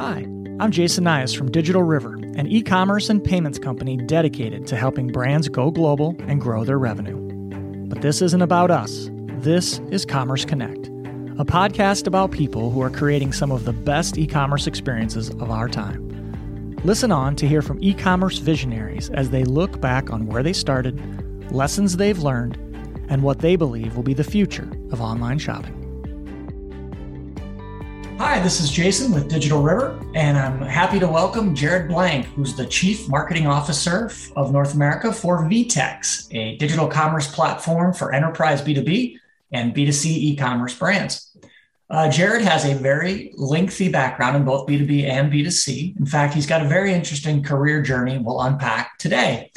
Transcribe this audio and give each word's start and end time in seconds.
Hi, 0.00 0.26
I'm 0.60 0.70
Jason 0.70 1.04
Nyas 1.04 1.36
from 1.36 1.50
Digital 1.50 1.82
River, 1.82 2.14
an 2.14 2.46
e 2.46 2.62
commerce 2.62 3.10
and 3.10 3.22
payments 3.22 3.58
company 3.58 3.98
dedicated 3.98 4.66
to 4.68 4.76
helping 4.76 5.08
brands 5.08 5.46
go 5.50 5.70
global 5.70 6.16
and 6.20 6.40
grow 6.40 6.64
their 6.64 6.78
revenue. 6.78 7.18
But 7.86 8.00
this 8.00 8.22
isn't 8.22 8.40
about 8.40 8.70
us. 8.70 9.10
This 9.40 9.78
is 9.90 10.06
Commerce 10.06 10.46
Connect, 10.46 10.86
a 11.38 11.44
podcast 11.44 12.06
about 12.06 12.30
people 12.30 12.70
who 12.70 12.80
are 12.80 12.88
creating 12.88 13.34
some 13.34 13.52
of 13.52 13.66
the 13.66 13.74
best 13.74 14.16
e 14.16 14.26
commerce 14.26 14.66
experiences 14.66 15.28
of 15.28 15.50
our 15.50 15.68
time. 15.68 16.08
Listen 16.82 17.12
on 17.12 17.36
to 17.36 17.46
hear 17.46 17.60
from 17.60 17.76
e 17.82 17.92
commerce 17.92 18.38
visionaries 18.38 19.10
as 19.10 19.28
they 19.28 19.44
look 19.44 19.82
back 19.82 20.10
on 20.10 20.24
where 20.24 20.42
they 20.42 20.54
started, 20.54 20.98
lessons 21.52 21.98
they've 21.98 22.20
learned, 22.20 22.56
and 23.10 23.22
what 23.22 23.40
they 23.40 23.54
believe 23.54 23.96
will 23.96 24.02
be 24.02 24.14
the 24.14 24.24
future 24.24 24.72
of 24.92 25.02
online 25.02 25.38
shopping. 25.38 25.79
Hi, 28.20 28.38
this 28.38 28.60
is 28.60 28.70
Jason 28.70 29.12
with 29.12 29.30
Digital 29.30 29.62
River, 29.62 29.98
and 30.14 30.36
I'm 30.36 30.60
happy 30.60 30.98
to 31.00 31.08
welcome 31.08 31.54
Jared 31.54 31.88
Blank, 31.88 32.26
who's 32.26 32.54
the 32.54 32.66
Chief 32.66 33.08
Marketing 33.08 33.46
Officer 33.46 34.10
of 34.36 34.52
North 34.52 34.74
America 34.74 35.10
for 35.10 35.44
VTEX, 35.44 36.28
a 36.36 36.54
digital 36.58 36.86
commerce 36.86 37.34
platform 37.34 37.94
for 37.94 38.12
enterprise 38.12 38.60
B2B 38.60 39.16
and 39.52 39.74
B2C 39.74 40.04
e 40.04 40.36
commerce 40.36 40.78
brands. 40.78 41.34
Uh, 41.88 42.10
Jared 42.10 42.42
has 42.42 42.66
a 42.66 42.74
very 42.74 43.32
lengthy 43.38 43.88
background 43.88 44.36
in 44.36 44.44
both 44.44 44.68
B2B 44.68 45.04
and 45.04 45.32
B2C. 45.32 45.98
In 45.98 46.04
fact, 46.04 46.34
he's 46.34 46.46
got 46.46 46.60
a 46.60 46.68
very 46.68 46.92
interesting 46.92 47.42
career 47.42 47.80
journey 47.80 48.18
we'll 48.18 48.42
unpack 48.42 48.98
today. 48.98 49.50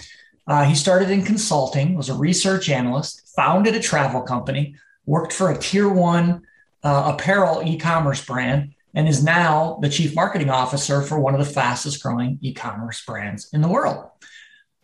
Uh, 0.48 0.64
he 0.64 0.74
started 0.74 1.10
in 1.10 1.24
consulting, 1.24 1.96
was 1.96 2.08
a 2.08 2.16
research 2.16 2.70
analyst, 2.70 3.28
founded 3.36 3.76
a 3.76 3.82
travel 3.82 4.22
company, 4.22 4.74
worked 5.06 5.34
for 5.34 5.52
a 5.52 5.58
tier 5.58 5.90
one 5.90 6.44
uh, 6.84 7.14
apparel 7.14 7.62
e-commerce 7.66 8.24
brand 8.26 8.74
and 8.94 9.08
is 9.08 9.24
now 9.24 9.80
the 9.82 9.90
chief 9.90 10.16
marketing 10.16 10.50
officer 10.50 11.02
for 11.02 11.20
one 11.20 11.34
of 11.34 11.40
the 11.40 11.52
fastest 11.52 12.02
growing 12.04 12.38
e-commerce 12.42 13.04
brands 13.06 13.50
in 13.54 13.62
the 13.62 13.68
world. 13.68 14.10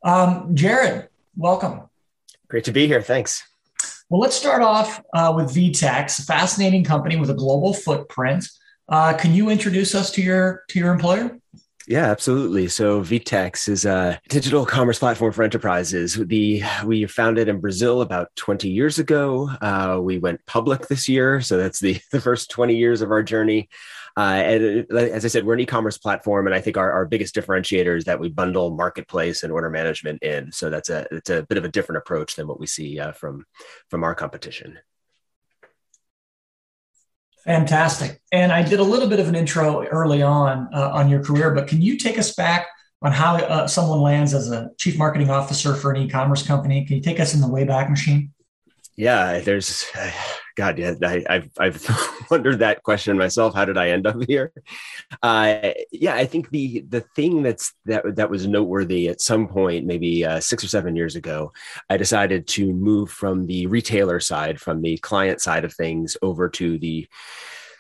Um, 0.03 0.55
Jared, 0.55 1.09
welcome. 1.35 1.81
Great 2.47 2.63
to 2.63 2.71
be 2.71 2.87
here. 2.87 3.01
Thanks. 3.01 3.43
Well, 4.09 4.21
let's 4.21 4.35
start 4.35 4.63
off 4.63 5.03
uh, 5.13 5.33
with 5.35 5.53
VTEX, 5.53 6.19
a 6.19 6.23
fascinating 6.23 6.83
company 6.83 7.15
with 7.15 7.29
a 7.29 7.35
global 7.35 7.73
footprint. 7.73 8.47
Uh, 8.87 9.13
can 9.13 9.35
you 9.35 9.49
introduce 9.49 9.93
us 9.93 10.09
to 10.11 10.21
your 10.21 10.63
to 10.69 10.79
your 10.79 10.91
employer? 10.91 11.37
Yeah, 11.87 12.05
absolutely. 12.05 12.67
So 12.67 13.01
VTEX 13.01 13.67
is 13.67 13.85
a 13.85 14.19
digital 14.29 14.65
commerce 14.65 14.99
platform 14.99 15.33
for 15.33 15.43
enterprises. 15.43 16.15
The 16.15 16.61
we 16.85 17.05
founded 17.05 17.47
in 17.47 17.59
Brazil 17.59 18.01
about 18.01 18.35
20 18.35 18.69
years 18.69 18.99
ago. 18.99 19.49
Uh, 19.61 19.99
we 20.01 20.19
went 20.19 20.45
public 20.45 20.87
this 20.87 21.09
year, 21.09 21.41
so 21.41 21.57
that's 21.57 21.79
the 21.79 21.99
the 22.11 22.21
first 22.21 22.51
20 22.51 22.75
years 22.75 23.01
of 23.01 23.11
our 23.11 23.23
journey. 23.23 23.69
Uh, 24.17 24.41
and 24.43 24.91
as 24.91 25.23
I 25.23 25.29
said, 25.29 25.45
we're 25.45 25.53
an 25.53 25.61
e-commerce 25.61 25.97
platform, 25.97 26.45
and 26.45 26.55
I 26.55 26.59
think 26.61 26.77
our, 26.77 26.91
our 26.91 27.05
biggest 27.05 27.33
differentiator 27.33 27.97
is 27.97 28.05
that 28.05 28.19
we 28.19 28.27
bundle 28.27 28.71
marketplace 28.71 29.43
and 29.43 29.51
order 29.53 29.69
management 29.69 30.21
in. 30.21 30.51
So 30.51 30.69
that's 30.69 30.89
a 30.89 31.07
it's 31.11 31.29
a 31.29 31.43
bit 31.43 31.57
of 31.57 31.63
a 31.63 31.69
different 31.69 31.99
approach 31.99 32.35
than 32.35 32.47
what 32.47 32.59
we 32.59 32.67
see 32.67 32.99
uh, 32.99 33.13
from 33.13 33.45
from 33.89 34.03
our 34.03 34.13
competition. 34.13 34.77
Fantastic. 37.45 38.21
And 38.31 38.51
I 38.51 38.61
did 38.61 38.79
a 38.79 38.83
little 38.83 39.07
bit 39.07 39.19
of 39.19 39.27
an 39.27 39.35
intro 39.35 39.85
early 39.87 40.21
on 40.21 40.67
uh, 40.73 40.91
on 40.91 41.09
your 41.09 41.23
career, 41.23 41.51
but 41.51 41.67
can 41.67 41.81
you 41.81 41.97
take 41.97 42.17
us 42.17 42.35
back 42.35 42.67
on 43.01 43.11
how 43.11 43.37
uh, 43.37 43.67
someone 43.67 44.01
lands 44.01 44.33
as 44.33 44.51
a 44.51 44.69
chief 44.77 44.97
marketing 44.97 45.29
officer 45.29 45.73
for 45.73 45.91
an 45.91 45.97
e-commerce 45.97 46.45
company? 46.45 46.85
Can 46.85 46.97
you 46.97 47.01
take 47.01 47.19
us 47.19 47.33
in 47.33 47.41
the 47.41 47.47
wayback 47.47 47.89
machine? 47.89 48.33
Yeah, 48.99 49.39
there's, 49.39 49.85
God, 50.57 50.77
yeah, 50.77 50.93
I, 51.01 51.23
have 51.29 51.49
I've 51.57 52.27
wondered 52.29 52.59
that 52.59 52.83
question 52.83 53.17
myself. 53.17 53.55
How 53.55 53.63
did 53.63 53.77
I 53.77 53.91
end 53.91 54.05
up 54.05 54.17
here? 54.27 54.51
Uh, 55.23 55.71
yeah, 55.89 56.15
I 56.15 56.25
think 56.25 56.49
the 56.49 56.81
the 56.81 56.99
thing 57.15 57.41
that's 57.41 57.71
that 57.85 58.17
that 58.17 58.29
was 58.29 58.45
noteworthy 58.45 59.07
at 59.07 59.21
some 59.21 59.47
point, 59.47 59.85
maybe 59.85 60.25
uh, 60.25 60.41
six 60.41 60.65
or 60.65 60.67
seven 60.67 60.97
years 60.97 61.15
ago, 61.15 61.53
I 61.89 61.95
decided 61.95 62.45
to 62.49 62.73
move 62.73 63.09
from 63.09 63.45
the 63.47 63.67
retailer 63.67 64.19
side, 64.19 64.59
from 64.59 64.81
the 64.81 64.97
client 64.97 65.39
side 65.39 65.63
of 65.63 65.73
things, 65.73 66.17
over 66.21 66.49
to 66.49 66.77
the 66.77 67.07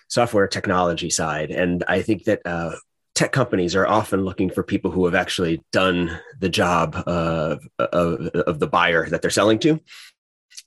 software 0.07 0.47
technology 0.47 1.09
side, 1.09 1.51
and 1.51 1.83
I 1.89 2.01
think 2.01 2.23
that. 2.23 2.39
Uh, 2.45 2.77
tech 3.15 3.33
companies 3.33 3.75
are 3.75 3.85
often 3.85 4.23
looking 4.23 4.49
for 4.49 4.63
people 4.63 4.91
who 4.91 5.03
have 5.03 5.15
actually 5.15 5.61
done 5.73 6.17
the 6.39 6.47
job 6.47 6.95
of, 7.05 7.59
of, 7.77 8.27
of 8.27 8.59
the 8.59 8.67
buyer 8.67 9.09
that 9.09 9.21
they're 9.21 9.29
selling 9.29 9.59
to. 9.59 9.77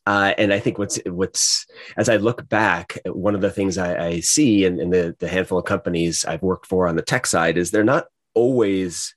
Uh, 0.06 0.34
and 0.36 0.52
I 0.52 0.58
think 0.58 0.78
what's 0.78 0.98
what's 1.06 1.66
as 1.96 2.08
I 2.08 2.16
look 2.16 2.48
back, 2.48 2.98
one 3.06 3.34
of 3.34 3.40
the 3.40 3.50
things 3.50 3.78
I, 3.78 4.06
I 4.06 4.20
see 4.20 4.64
in, 4.64 4.80
in 4.80 4.90
the, 4.90 5.14
the 5.18 5.28
handful 5.28 5.58
of 5.58 5.64
companies 5.64 6.24
I've 6.24 6.42
worked 6.42 6.66
for 6.66 6.88
on 6.88 6.96
the 6.96 7.02
tech 7.02 7.26
side 7.26 7.56
is 7.56 7.70
they're 7.70 7.84
not 7.84 8.06
always 8.34 9.14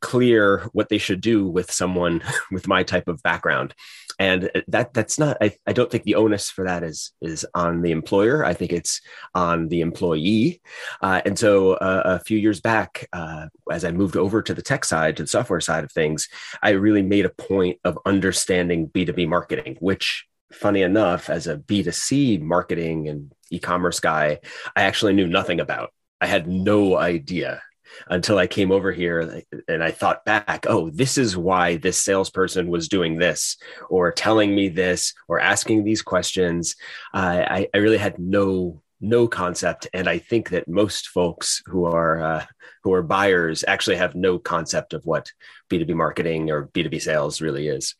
clear 0.00 0.68
what 0.72 0.88
they 0.88 0.98
should 0.98 1.20
do 1.20 1.46
with 1.46 1.70
someone 1.70 2.22
with 2.50 2.68
my 2.68 2.82
type 2.82 3.08
of 3.08 3.22
background 3.22 3.74
and 4.20 4.50
that 4.68 4.92
that's 4.92 5.18
not 5.18 5.38
I, 5.40 5.56
I 5.66 5.72
don't 5.72 5.90
think 5.90 6.04
the 6.04 6.14
onus 6.14 6.50
for 6.50 6.64
that 6.66 6.84
is 6.84 7.12
is 7.22 7.46
on 7.54 7.80
the 7.80 7.90
employer. 7.90 8.44
I 8.44 8.52
think 8.52 8.70
it's 8.70 9.00
on 9.34 9.68
the 9.68 9.80
employee. 9.80 10.60
Uh, 11.00 11.22
and 11.24 11.38
so 11.38 11.72
uh, 11.72 12.02
a 12.04 12.20
few 12.20 12.38
years 12.38 12.60
back 12.60 13.08
uh, 13.12 13.46
as 13.70 13.84
i 13.84 13.90
moved 13.90 14.16
over 14.16 14.42
to 14.42 14.52
the 14.52 14.62
tech 14.62 14.84
side 14.84 15.16
to 15.16 15.22
the 15.22 15.28
software 15.28 15.60
side 15.60 15.84
of 15.84 15.92
things 15.92 16.28
i 16.62 16.70
really 16.70 17.02
made 17.02 17.24
a 17.24 17.30
point 17.30 17.78
of 17.84 17.98
understanding 18.04 18.88
b2b 18.88 19.26
marketing 19.26 19.76
which 19.80 20.26
funny 20.52 20.82
enough 20.82 21.30
as 21.30 21.46
a 21.46 21.56
b2c 21.56 22.40
marketing 22.40 23.08
and 23.08 23.32
e-commerce 23.50 24.00
guy 24.00 24.38
i 24.76 24.82
actually 24.82 25.14
knew 25.14 25.26
nothing 25.26 25.60
about. 25.60 25.92
I 26.20 26.26
had 26.26 26.46
no 26.46 26.98
idea 26.98 27.62
until 28.08 28.38
I 28.38 28.46
came 28.46 28.72
over 28.72 28.92
here 28.92 29.42
and 29.68 29.82
I 29.82 29.90
thought 29.90 30.24
back, 30.24 30.66
oh, 30.68 30.90
this 30.90 31.18
is 31.18 31.36
why 31.36 31.76
this 31.76 32.02
salesperson 32.02 32.68
was 32.68 32.88
doing 32.88 33.18
this 33.18 33.56
or 33.88 34.12
telling 34.12 34.54
me 34.54 34.68
this 34.68 35.14
or 35.28 35.40
asking 35.40 35.84
these 35.84 36.02
questions. 36.02 36.76
Uh, 37.14 37.44
I, 37.48 37.68
I 37.74 37.78
really 37.78 37.98
had 37.98 38.18
no 38.18 38.82
no 39.00 39.26
concept 39.26 39.88
and 39.94 40.08
i 40.08 40.18
think 40.18 40.50
that 40.50 40.68
most 40.68 41.08
folks 41.08 41.62
who 41.66 41.86
are 41.86 42.22
uh, 42.22 42.44
who 42.82 42.92
are 42.92 43.02
buyers 43.02 43.64
actually 43.66 43.96
have 43.96 44.14
no 44.14 44.38
concept 44.38 44.92
of 44.92 45.04
what 45.06 45.32
b2b 45.70 45.94
marketing 45.94 46.50
or 46.50 46.66
b2b 46.68 47.00
sales 47.00 47.40
really 47.40 47.66
is 47.66 47.94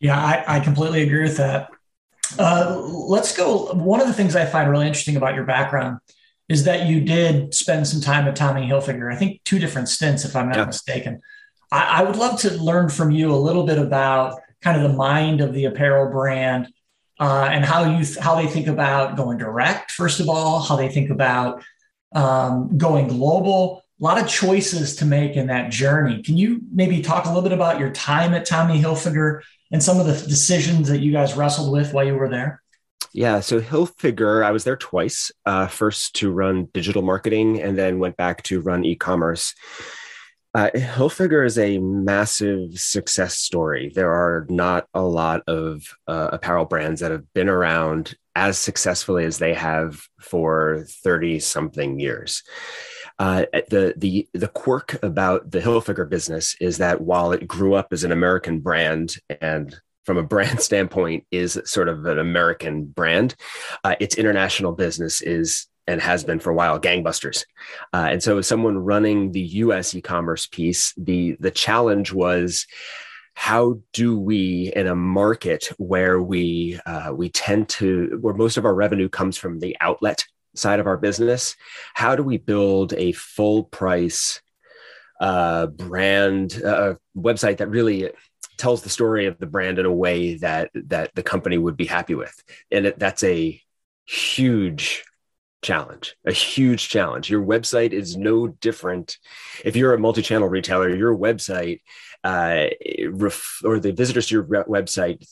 yeah 0.00 0.18
i, 0.18 0.56
I 0.56 0.60
completely 0.60 1.02
agree 1.02 1.22
with 1.22 1.36
that 1.36 1.70
uh, 2.38 2.80
let's 2.80 3.36
go 3.36 3.74
one 3.74 4.00
of 4.00 4.06
the 4.06 4.14
things 4.14 4.34
i 4.34 4.46
find 4.46 4.70
really 4.70 4.86
interesting 4.86 5.16
about 5.16 5.34
your 5.34 5.44
background 5.44 5.98
is 6.52 6.64
that 6.64 6.86
you 6.86 7.00
did 7.00 7.54
spend 7.54 7.88
some 7.88 8.02
time 8.02 8.28
at 8.28 8.36
Tommy 8.36 8.68
Hilfiger. 8.68 9.10
I 9.10 9.16
think 9.16 9.42
two 9.42 9.58
different 9.58 9.88
stints, 9.88 10.26
if 10.26 10.36
I'm 10.36 10.48
not 10.48 10.58
yeah. 10.58 10.64
mistaken. 10.66 11.22
I, 11.70 12.00
I, 12.00 12.02
would 12.02 12.16
love 12.16 12.38
to 12.40 12.52
learn 12.62 12.90
from 12.90 13.10
you 13.10 13.32
a 13.32 13.36
little 13.36 13.64
bit 13.64 13.78
about 13.78 14.38
kind 14.60 14.76
of 14.76 14.82
the 14.82 14.94
mind 14.94 15.40
of 15.40 15.54
the 15.54 15.64
apparel 15.64 16.12
brand 16.12 16.70
uh, 17.18 17.48
and 17.50 17.64
how 17.64 17.84
you 17.84 18.04
how 18.20 18.34
they 18.34 18.46
think 18.46 18.66
about 18.66 19.16
going 19.16 19.38
direct. 19.38 19.92
First 19.92 20.20
of 20.20 20.28
all, 20.28 20.60
how 20.60 20.76
they 20.76 20.90
think 20.90 21.08
about 21.08 21.64
um, 22.14 22.76
going 22.76 23.08
global. 23.08 23.82
A 23.98 24.04
lot 24.04 24.20
of 24.20 24.28
choices 24.28 24.96
to 24.96 25.06
make 25.06 25.36
in 25.36 25.46
that 25.46 25.70
journey. 25.70 26.22
Can 26.22 26.36
you 26.36 26.60
maybe 26.70 27.00
talk 27.00 27.24
a 27.24 27.28
little 27.28 27.42
bit 27.42 27.52
about 27.52 27.80
your 27.80 27.92
time 27.92 28.34
at 28.34 28.44
Tommy 28.44 28.78
Hilfiger 28.78 29.40
and 29.70 29.82
some 29.82 29.98
of 29.98 30.06
the 30.06 30.12
decisions 30.28 30.88
that 30.88 31.00
you 31.00 31.12
guys 31.12 31.34
wrestled 31.34 31.72
with 31.72 31.94
while 31.94 32.04
you 32.04 32.14
were 32.14 32.28
there? 32.28 32.61
Yeah, 33.14 33.40
so 33.40 33.60
Hilfiger, 33.60 34.44
I 34.44 34.52
was 34.52 34.64
there 34.64 34.76
twice. 34.76 35.30
Uh, 35.44 35.66
first 35.66 36.16
to 36.16 36.30
run 36.30 36.68
digital 36.72 37.02
marketing, 37.02 37.60
and 37.60 37.76
then 37.76 37.98
went 37.98 38.16
back 38.16 38.42
to 38.44 38.60
run 38.60 38.84
e-commerce. 38.84 39.54
Uh, 40.54 40.70
Hilfiger 40.74 41.44
is 41.44 41.58
a 41.58 41.78
massive 41.78 42.78
success 42.78 43.38
story. 43.38 43.90
There 43.94 44.12
are 44.12 44.46
not 44.50 44.86
a 44.92 45.02
lot 45.02 45.42
of 45.46 45.82
uh, 46.06 46.28
apparel 46.32 46.66
brands 46.66 47.00
that 47.00 47.10
have 47.10 47.30
been 47.32 47.48
around 47.48 48.14
as 48.34 48.58
successfully 48.58 49.24
as 49.24 49.38
they 49.38 49.54
have 49.54 50.00
for 50.20 50.84
30 51.02 51.38
something 51.40 52.00
years. 52.00 52.42
Uh, 53.18 53.44
the 53.68 53.94
the 53.96 54.26
the 54.32 54.48
quirk 54.48 54.98
about 55.02 55.50
the 55.50 55.60
Hilfiger 55.60 56.08
business 56.08 56.56
is 56.60 56.78
that 56.78 57.02
while 57.02 57.32
it 57.32 57.46
grew 57.46 57.74
up 57.74 57.88
as 57.92 58.04
an 58.04 58.12
American 58.12 58.60
brand 58.60 59.16
and 59.40 59.78
from 60.04 60.18
a 60.18 60.22
brand 60.22 60.60
standpoint 60.60 61.24
is 61.30 61.60
sort 61.64 61.88
of 61.88 62.04
an 62.06 62.18
American 62.18 62.84
brand. 62.84 63.34
Uh, 63.84 63.96
its 64.00 64.16
international 64.16 64.72
business 64.72 65.20
is 65.22 65.66
and 65.88 66.00
has 66.00 66.22
been 66.22 66.38
for 66.38 66.50
a 66.50 66.54
while 66.54 66.78
gangbusters. 66.78 67.44
Uh, 67.92 68.08
and 68.10 68.22
so, 68.22 68.38
as 68.38 68.46
someone 68.46 68.78
running 68.78 69.32
the 69.32 69.40
U.S. 69.40 69.94
e-commerce 69.94 70.46
piece, 70.46 70.94
the 70.96 71.36
the 71.40 71.50
challenge 71.50 72.12
was 72.12 72.66
how 73.34 73.80
do 73.92 74.18
we 74.18 74.72
in 74.76 74.86
a 74.86 74.94
market 74.94 75.70
where 75.78 76.20
we 76.20 76.78
uh, 76.86 77.12
we 77.12 77.28
tend 77.30 77.68
to 77.68 78.18
where 78.20 78.34
most 78.34 78.56
of 78.56 78.64
our 78.64 78.74
revenue 78.74 79.08
comes 79.08 79.36
from 79.36 79.58
the 79.58 79.76
outlet 79.80 80.24
side 80.54 80.80
of 80.80 80.86
our 80.86 80.98
business 80.98 81.56
how 81.94 82.14
do 82.14 82.22
we 82.22 82.36
build 82.36 82.92
a 82.92 83.12
full 83.12 83.64
price 83.64 84.42
uh, 85.20 85.66
brand 85.66 86.62
uh, 86.62 86.94
website 87.16 87.56
that 87.56 87.70
really 87.70 88.10
tells 88.58 88.82
the 88.82 88.88
story 88.88 89.26
of 89.26 89.38
the 89.38 89.46
brand 89.46 89.78
in 89.78 89.86
a 89.86 89.92
way 89.92 90.34
that 90.36 90.70
that 90.74 91.14
the 91.14 91.22
company 91.22 91.58
would 91.58 91.76
be 91.76 91.86
happy 91.86 92.14
with 92.14 92.34
and 92.70 92.86
it, 92.86 92.98
that's 92.98 93.24
a 93.24 93.60
huge 94.04 95.04
challenge, 95.62 96.16
a 96.26 96.32
huge 96.32 96.88
challenge. 96.88 97.30
Your 97.30 97.44
website 97.44 97.92
is 97.92 98.16
no 98.16 98.48
different. 98.48 99.16
If 99.64 99.76
you're 99.76 99.94
a 99.94 99.98
multi-channel 99.98 100.48
retailer, 100.48 100.94
your 100.94 101.16
website 101.16 101.80
uh, 102.24 102.66
ref- 103.08 103.60
or 103.64 103.78
the 103.78 103.92
visitors 103.92 104.26
to 104.28 104.34
your 104.34 104.42
re- 104.42 104.64
website 104.64 105.26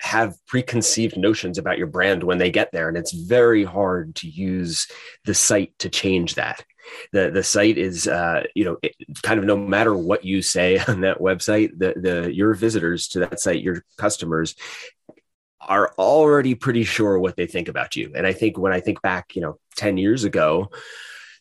have 0.00 0.34
preconceived 0.46 1.16
notions 1.16 1.56
about 1.56 1.78
your 1.78 1.86
brand 1.86 2.22
when 2.22 2.38
they 2.38 2.50
get 2.50 2.72
there, 2.72 2.88
and 2.88 2.96
it's 2.96 3.12
very 3.12 3.64
hard 3.64 4.16
to 4.16 4.28
use 4.28 4.86
the 5.24 5.34
site 5.34 5.72
to 5.78 5.88
change 5.88 6.34
that. 6.34 6.64
The 7.12 7.30
the 7.30 7.42
site 7.42 7.78
is 7.78 8.06
uh, 8.06 8.44
you 8.54 8.64
know 8.64 8.76
it, 8.82 8.94
kind 9.22 9.38
of 9.38 9.46
no 9.46 9.56
matter 9.56 9.94
what 9.94 10.24
you 10.24 10.42
say 10.42 10.78
on 10.88 11.02
that 11.02 11.18
website, 11.18 11.78
the 11.78 11.94
the 11.96 12.34
your 12.34 12.54
visitors 12.54 13.08
to 13.08 13.20
that 13.20 13.40
site, 13.40 13.62
your 13.62 13.84
customers 13.98 14.54
are 15.60 15.94
already 15.98 16.54
pretty 16.54 16.84
sure 16.84 17.18
what 17.18 17.36
they 17.36 17.46
think 17.46 17.68
about 17.68 17.96
you. 17.96 18.12
And 18.14 18.26
I 18.26 18.32
think 18.32 18.58
when 18.58 18.72
I 18.72 18.80
think 18.80 19.00
back, 19.02 19.34
you 19.34 19.42
know, 19.42 19.58
10 19.76 19.96
years 19.96 20.24
ago, 20.24 20.70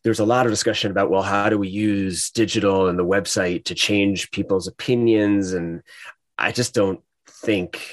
there's 0.03 0.19
a 0.19 0.25
lot 0.25 0.45
of 0.45 0.51
discussion 0.51 0.91
about, 0.91 1.09
well, 1.09 1.21
how 1.21 1.49
do 1.49 1.57
we 1.57 1.69
use 1.69 2.29
digital 2.29 2.87
and 2.87 2.99
the 2.99 3.05
website 3.05 3.65
to 3.65 3.75
change 3.75 4.31
people's 4.31 4.67
opinions? 4.67 5.53
And 5.53 5.81
I 6.37 6.51
just 6.51 6.73
don't 6.73 7.01
think, 7.27 7.85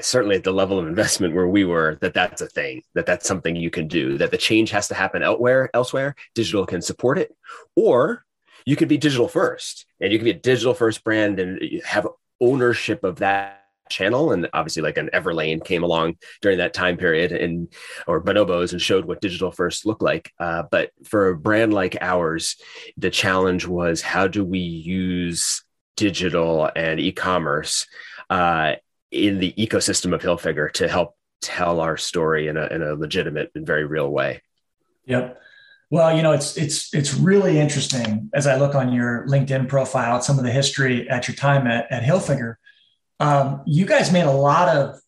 certainly 0.00 0.36
at 0.36 0.44
the 0.44 0.52
level 0.52 0.78
of 0.78 0.86
investment 0.86 1.34
where 1.34 1.48
we 1.48 1.64
were, 1.64 1.98
that 2.00 2.14
that's 2.14 2.40
a 2.40 2.46
thing, 2.46 2.82
that 2.94 3.06
that's 3.06 3.26
something 3.26 3.56
you 3.56 3.70
can 3.70 3.88
do, 3.88 4.18
that 4.18 4.30
the 4.30 4.38
change 4.38 4.70
has 4.70 4.88
to 4.88 4.94
happen 4.94 5.22
elsewhere, 5.22 5.70
elsewhere. 5.74 6.14
Digital 6.34 6.66
can 6.66 6.80
support 6.80 7.18
it. 7.18 7.34
Or 7.74 8.24
you 8.64 8.76
could 8.76 8.88
be 8.88 8.98
digital 8.98 9.28
first 9.28 9.86
and 10.00 10.12
you 10.12 10.18
can 10.18 10.24
be 10.24 10.30
a 10.30 10.34
digital 10.34 10.74
first 10.74 11.02
brand 11.02 11.40
and 11.40 11.82
have 11.84 12.06
ownership 12.40 13.04
of 13.04 13.16
that 13.16 13.56
channel 13.88 14.32
and 14.32 14.48
obviously 14.52 14.82
like 14.82 14.96
an 14.96 15.10
everlane 15.12 15.64
came 15.64 15.82
along 15.82 16.14
during 16.40 16.58
that 16.58 16.72
time 16.72 16.96
period 16.96 17.32
and 17.32 17.72
or 18.06 18.22
bonobos 18.22 18.70
and 18.70 18.80
showed 18.80 19.04
what 19.04 19.20
digital 19.20 19.50
first 19.50 19.84
looked 19.84 20.02
like 20.02 20.32
uh, 20.38 20.62
but 20.70 20.90
for 21.02 21.28
a 21.28 21.36
brand 21.36 21.74
like 21.74 21.98
ours 22.00 22.56
the 22.96 23.10
challenge 23.10 23.66
was 23.66 24.00
how 24.00 24.28
do 24.28 24.44
we 24.44 24.60
use 24.60 25.64
digital 25.96 26.70
and 26.76 27.00
e-commerce 27.00 27.88
uh, 28.30 28.74
in 29.10 29.38
the 29.38 29.52
ecosystem 29.58 30.14
of 30.14 30.22
hilfiger 30.22 30.70
to 30.72 30.88
help 30.88 31.16
tell 31.40 31.80
our 31.80 31.96
story 31.96 32.48
in 32.48 32.56
a, 32.56 32.66
in 32.66 32.82
a 32.82 32.94
legitimate 32.94 33.50
and 33.54 33.66
very 33.66 33.84
real 33.84 34.10
way 34.10 34.42
yep 35.04 35.40
well, 35.90 36.16
you 36.16 36.22
know, 36.22 36.30
it's 36.30 36.56
it's 36.56 36.94
it's 36.94 37.14
really 37.14 37.58
interesting 37.58 38.30
as 38.32 38.46
I 38.46 38.56
look 38.56 38.76
on 38.76 38.92
your 38.92 39.26
LinkedIn 39.26 39.68
profile 39.68 40.16
at 40.16 40.24
some 40.24 40.38
of 40.38 40.44
the 40.44 40.52
history 40.52 41.10
at 41.10 41.26
your 41.26 41.34
time 41.34 41.66
at, 41.66 41.90
at 41.90 42.04
Hilfiger. 42.04 42.54
Um, 43.18 43.62
you 43.66 43.86
guys 43.86 44.12
made 44.12 44.24
a 44.24 44.30
lot 44.30 44.68
of 44.74 45.00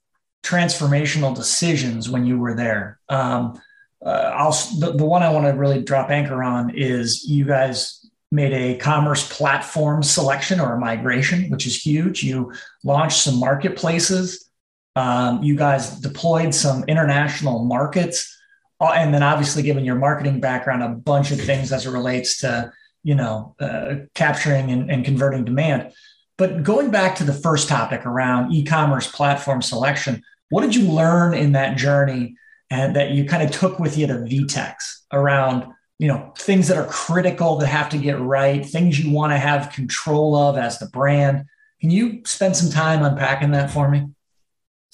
transformational 0.43 1.35
decisions 1.37 2.11
when 2.11 2.27
you 2.27 2.37
were 2.37 2.55
there. 2.55 2.99
Um, 3.09 3.61
uh, 4.05 4.33
I'll, 4.35 4.51
the, 4.81 4.95
the 4.97 5.05
one 5.05 5.23
I 5.23 5.31
want 5.31 5.47
to 5.47 5.53
really 5.53 5.81
drop 5.83 6.11
anchor 6.11 6.43
on 6.43 6.71
is 6.75 7.25
you 7.25 7.45
guys 7.45 8.02
made 8.33 8.53
a 8.53 8.79
commerce 8.79 9.31
platform 9.31 10.03
selection 10.03 10.59
or 10.59 10.75
a 10.75 10.81
migration, 10.81 11.51
which 11.51 11.67
is 11.67 11.81
huge. 11.81 12.23
You 12.23 12.53
launched 12.83 13.19
some 13.19 13.39
marketplaces. 13.39 14.49
Um, 14.97 15.43
you 15.43 15.55
guys 15.55 16.01
deployed 16.01 16.55
some 16.55 16.85
international 16.85 17.65
markets, 17.65 18.37
uh, 18.81 18.93
and 18.95 19.15
then 19.15 19.23
obviously, 19.23 19.63
given 19.63 19.85
your 19.85 19.95
marketing 19.95 20.41
background, 20.41 20.83
a 20.83 20.89
bunch 20.89 21.31
of 21.31 21.41
things 21.41 21.73
as 21.73 21.87
it 21.87 21.91
relates 21.91 22.39
to 22.39 22.73
you 23.03 23.15
know 23.15 23.55
uh, 23.61 23.95
capturing 24.15 24.71
and, 24.71 24.91
and 24.91 25.05
converting 25.05 25.45
demand. 25.45 25.93
But 26.39 26.63
going 26.63 26.91
back 26.91 27.17
to 27.17 27.25
the 27.25 27.33
first 27.33 27.69
topic 27.69 28.05
around 28.05 28.53
e-commerce 28.53 29.07
platform 29.07 29.63
selection, 29.63 30.23
what 30.51 30.63
did 30.63 30.75
you 30.75 30.91
learn 30.91 31.35
in 31.35 31.53
that 31.53 31.77
journey 31.77 32.37
and 32.73 32.97
that 32.97 33.11
you 33.11 33.27
kind 33.27 33.43
of 33.43 33.51
took 33.51 33.79
with 33.79 33.99
you 33.99 34.07
to 34.07 34.15
VTEX 34.15 34.75
around, 35.13 35.67
you 36.03 36.09
know, 36.09 36.33
things 36.37 36.67
that 36.67 36.77
are 36.77 36.89
critical 36.89 37.59
that 37.59 37.69
have 37.69 37.89
to 37.91 37.97
get 37.97 38.19
right, 38.19 38.67
things 38.67 38.99
you 38.99 39.13
want 39.13 39.33
to 39.33 39.39
have 39.39 39.73
control 39.73 40.35
of 40.35 40.59
as 40.59 40.81
the 40.81 40.87
brand? 40.87 41.45
Can 41.81 41.91
you 41.93 42.23
spend 42.25 42.57
some 42.57 42.71
time 42.71 43.05
unpacking 43.05 43.53
that 43.53 43.71
for 43.71 43.89
me? 43.89 44.09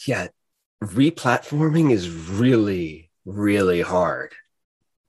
Yeah, 0.07 0.29
replatforming 0.85 1.93
is 1.93 2.11
really, 2.11 3.11
really 3.25 3.81
hard. 3.81 4.35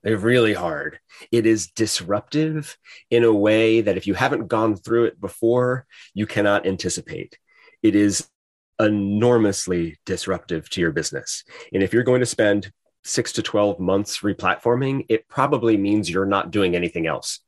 Really 0.02 0.54
hard. 0.54 1.00
It 1.30 1.44
is 1.44 1.66
disruptive 1.66 2.78
in 3.10 3.22
a 3.22 3.34
way 3.34 3.82
that 3.82 3.98
if 3.98 4.06
you 4.06 4.14
haven't 4.14 4.48
gone 4.48 4.76
through 4.76 5.04
it 5.04 5.20
before, 5.20 5.86
you 6.14 6.26
cannot 6.26 6.64
anticipate. 6.64 7.38
It 7.82 7.94
is 7.94 8.26
enormously 8.80 9.98
disruptive 10.06 10.70
to 10.70 10.80
your 10.80 10.92
business. 10.92 11.44
And 11.74 11.82
if 11.82 11.92
you're 11.92 12.04
going 12.04 12.20
to 12.20 12.26
spend 12.26 12.72
six 13.04 13.32
to 13.32 13.42
12 13.42 13.80
months 13.80 14.20
replatforming, 14.20 15.06
it 15.08 15.28
probably 15.28 15.76
means 15.76 16.10
you're 16.10 16.26
not 16.26 16.50
doing 16.50 16.74
anything 16.74 17.06
else. 17.06 17.40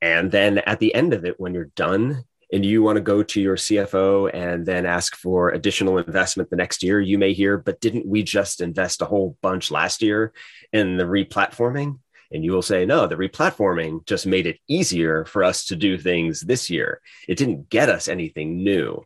And 0.00 0.30
then 0.30 0.58
at 0.58 0.78
the 0.78 0.94
end 0.94 1.14
of 1.14 1.24
it, 1.24 1.40
when 1.40 1.54
you're 1.54 1.70
done, 1.76 2.24
and 2.52 2.64
you 2.64 2.82
want 2.84 2.96
to 2.96 3.02
go 3.02 3.20
to 3.20 3.40
your 3.40 3.56
CFO 3.56 4.32
and 4.32 4.64
then 4.64 4.86
ask 4.86 5.16
for 5.16 5.50
additional 5.50 5.98
investment 5.98 6.50
the 6.50 6.56
next 6.56 6.84
year, 6.84 7.00
you 7.00 7.18
may 7.18 7.32
hear, 7.32 7.58
but 7.58 7.80
didn't 7.80 8.06
we 8.06 8.22
just 8.22 8.60
invest 8.60 9.02
a 9.02 9.06
whole 9.06 9.36
bunch 9.42 9.72
last 9.72 10.02
year 10.02 10.32
in 10.72 10.96
the 10.96 11.04
replatforming? 11.04 11.98
And 12.30 12.44
you 12.44 12.52
will 12.52 12.62
say, 12.62 12.86
no, 12.86 13.08
the 13.08 13.16
replatforming 13.16 14.06
just 14.06 14.24
made 14.24 14.46
it 14.46 14.60
easier 14.68 15.24
for 15.24 15.42
us 15.42 15.66
to 15.66 15.76
do 15.76 15.98
things 15.98 16.42
this 16.42 16.70
year. 16.70 17.00
It 17.28 17.38
didn't 17.38 17.70
get 17.70 17.88
us 17.88 18.06
anything 18.06 18.62
new. 18.62 19.04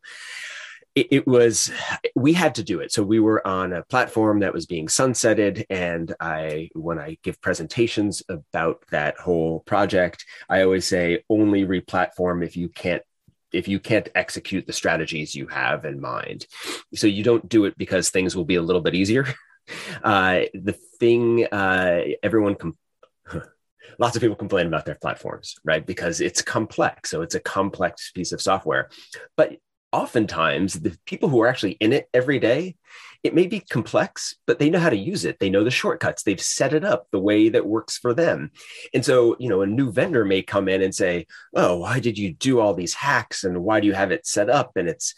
It, 0.99 1.07
it, 1.11 1.27
was, 1.27 1.71
we 2.17 2.33
had 2.33 2.57
to 2.57 2.65
do 2.65 2.81
it. 2.81 2.93
So 2.93 3.03
we 3.03 3.21
were 3.21 3.47
on 3.47 3.73
a 3.73 3.85
platform 3.85 4.41
that 4.41 4.53
was 4.53 4.67
being 4.67 4.89
sunsetted. 4.89 5.65
And 5.71 6.15
I, 6.19 6.71
when 6.75 6.99
I 6.99 7.19
give 7.23 7.41
presentations 7.41 8.23
about 8.29 8.85
that 8.91 9.17
whole 9.19 9.61
project, 9.61 10.25
I 10.49 10.63
always 10.63 10.87
say 10.87 11.23
only 11.29 11.65
replatform 11.65 12.45
if 12.45 12.57
you 12.57 12.69
can't 12.69 13.03
if 13.51 13.67
you 13.67 13.81
can't 13.81 14.11
execute 14.15 14.67
the 14.67 14.75
strategies 14.75 15.35
you 15.35 15.47
have 15.47 15.87
in 15.87 16.01
mind. 16.01 16.47
So 16.95 17.07
you 17.07 17.25
don't 17.25 17.49
do 17.49 17.65
it 17.65 17.79
because 17.79 18.11
things 18.11 18.37
will 18.37 18.45
be 18.45 18.57
a 18.57 18.63
little 18.63 18.83
bit 18.83 18.95
easier. 18.95 19.27
Uh, 20.03 20.45
the 20.55 20.73
thing 20.99 21.47
uh, 21.53 22.01
everyone 22.23 22.55
com- 22.55 22.79
lots 23.99 24.17
of 24.17 24.23
people 24.23 24.35
complain 24.35 24.67
about 24.67 24.87
their 24.87 24.95
platforms, 24.95 25.57
right? 25.65 25.85
Because 25.85 26.23
it's 26.23 26.41
complex. 26.41 27.11
So 27.11 27.21
it's 27.21 27.35
a 27.35 27.41
complex 27.41 28.11
piece 28.13 28.33
of 28.33 28.41
software. 28.41 28.89
But 29.37 29.59
oftentimes 29.93 30.75
the 30.75 30.97
people 31.07 31.29
who 31.29 31.41
are 31.41 31.49
actually 31.49 31.73
in 31.73 31.93
it 31.93 32.09
every 32.13 32.39
day 32.39 32.77
it 33.25 33.35
may 33.35 33.47
be 33.47 33.61
complex 33.61 34.37
but 34.47 34.59
they 34.59 34.71
know 34.71 34.79
how 34.79 34.91
to 34.91 34.97
use 34.97 35.25
it. 35.25 35.39
They 35.39 35.51
know 35.51 35.65
the 35.65 35.71
shortcuts. 35.71 36.23
They've 36.23 36.41
set 36.41 36.73
it 36.73 36.85
up 36.85 37.09
the 37.11 37.19
way 37.19 37.49
that 37.49 37.67
works 37.67 37.99
for 37.99 38.15
them. 38.15 38.53
And 38.95 39.05
so 39.05 39.37
you 39.39 39.49
know 39.49 39.63
a 39.63 39.67
new 39.67 39.91
vendor 39.91 40.25
may 40.25 40.43
come 40.43 40.69
in 40.69 40.83
and 40.83 40.95
say 40.95 41.27
oh 41.55 41.79
why 41.79 42.01
did 42.01 42.17
you 42.17 42.33
do 42.33 42.61
all 42.61 42.75
these 42.75 42.95
hacks? 42.95 43.45
And 43.45 43.65
why 43.65 43.81
do 43.81 43.87
you 43.87 43.95
have 43.95 44.13
it 44.13 44.27
set 44.27 44.49
up? 44.49 44.77
And 44.77 44.89
it's 44.89 45.15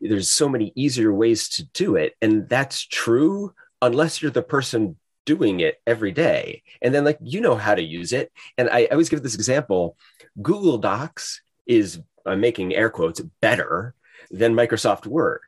there's 0.00 0.30
so 0.30 0.48
many 0.48 0.72
easier 0.74 1.12
ways 1.12 1.48
to 1.50 1.64
do 1.68 1.96
it. 1.96 2.14
And 2.20 2.48
that's 2.48 2.86
true 2.86 3.54
unless 3.80 4.20
you're 4.20 4.30
the 4.30 4.42
person 4.42 4.96
doing 5.24 5.60
it 5.60 5.80
every 5.86 6.12
day. 6.12 6.62
And 6.82 6.94
then 6.94 7.04
like 7.04 7.18
you 7.22 7.40
know 7.40 7.54
how 7.54 7.74
to 7.74 7.82
use 7.82 8.12
it. 8.12 8.32
And 8.58 8.68
i, 8.68 8.80
I 8.80 8.86
always 8.86 9.08
give 9.08 9.22
this 9.22 9.34
example. 9.36 9.96
Google 10.42 10.78
docs 10.78 11.40
is 11.66 12.00
i'm 12.26 12.40
making 12.40 12.74
air 12.74 12.90
quotes 12.90 13.20
better 13.40 13.94
than 14.30 14.54
Microsoft 14.54 15.06
Word. 15.06 15.40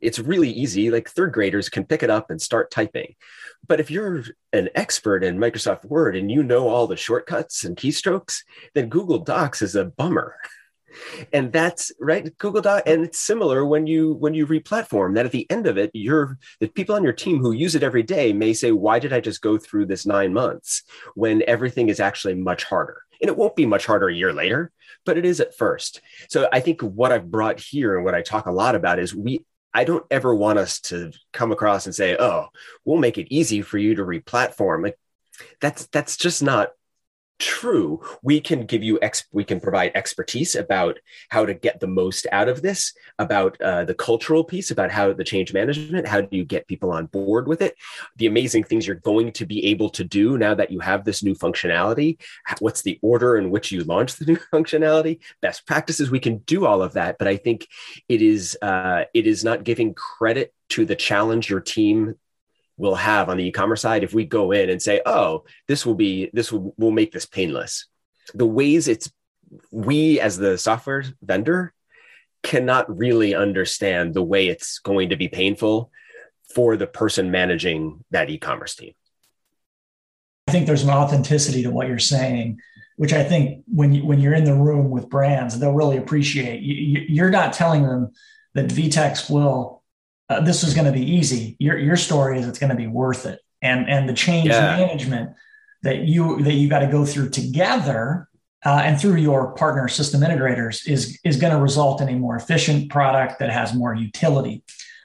It's 0.00 0.18
really 0.18 0.50
easy. 0.50 0.90
Like 0.90 1.08
third 1.08 1.32
graders 1.32 1.68
can 1.68 1.84
pick 1.84 2.02
it 2.02 2.10
up 2.10 2.30
and 2.30 2.40
start 2.40 2.70
typing. 2.70 3.14
But 3.66 3.80
if 3.80 3.90
you're 3.90 4.24
an 4.52 4.68
expert 4.74 5.24
in 5.24 5.38
Microsoft 5.38 5.84
Word 5.84 6.16
and 6.16 6.30
you 6.30 6.42
know 6.42 6.68
all 6.68 6.86
the 6.86 6.96
shortcuts 6.96 7.64
and 7.64 7.76
keystrokes, 7.76 8.42
then 8.74 8.88
Google 8.88 9.18
Docs 9.18 9.62
is 9.62 9.74
a 9.74 9.84
bummer. 9.84 10.36
And 11.32 11.52
that's 11.52 11.92
right, 12.00 12.36
Google 12.38 12.62
Doc, 12.62 12.82
and 12.86 13.04
it's 13.04 13.18
similar 13.18 13.64
when 13.64 13.86
you 13.86 14.14
when 14.14 14.34
you 14.34 14.46
replatform. 14.46 15.14
That 15.14 15.26
at 15.26 15.32
the 15.32 15.50
end 15.50 15.66
of 15.66 15.78
it, 15.78 15.90
you're 15.94 16.38
the 16.60 16.68
people 16.68 16.94
on 16.94 17.04
your 17.04 17.12
team 17.12 17.38
who 17.38 17.52
use 17.52 17.74
it 17.74 17.82
every 17.82 18.02
day 18.02 18.32
may 18.32 18.52
say, 18.52 18.72
"Why 18.72 18.98
did 18.98 19.12
I 19.12 19.20
just 19.20 19.42
go 19.42 19.58
through 19.58 19.86
this 19.86 20.06
nine 20.06 20.32
months 20.32 20.82
when 21.14 21.42
everything 21.46 21.88
is 21.88 22.00
actually 22.00 22.34
much 22.34 22.64
harder?" 22.64 23.02
And 23.20 23.28
it 23.28 23.36
won't 23.36 23.56
be 23.56 23.66
much 23.66 23.86
harder 23.86 24.08
a 24.08 24.14
year 24.14 24.32
later, 24.32 24.72
but 25.04 25.16
it 25.16 25.24
is 25.24 25.40
at 25.40 25.56
first. 25.56 26.00
So 26.28 26.48
I 26.52 26.60
think 26.60 26.82
what 26.82 27.12
I've 27.12 27.30
brought 27.30 27.60
here 27.60 27.96
and 27.96 28.04
what 28.04 28.14
I 28.14 28.22
talk 28.22 28.46
a 28.46 28.52
lot 28.52 28.74
about 28.74 28.98
is 28.98 29.14
we 29.14 29.44
I 29.72 29.84
don't 29.84 30.06
ever 30.10 30.34
want 30.34 30.58
us 30.58 30.80
to 30.80 31.12
come 31.34 31.52
across 31.52 31.84
and 31.84 31.94
say, 31.94 32.16
"Oh, 32.18 32.48
we'll 32.84 32.98
make 32.98 33.18
it 33.18 33.34
easy 33.34 33.62
for 33.62 33.78
you 33.78 33.94
to 33.96 34.04
replatform." 34.04 34.82
Like 34.82 34.98
that's 35.60 35.86
that's 35.88 36.16
just 36.16 36.42
not 36.42 36.70
true 37.38 38.00
we 38.22 38.40
can 38.40 38.64
give 38.64 38.82
you 38.82 38.98
ex 39.02 39.24
we 39.32 39.44
can 39.44 39.60
provide 39.60 39.92
expertise 39.94 40.54
about 40.54 40.98
how 41.28 41.44
to 41.44 41.52
get 41.52 41.80
the 41.80 41.86
most 41.86 42.26
out 42.32 42.48
of 42.48 42.62
this 42.62 42.94
about 43.18 43.60
uh, 43.60 43.84
the 43.84 43.94
cultural 43.94 44.42
piece 44.42 44.70
about 44.70 44.90
how 44.90 45.12
the 45.12 45.24
change 45.24 45.52
management 45.52 46.06
how 46.06 46.20
do 46.20 46.36
you 46.36 46.44
get 46.44 46.66
people 46.66 46.90
on 46.90 47.06
board 47.06 47.46
with 47.46 47.60
it? 47.60 47.74
The 48.16 48.26
amazing 48.26 48.64
things 48.64 48.86
you're 48.86 48.96
going 48.96 49.32
to 49.32 49.46
be 49.46 49.66
able 49.66 49.90
to 49.90 50.04
do 50.04 50.38
now 50.38 50.54
that 50.54 50.70
you 50.70 50.80
have 50.80 51.04
this 51.04 51.22
new 51.22 51.34
functionality 51.34 52.18
what's 52.60 52.82
the 52.82 52.98
order 53.02 53.36
in 53.36 53.50
which 53.50 53.70
you 53.70 53.84
launch 53.84 54.16
the 54.16 54.24
new 54.24 54.36
functionality? 54.52 55.18
Best 55.42 55.66
practices 55.66 56.10
we 56.10 56.20
can 56.20 56.38
do 56.38 56.64
all 56.64 56.82
of 56.82 56.94
that 56.94 57.18
but 57.18 57.28
i 57.28 57.36
think 57.36 57.66
it 58.08 58.22
is 58.22 58.56
uh, 58.62 59.04
it 59.14 59.26
is 59.26 59.44
not 59.44 59.64
giving 59.64 59.94
credit 59.94 60.52
to 60.68 60.84
the 60.84 60.96
challenge 60.96 61.48
your 61.48 61.60
team 61.60 62.14
will 62.76 62.94
have 62.94 63.28
on 63.28 63.36
the 63.38 63.44
e-commerce 63.44 63.82
side 63.82 64.04
if 64.04 64.12
we 64.12 64.24
go 64.24 64.52
in 64.52 64.70
and 64.70 64.82
say, 64.82 65.00
oh, 65.06 65.44
this 65.66 65.86
will 65.86 65.94
be 65.94 66.30
this 66.32 66.52
will 66.52 66.74
will 66.76 66.90
make 66.90 67.12
this 67.12 67.26
painless. 67.26 67.86
The 68.34 68.46
ways 68.46 68.88
it's 68.88 69.10
we 69.70 70.20
as 70.20 70.36
the 70.36 70.58
software 70.58 71.04
vendor 71.22 71.72
cannot 72.42 72.96
really 72.96 73.34
understand 73.34 74.14
the 74.14 74.22
way 74.22 74.48
it's 74.48 74.78
going 74.78 75.10
to 75.10 75.16
be 75.16 75.28
painful 75.28 75.90
for 76.54 76.76
the 76.76 76.86
person 76.86 77.30
managing 77.30 78.04
that 78.10 78.30
e-commerce 78.30 78.76
team. 78.76 78.92
I 80.48 80.52
think 80.52 80.66
there's 80.66 80.84
an 80.84 80.90
authenticity 80.90 81.64
to 81.64 81.70
what 81.70 81.88
you're 81.88 81.98
saying, 81.98 82.60
which 82.96 83.12
I 83.12 83.24
think 83.24 83.64
when 83.66 83.92
you, 83.92 84.06
when 84.06 84.20
you're 84.20 84.34
in 84.34 84.44
the 84.44 84.54
room 84.54 84.90
with 84.90 85.08
brands, 85.08 85.58
they'll 85.58 85.72
really 85.72 85.96
appreciate. 85.96 86.62
You, 86.62 87.24
are 87.24 87.30
not 87.30 87.52
telling 87.52 87.82
them 87.82 88.12
that 88.54 88.66
VTEX 88.66 89.28
will 89.28 89.75
uh, 90.28 90.40
this 90.40 90.62
is 90.64 90.74
going 90.74 90.86
to 90.86 90.92
be 90.92 91.04
easy. 91.04 91.56
Your 91.58 91.78
your 91.78 91.96
story 91.96 92.38
is 92.38 92.46
it's 92.46 92.58
going 92.58 92.70
to 92.70 92.76
be 92.76 92.86
worth 92.86 93.26
it, 93.26 93.40
and 93.62 93.88
and 93.88 94.08
the 94.08 94.14
change 94.14 94.48
yeah. 94.48 94.76
management 94.76 95.34
that 95.82 96.00
you 96.00 96.42
that 96.42 96.54
you 96.54 96.68
got 96.68 96.80
to 96.80 96.88
go 96.88 97.04
through 97.04 97.30
together 97.30 98.28
uh, 98.64 98.82
and 98.84 99.00
through 99.00 99.16
your 99.16 99.52
partner 99.52 99.88
system 99.88 100.22
integrators 100.22 100.88
is 100.88 101.18
is 101.24 101.36
going 101.36 101.52
to 101.52 101.60
result 101.60 102.00
in 102.00 102.08
a 102.08 102.16
more 102.16 102.36
efficient 102.36 102.90
product 102.90 103.38
that 103.38 103.50
has 103.50 103.74
more 103.74 103.94
utility. 103.94 104.62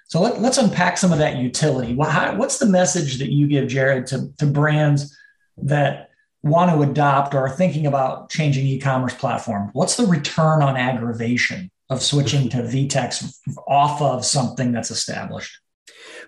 So 0.08 0.20
let, 0.20 0.34
us 0.40 0.58
unpack 0.58 0.98
some 0.98 1.14
of 1.14 1.20
that 1.20 1.38
utility. 1.38 1.94
what's 1.94 2.58
the 2.58 2.66
message 2.66 3.20
that 3.20 3.32
you 3.32 3.48
give, 3.48 3.70
Jared, 3.70 4.08
to, 4.08 4.30
to 4.40 4.46
brands 4.46 5.18
that 5.56 6.10
want 6.44 6.70
to 6.70 6.82
adopt 6.82 7.34
or 7.34 7.46
are 7.46 7.50
thinking 7.50 7.88
about 7.88 8.30
changing 8.30 8.66
e-commerce 8.66 9.14
platform? 9.14 9.70
What's 9.72 9.96
the 9.96 10.06
return 10.06 10.62
on 10.64 10.76
aggravation 10.76 11.72
of 11.92 12.02
switching 12.02 12.48
to 12.50 12.58
VTEX 12.58 13.36
off 13.68 14.02
of 14.02 14.26
something 14.26 14.72
that's 14.72 14.92
established? 14.92 15.60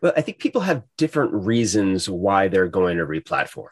Well, 0.02 0.12
I 0.16 0.22
think 0.22 0.40
people 0.40 0.62
have 0.62 0.84
different 0.98 1.34
reasons 1.34 2.10
why 2.10 2.50
they're 2.50 2.68
going 2.68 2.98
to 2.98 3.06
replatform. 3.06 3.70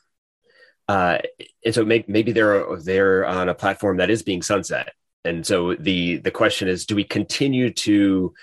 Uh, 0.87 1.19
and 1.65 1.75
so 1.75 1.85
maybe, 1.85 2.05
maybe 2.07 2.31
they're 2.31 2.77
they're 2.77 3.25
on 3.25 3.49
a 3.49 3.53
platform 3.53 3.97
that 3.97 4.09
is 4.09 4.23
being 4.23 4.41
sunset. 4.41 4.93
And 5.25 5.45
so 5.45 5.75
the 5.75 6.17
the 6.17 6.31
question 6.31 6.67
is, 6.67 6.85
do 6.85 6.95
we 6.95 7.03
continue 7.03 7.71
to 7.73 8.33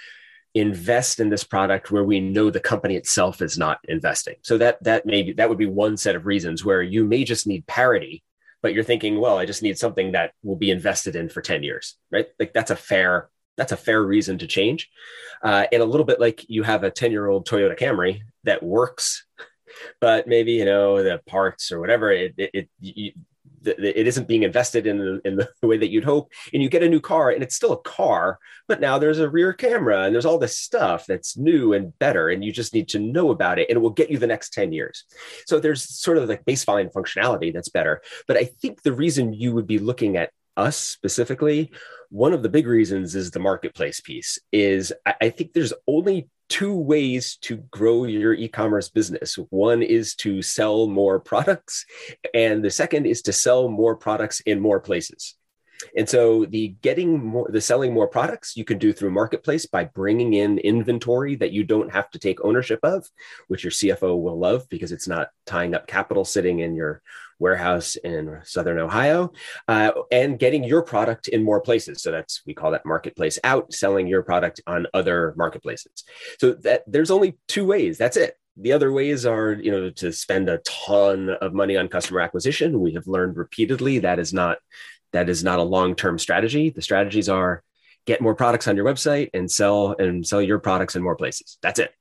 invest 0.55 1.19
in 1.19 1.31
this 1.31 1.45
product 1.45 1.91
where 1.91 2.05
we 2.05 2.21
know 2.21 2.51
the 2.51 2.61
company 2.61 2.97
itself 2.97 3.41
is 3.43 3.59
not 3.59 3.79
investing? 3.89 4.37
So 4.43 4.59
that 4.59 4.83
that 4.85 5.07
maybe 5.07 5.33
that 5.33 5.49
would 5.49 5.59
be 5.59 5.67
one 5.67 5.97
set 5.97 6.17
of 6.17 6.27
reasons 6.27 6.65
where 6.65 6.83
you 6.83 7.05
may 7.05 7.25
just 7.25 7.47
need 7.47 7.67
parity, 7.67 8.23
but 8.63 8.75
you're 8.75 8.85
thinking, 8.85 9.19
well, 9.19 9.39
I 9.39 9.47
just 9.47 9.63
need 9.63 9.79
something 9.79 10.13
that 10.13 10.33
will 10.43 10.57
be 10.57 10.71
invested 10.71 11.17
in 11.17 11.29
for 11.29 11.41
10 11.41 11.63
years, 11.63 11.97
right? 12.13 12.27
Like 12.39 12.53
that's 12.53 12.71
a 12.71 12.77
fair 12.77 13.31
that's 13.59 13.73
a 13.73 13.77
fair 13.77 14.03
reason 14.03 14.39
to 14.39 14.47
change. 14.47 14.89
Uh, 15.43 15.67
and 15.71 15.83
a 15.83 15.87
little 15.87 16.07
bit 16.07 16.21
like 16.21 16.49
you 16.49 16.63
have 16.63 16.85
a 16.85 16.91
10 16.91 17.11
year 17.11 17.27
old 17.27 17.47
Toyota 17.47 17.79
Camry 17.79 18.21
that 18.45 18.63
works, 18.63 19.27
but 20.01 20.27
maybe, 20.27 20.53
you 20.53 20.65
know, 20.65 21.03
the 21.03 21.21
parts 21.27 21.71
or 21.71 21.81
whatever, 21.81 22.11
it, 22.11 22.35
it, 22.39 22.51
it, 22.55 22.69
you, 22.81 23.13
it 23.65 24.07
isn't 24.07 24.29
being 24.29 24.45
invested 24.45 24.87
in 24.87 24.99
the, 24.99 25.21
in 25.25 25.37
the 25.37 25.49
way 25.67 25.77
that 25.77 25.91
you'd 25.91 26.05
hope 26.05 26.31
and 26.53 26.63
you 26.63 26.69
get 26.69 26.83
a 26.83 26.89
new 26.89 27.01
car 27.01 27.31
and 27.31 27.43
it's 27.43 27.57
still 27.57 27.73
a 27.73 27.83
car 27.83 28.39
but 28.67 28.81
now 28.81 28.99
there's 28.99 29.19
a 29.19 29.29
rear 29.29 29.53
camera 29.53 30.05
and 30.05 30.15
there's 30.15 30.27
all 30.27 30.39
this 30.39 30.57
stuff 30.57 31.07
that's 31.07 31.37
new 31.37 31.73
and 31.73 31.99
better 31.99 32.29
and 32.29 32.45
you 32.45 32.53
just 32.53 32.75
need 32.75 32.89
to 32.89 32.99
know 32.99 33.31
about 33.31 33.59
it 33.59 33.69
and 33.69 33.77
it 33.77 33.81
will 33.81 33.91
get 33.91 34.11
you 34.11 34.19
the 34.19 34.27
next 34.27 34.53
10 34.53 34.73
years 34.73 35.05
so 35.47 35.59
there's 35.59 35.83
sort 35.83 36.19
of 36.19 36.29
like 36.29 36.45
baseline 36.45 36.93
functionality 36.93 37.53
that's 37.53 37.69
better 37.69 38.01
but 38.27 38.37
i 38.37 38.45
think 38.45 38.83
the 38.83 38.93
reason 38.93 39.33
you 39.33 39.53
would 39.53 39.67
be 39.67 39.79
looking 39.79 40.17
at 40.17 40.31
us 40.59 40.77
specifically 40.77 41.71
one 42.11 42.33
of 42.33 42.43
the 42.43 42.49
big 42.49 42.67
reasons 42.67 43.15
is 43.15 43.31
the 43.31 43.39
marketplace 43.39 44.01
piece 44.01 44.39
is 44.53 44.93
i 45.21 45.31
think 45.31 45.53
there's 45.53 45.73
only 45.87 46.29
two 46.49 46.75
ways 46.75 47.37
to 47.43 47.57
grow 47.71 48.05
your 48.05 48.35
e-commerce 48.35 48.89
business. 48.89 49.35
One 49.51 49.83
is 49.83 50.15
to 50.17 50.43
sell 50.43 50.87
more 50.87 51.21
products 51.21 51.85
and 52.35 52.65
the 52.65 52.71
second 52.71 53.07
is 53.07 53.23
to 53.23 53.33
sell 53.33 53.69
more 53.69 53.97
products 53.97 54.41
in 54.41 54.61
more 54.61 54.81
places. 54.81 55.35
And 55.97 56.09
so 56.09 56.45
the 56.45 56.69
getting 56.83 57.25
more, 57.25 57.49
the 57.51 57.61
selling 57.61 57.95
more 57.95 58.09
products 58.09 58.57
you 58.57 58.65
can 58.65 58.79
do 58.79 58.93
through 58.93 59.13
marketplace 59.13 59.65
by 59.65 59.85
bringing 59.85 60.35
in 60.35 60.59
inventory 60.59 61.37
that 61.37 61.53
you 61.53 61.63
don't 61.63 61.93
have 61.93 62.11
to 62.11 62.19
take 62.19 62.45
ownership 62.45 62.81
of, 62.83 63.09
which 63.47 63.63
your 63.63 63.71
CFO 63.71 64.21
will 64.21 64.39
love 64.39 64.69
because 64.69 64.91
it's 64.91 65.07
not 65.07 65.29
tying 65.47 65.75
up 65.75 65.87
capital 65.87 66.25
sitting 66.25 66.61
in 66.61 66.75
your 66.75 67.01
warehouse 67.39 67.97
in 67.97 68.41
Southern 68.45 68.79
Ohio, 68.79 69.33
uh, 69.69 69.93
and 70.11 70.39
getting 70.39 70.65
your 70.65 70.83
product 70.83 71.29
in 71.29 71.45
more 71.45 71.61
places. 71.61 72.03
So 72.03 72.11
that's 72.11 72.43
we 72.47 72.55
call 72.55 72.73
that 72.73 72.87
marketplace 72.87 73.39
out, 73.45 73.73
selling 73.73 74.07
your 74.07 74.23
product 74.23 74.61
on 74.67 74.87
other 74.95 75.35
marketplaces. 75.37 76.05
So 76.41 76.53
that 76.53 76.85
there's 76.87 77.11
only 77.11 77.39
two 77.49 77.65
ways. 77.65 77.99
That's 77.99 78.17
it 78.17 78.35
the 78.61 78.73
other 78.73 78.91
ways 78.91 79.25
are 79.25 79.53
you 79.53 79.71
know 79.71 79.89
to 79.89 80.13
spend 80.13 80.49
a 80.49 80.59
ton 80.59 81.31
of 81.41 81.55
money 81.55 81.77
on 81.77 81.87
customer 81.87 82.19
acquisition 82.19 82.81
we 82.81 82.93
have 82.93 83.07
learned 83.07 83.37
repeatedly 83.37 84.01
that 84.01 84.19
is 84.19 84.33
not 84.33 84.59
that 85.13 85.29
is 85.29 85.43
not 85.43 85.59
a 85.59 85.63
long-term 85.63 86.19
strategy. 86.19 86.71
The 86.71 86.83
strategies 86.83 87.29
are 87.29 87.63
get 88.07 88.21
more 88.21 88.35
products 88.35 88.69
on 88.69 88.77
your 88.77 88.85
website 88.85 89.31
and 89.35 89.51
sell 89.51 89.95
and 89.99 90.27
sell 90.27 90.43
your 90.43 90.59
products 90.59 90.97
in 90.97 91.03
more 91.03 91.17
places. 91.17 91.59
That's 91.63 91.79
it. 91.79 91.93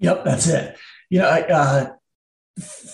Yep, 0.00 0.24
that's 0.24 0.46
it. 0.48 0.76
You 1.10 1.20
know, 1.20 1.28
uh, 1.28 1.90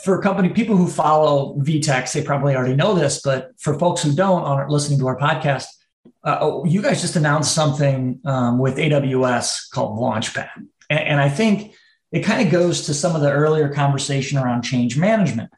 for 0.04 0.20
company 0.20 0.50
people 0.50 0.76
who 0.76 0.88
follow 0.88 1.54
VTEX, 1.60 2.12
they 2.12 2.22
probably 2.22 2.54
already 2.54 2.76
know 2.76 2.94
this, 2.94 3.20
but 3.22 3.52
for 3.58 3.78
folks 3.78 4.02
who 4.02 4.14
don't, 4.14 4.42
on 4.42 4.68
listening 4.68 4.98
to 4.98 5.06
our 5.06 5.18
podcast, 5.18 5.66
uh, 6.22 6.38
oh, 6.40 6.64
you 6.64 6.82
guys 6.82 7.00
just 7.00 7.16
announced 7.16 7.54
something 7.54 8.20
um, 8.24 8.58
with 8.58 8.76
AWS 8.76 9.70
called 9.70 9.98
Launchpad, 9.98 10.50
and, 10.90 11.00
and 11.00 11.20
I 11.20 11.28
think 11.28 11.74
it 12.12 12.20
kind 12.20 12.46
of 12.46 12.52
goes 12.52 12.86
to 12.86 12.94
some 12.94 13.16
of 13.16 13.22
the 13.22 13.32
earlier 13.32 13.68
conversation 13.68 14.38
around 14.38 14.62
change 14.62 14.96
management 14.96 15.50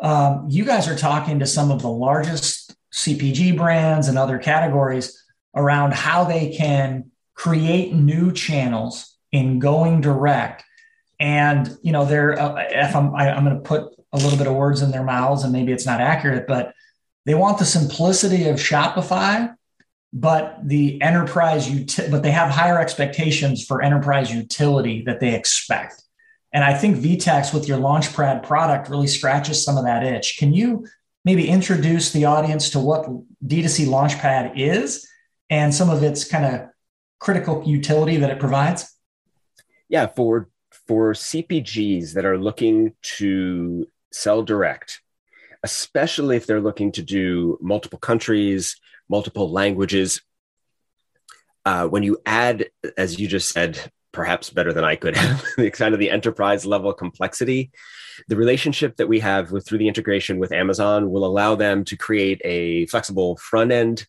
um, 0.00 0.46
you 0.48 0.64
guys 0.64 0.88
are 0.88 0.96
talking 0.96 1.38
to 1.38 1.46
some 1.46 1.70
of 1.70 1.82
the 1.82 1.90
largest 1.90 2.74
CPG 2.92 3.56
brands 3.56 4.08
and 4.08 4.18
other 4.18 4.38
categories 4.38 5.22
around 5.54 5.94
how 5.94 6.24
they 6.24 6.50
can 6.50 7.10
create 7.34 7.92
new 7.92 8.32
channels 8.32 9.16
in 9.32 9.58
going 9.58 10.00
direct. 10.00 10.64
And 11.18 11.76
you 11.82 11.92
know, 11.92 12.04
they're 12.04 12.38
uh, 12.38 12.64
if 12.70 12.94
I'm 12.94 13.14
I, 13.14 13.28
am 13.28 13.34
i 13.34 13.36
am 13.38 13.44
going 13.44 13.56
to 13.56 13.62
put 13.62 13.92
a 14.12 14.18
little 14.18 14.38
bit 14.38 14.46
of 14.46 14.54
words 14.54 14.82
in 14.82 14.90
their 14.90 15.04
mouths, 15.04 15.44
and 15.44 15.52
maybe 15.52 15.72
it's 15.72 15.86
not 15.86 16.00
accurate, 16.00 16.46
but 16.46 16.74
they 17.24 17.34
want 17.34 17.58
the 17.58 17.64
simplicity 17.64 18.48
of 18.48 18.56
Shopify, 18.56 19.54
but 20.12 20.58
the 20.62 21.00
enterprise 21.02 21.70
uti- 21.70 22.08
but 22.10 22.22
they 22.22 22.30
have 22.30 22.50
higher 22.50 22.78
expectations 22.78 23.64
for 23.64 23.82
enterprise 23.82 24.32
utility 24.32 25.02
that 25.06 25.20
they 25.20 25.34
expect. 25.34 26.02
And 26.52 26.64
I 26.64 26.74
think 26.74 26.96
VTEX 26.96 27.52
with 27.52 27.68
your 27.68 27.78
Launchpad 27.78 28.42
product 28.42 28.88
really 28.88 29.08
scratches 29.08 29.64
some 29.64 29.76
of 29.76 29.84
that 29.84 30.04
itch. 30.04 30.36
Can 30.38 30.54
you 30.54 30.86
maybe 31.24 31.48
introduce 31.48 32.12
the 32.12 32.24
audience 32.24 32.70
to 32.70 32.78
what 32.78 33.06
D2C 33.44 33.86
Launchpad 33.86 34.52
is 34.56 35.06
and 35.50 35.74
some 35.74 35.90
of 35.90 36.02
its 36.02 36.24
kind 36.24 36.44
of 36.44 36.68
critical 37.18 37.62
utility 37.66 38.16
that 38.18 38.30
it 38.30 38.38
provides? 38.38 38.90
Yeah, 39.88 40.06
for 40.06 40.48
for 40.86 41.12
CPGs 41.12 42.14
that 42.14 42.24
are 42.24 42.38
looking 42.38 42.94
to 43.18 43.86
sell 44.12 44.42
direct, 44.42 45.02
especially 45.62 46.36
if 46.36 46.46
they're 46.46 46.60
looking 46.60 46.92
to 46.92 47.02
do 47.02 47.58
multiple 47.60 47.98
countries, 47.98 48.76
multiple 49.08 49.50
languages, 49.50 50.22
uh, 51.64 51.86
when 51.86 52.04
you 52.04 52.18
add, 52.24 52.70
as 52.96 53.18
you 53.18 53.26
just 53.26 53.50
said, 53.50 53.90
perhaps 54.16 54.48
better 54.48 54.72
than 54.72 54.82
I 54.82 54.96
could 54.96 55.14
have, 55.14 55.44
the 55.58 55.70
kind 55.70 55.92
of 55.92 56.00
the 56.00 56.10
enterprise 56.10 56.64
level 56.64 56.92
complexity. 56.94 57.70
The 58.28 58.36
relationship 58.36 58.96
that 58.96 59.08
we 59.08 59.20
have 59.20 59.52
with 59.52 59.66
through 59.66 59.78
the 59.78 59.88
integration 59.88 60.38
with 60.38 60.52
Amazon 60.52 61.10
will 61.10 61.26
allow 61.26 61.54
them 61.54 61.84
to 61.84 61.96
create 61.98 62.40
a 62.42 62.86
flexible 62.86 63.36
front 63.36 63.72
end 63.72 64.06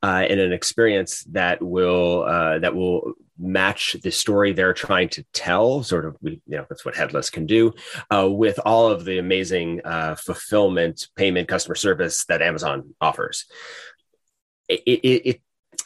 uh, 0.00 0.24
and 0.30 0.38
an 0.38 0.52
experience 0.52 1.24
that 1.32 1.60
will 1.60 2.22
uh, 2.22 2.60
that 2.60 2.76
will 2.76 3.14
match 3.36 3.96
the 4.04 4.12
story 4.12 4.52
they're 4.52 4.72
trying 4.72 5.08
to 5.08 5.24
tell. 5.32 5.82
Sort 5.82 6.06
of, 6.06 6.16
you 6.22 6.40
know, 6.46 6.64
that's 6.68 6.84
what 6.84 6.94
headless 6.94 7.28
can 7.28 7.44
do 7.44 7.72
uh, 8.14 8.28
with 8.30 8.60
all 8.64 8.88
of 8.88 9.04
the 9.04 9.18
amazing 9.18 9.80
uh, 9.84 10.14
fulfillment, 10.14 11.08
payment, 11.16 11.48
customer 11.48 11.74
service 11.74 12.24
that 12.26 12.42
Amazon 12.42 12.94
offers. 13.00 13.46
It, 14.68 14.82
it, 14.86 15.22
it 15.30 15.40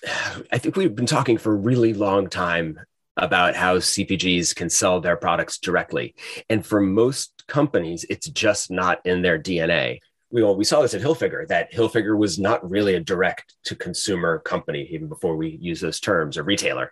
I 0.52 0.58
think 0.58 0.76
we've 0.76 0.94
been 0.94 1.06
talking 1.06 1.38
for 1.38 1.54
a 1.54 1.56
really 1.56 1.94
long 1.94 2.28
time 2.28 2.78
about 3.16 3.54
how 3.54 3.76
CPGs 3.76 4.54
can 4.54 4.70
sell 4.70 5.00
their 5.00 5.16
products 5.16 5.58
directly. 5.58 6.14
And 6.48 6.64
for 6.64 6.80
most 6.80 7.44
companies, 7.46 8.04
it's 8.08 8.28
just 8.28 8.70
not 8.70 9.04
in 9.04 9.22
their 9.22 9.38
DNA. 9.38 9.98
We, 10.30 10.42
well, 10.42 10.56
we 10.56 10.64
saw 10.64 10.80
this 10.80 10.94
at 10.94 11.02
Hilfiger, 11.02 11.46
that 11.48 11.70
Hilfiger 11.72 12.16
was 12.16 12.38
not 12.38 12.68
really 12.68 12.94
a 12.94 13.00
direct 13.00 13.54
to 13.64 13.76
consumer 13.76 14.38
company, 14.38 14.88
even 14.90 15.06
before 15.06 15.36
we 15.36 15.58
use 15.60 15.82
those 15.82 16.00
terms, 16.00 16.38
a 16.38 16.42
retailer. 16.42 16.90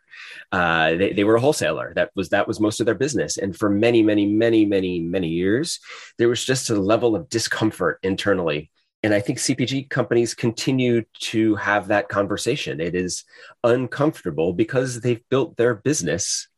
Uh, 0.53 0.95
they, 0.97 1.15
they 1.15 1.25
were 1.25 1.37
a 1.37 1.41
wholesaler. 1.41 1.95
That 1.95 2.11
was 2.15 2.29
that 2.29 2.47
was 2.47 2.61
most 2.61 2.81
of 2.81 2.87
their 2.87 2.95
business. 2.95 3.39
And 3.39 3.57
for 3.57 3.71
many, 3.71 4.03
many, 4.03 4.27
many, 4.27 4.67
many, 4.67 5.01
many 5.01 5.29
years, 5.29 5.81
there 6.19 6.29
was 6.29 6.45
just 6.45 6.69
a 6.69 6.75
level 6.75 7.17
of 7.17 7.31
discomfort 7.31 7.99
internally 8.03 8.71
and 9.03 9.15
I 9.15 9.21
think 9.21 9.39
CPG 9.39 9.89
companies 9.89 10.35
continue 10.35 11.05
to 11.21 11.55
have 11.57 11.89
that 11.89 12.09
conversation. 12.09 12.81
It 12.81 12.95
is 12.95 13.25
uncomfortable 13.65 14.53
because 14.53 15.01
they've 15.01 15.27
built 15.31 15.57
their 15.57 15.75
business 15.75 16.49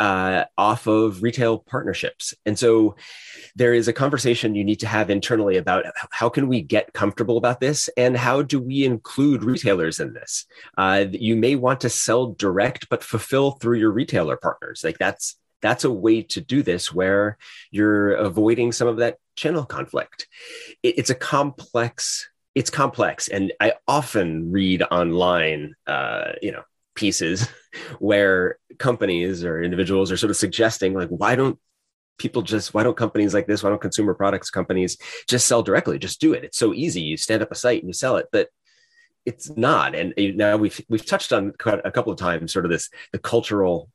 uh, 0.00 0.46
off 0.58 0.88
of 0.88 1.22
retail 1.22 1.58
partnerships. 1.58 2.34
And 2.44 2.58
so 2.58 2.96
there 3.54 3.72
is 3.72 3.86
a 3.86 3.92
conversation 3.92 4.56
you 4.56 4.64
need 4.64 4.80
to 4.80 4.88
have 4.88 5.10
internally 5.10 5.56
about 5.56 5.84
how 6.10 6.28
can 6.28 6.48
we 6.48 6.60
get 6.60 6.92
comfortable 6.92 7.36
about 7.36 7.60
this 7.60 7.88
and 7.96 8.16
how 8.16 8.42
do 8.42 8.58
we 8.58 8.84
include 8.84 9.44
retailers 9.44 10.00
in 10.00 10.12
this. 10.12 10.46
Uh, 10.76 11.04
you 11.12 11.36
may 11.36 11.54
want 11.54 11.80
to 11.82 11.88
sell 11.88 12.32
direct, 12.32 12.88
but 12.88 13.04
fulfill 13.04 13.52
through 13.52 13.78
your 13.78 13.92
retailer 13.92 14.36
partners. 14.36 14.82
Like 14.82 14.98
that's 14.98 15.36
that's 15.62 15.84
a 15.84 15.90
way 15.90 16.22
to 16.22 16.40
do 16.40 16.62
this 16.62 16.92
where 16.92 17.38
you're 17.70 18.12
avoiding 18.14 18.72
some 18.72 18.88
of 18.88 18.98
that 18.98 19.18
channel 19.36 19.64
conflict. 19.64 20.26
It, 20.82 20.98
it's 20.98 21.10
a 21.10 21.14
complex 21.14 22.28
it's 22.54 22.70
complex. 22.70 23.28
And 23.28 23.52
i 23.60 23.74
often 23.88 24.52
read 24.52 24.82
online 24.82 25.74
uh, 25.86 26.32
you 26.40 26.52
know 26.52 26.62
pieces 26.94 27.48
where 27.98 28.58
companies 28.78 29.44
or 29.44 29.62
individuals 29.62 30.12
are 30.12 30.16
sort 30.16 30.30
of 30.30 30.36
suggesting 30.36 30.94
like 30.94 31.08
why 31.08 31.34
don't 31.34 31.58
people 32.18 32.42
just 32.42 32.74
why 32.74 32.82
don't 32.82 32.96
companies 32.96 33.32
like 33.32 33.46
this 33.46 33.62
why 33.62 33.70
don't 33.70 33.80
consumer 33.80 34.14
products 34.14 34.50
companies 34.50 34.98
just 35.28 35.46
sell 35.46 35.62
directly? 35.62 35.98
Just 35.98 36.20
do 36.20 36.32
it. 36.34 36.44
It's 36.44 36.58
so 36.58 36.74
easy. 36.74 37.00
You 37.00 37.16
stand 37.16 37.42
up 37.42 37.52
a 37.52 37.54
site 37.54 37.80
and 37.80 37.88
you 37.88 37.94
sell 37.94 38.16
it 38.16 38.26
but 38.32 38.48
it's 39.24 39.56
not. 39.56 39.94
And 39.94 40.12
now 40.36 40.56
we've 40.56 40.80
we've 40.88 41.06
touched 41.06 41.32
on 41.32 41.52
a 41.64 41.92
couple 41.92 42.12
of 42.12 42.18
times 42.18 42.52
sort 42.52 42.64
of 42.64 42.70
this 42.70 42.90
the 43.12 43.18
cultural 43.18 43.88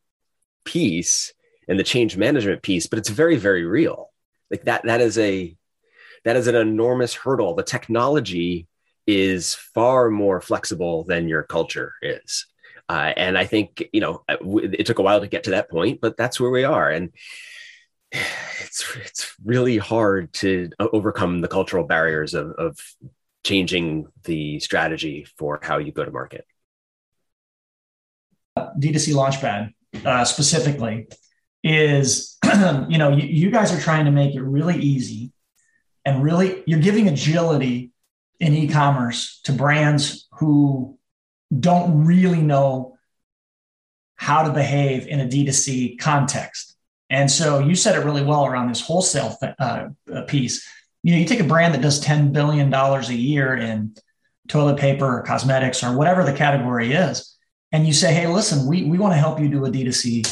piece 0.64 1.34
and 1.68 1.80
the 1.80 1.84
change 1.84 2.18
management 2.18 2.62
piece 2.62 2.88
but 2.88 3.00
it's 3.00 3.10
very 3.10 3.36
very 3.36 3.66
real. 3.66 4.12
Like 4.50 4.64
that 4.64 4.84
that 4.84 5.02
is 5.02 5.18
a 5.18 5.56
that 6.26 6.36
is 6.36 6.48
an 6.48 6.56
enormous 6.56 7.14
hurdle. 7.14 7.56
The 7.56 7.64
technology 7.64 8.68
is 9.06 9.56
far 9.56 10.10
more 10.10 10.42
flexible 10.42 11.04
than 11.04 11.28
your 11.28 11.44
culture 11.44 11.94
is. 12.02 12.46
Uh, 12.90 13.12
and 13.18 13.38
i 13.38 13.46
think 13.46 13.84
you 13.92 14.00
know 14.00 14.24
it 14.30 14.86
took 14.86 15.00
a 15.00 15.02
while 15.02 15.20
to 15.20 15.28
get 15.28 15.44
to 15.44 15.50
that 15.50 15.70
point 15.70 16.00
but 16.00 16.16
that's 16.18 16.40
where 16.40 16.52
we 16.52 16.64
are. 16.64 16.90
And 16.90 17.12
it's 18.12 18.96
it's 18.96 19.36
really 19.44 19.78
hard 19.78 20.34
to 20.34 20.70
overcome 20.80 21.42
the 21.42 21.48
cultural 21.48 21.84
barriers 21.84 22.34
of, 22.34 22.52
of 22.52 22.80
changing 23.44 24.08
the 24.24 24.60
strategy 24.60 25.26
for 25.38 25.60
how 25.62 25.78
you 25.78 25.92
go 25.92 26.04
to 26.04 26.12
market. 26.12 26.46
D2c 28.58 29.14
launchpad 29.14 29.74
uh, 30.06 30.26
specifically 30.26 31.08
is 31.64 32.38
you 32.90 32.98
know 32.98 33.10
you, 33.10 33.28
you 33.28 33.52
guys 33.52 33.74
are 33.74 33.82
trying 33.82 34.06
to 34.06 34.12
make 34.12 34.36
it 34.36 34.42
really 34.42 34.78
easy 34.78 35.32
and 36.06 36.24
really 36.24 36.64
you're 36.66 36.80
giving 36.80 37.08
agility 37.08 37.92
in 38.40 38.54
e-commerce 38.54 39.42
to 39.44 39.52
brands 39.52 40.28
who 40.32 40.98
don't 41.60 42.06
really 42.06 42.42
know 42.42 42.98
how 44.16 44.44
to 44.44 44.52
behave 44.52 45.08
in 45.08 45.20
a 45.20 45.26
D2C 45.26 46.00
context. 46.00 46.76
And 47.10 47.32
so 47.32 47.60
you 47.60 47.76
said 47.76 47.96
it 47.96 48.06
really 48.06 48.24
well 48.24 48.46
around 48.46 48.68
this 48.68 48.82
wholesale 48.82 49.38
uh, 49.60 49.90
piece. 50.28 50.68
You 51.04 51.14
know, 51.14 51.20
you 51.20 51.26
take 51.26 51.40
a 51.40 51.46
brand 51.46 51.74
that 51.74 51.82
does 51.82 52.04
$10 52.04 52.34
billion 52.34 52.74
a 52.74 53.02
year 53.14 53.56
in 53.56 53.96
toilet 54.48 54.78
paper 54.78 55.20
or 55.20 55.24
cosmetics 55.24 55.84
or 55.84 55.96
whatever 55.96 56.24
the 56.24 56.34
category 56.34 56.94
is, 56.94 57.38
and 57.72 57.86
you 57.86 57.94
say, 57.94 58.14
hey, 58.14 58.28
listen, 58.28 58.68
we, 58.68 58.84
we 58.84 58.98
want 58.98 59.14
to 59.14 59.18
help 59.18 59.40
you 59.40 59.50
do 59.50 59.66
a 59.66 59.70
D2C 59.70 60.26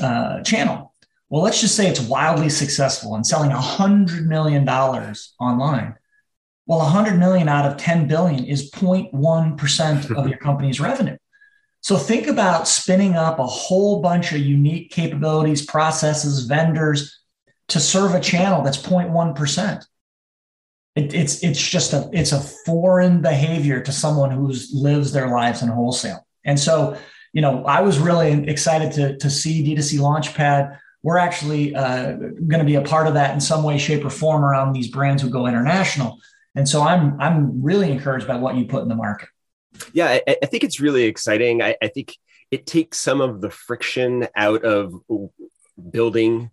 uh, 0.00 0.42
channel. 0.42 0.94
Well, 1.28 1.42
let's 1.42 1.60
just 1.60 1.76
say 1.76 1.88
it's 1.88 2.00
wildly 2.00 2.48
successful 2.48 3.14
and 3.14 3.26
selling 3.26 3.50
$100 3.50 4.26
million 4.26 4.68
online. 4.68 5.94
Well, 6.66 6.78
100 6.78 7.18
million 7.18 7.48
out 7.48 7.66
of 7.66 7.76
10 7.76 8.08
billion 8.08 8.44
is 8.44 8.70
0.1% 8.70 10.16
of 10.16 10.28
your 10.28 10.38
company's 10.38 10.80
revenue. 10.80 11.16
So 11.82 11.96
think 11.96 12.26
about 12.26 12.68
spinning 12.68 13.14
up 13.14 13.38
a 13.38 13.46
whole 13.46 14.00
bunch 14.02 14.32
of 14.32 14.40
unique 14.40 14.90
capabilities, 14.90 15.64
processes, 15.64 16.44
vendors 16.44 17.20
to 17.68 17.80
serve 17.80 18.14
a 18.14 18.20
channel 18.20 18.62
that's 18.62 18.76
0.1%. 18.76 19.84
It, 20.96 21.14
it's 21.14 21.42
it's 21.44 21.60
just 21.60 21.92
a 21.92 22.10
it's 22.12 22.32
a 22.32 22.40
foreign 22.40 23.22
behavior 23.22 23.80
to 23.80 23.92
someone 23.92 24.32
who 24.32 24.52
lives 24.72 25.12
their 25.12 25.28
lives 25.28 25.62
in 25.62 25.68
wholesale. 25.68 26.26
And 26.44 26.58
so, 26.58 26.98
you 27.32 27.42
know, 27.42 27.64
I 27.64 27.80
was 27.80 27.98
really 27.98 28.48
excited 28.48 28.92
to 28.92 29.16
to 29.18 29.30
see 29.30 29.64
D2C 29.64 29.98
Launchpad. 29.98 30.78
We're 31.02 31.18
actually 31.18 31.74
uh, 31.74 32.12
going 32.12 32.58
to 32.58 32.64
be 32.64 32.74
a 32.74 32.82
part 32.82 33.06
of 33.06 33.14
that 33.14 33.32
in 33.32 33.40
some 33.40 33.62
way, 33.62 33.78
shape, 33.78 34.04
or 34.04 34.10
form 34.10 34.44
around 34.44 34.72
these 34.72 34.88
brands 34.88 35.22
who 35.22 35.30
go 35.30 35.46
international. 35.46 36.18
And 36.54 36.68
so 36.68 36.82
I'm 36.82 37.20
I'm 37.20 37.62
really 37.62 37.90
encouraged 37.90 38.26
by 38.26 38.36
what 38.36 38.56
you 38.56 38.66
put 38.66 38.82
in 38.82 38.88
the 38.88 38.96
market. 38.96 39.28
Yeah, 39.92 40.08
I, 40.08 40.36
I 40.42 40.46
think 40.46 40.64
it's 40.64 40.80
really 40.80 41.04
exciting. 41.04 41.62
I, 41.62 41.76
I 41.80 41.88
think 41.88 42.16
it 42.50 42.66
takes 42.66 42.98
some 42.98 43.20
of 43.20 43.40
the 43.40 43.50
friction 43.50 44.26
out 44.34 44.64
of 44.64 44.92
building 45.90 46.50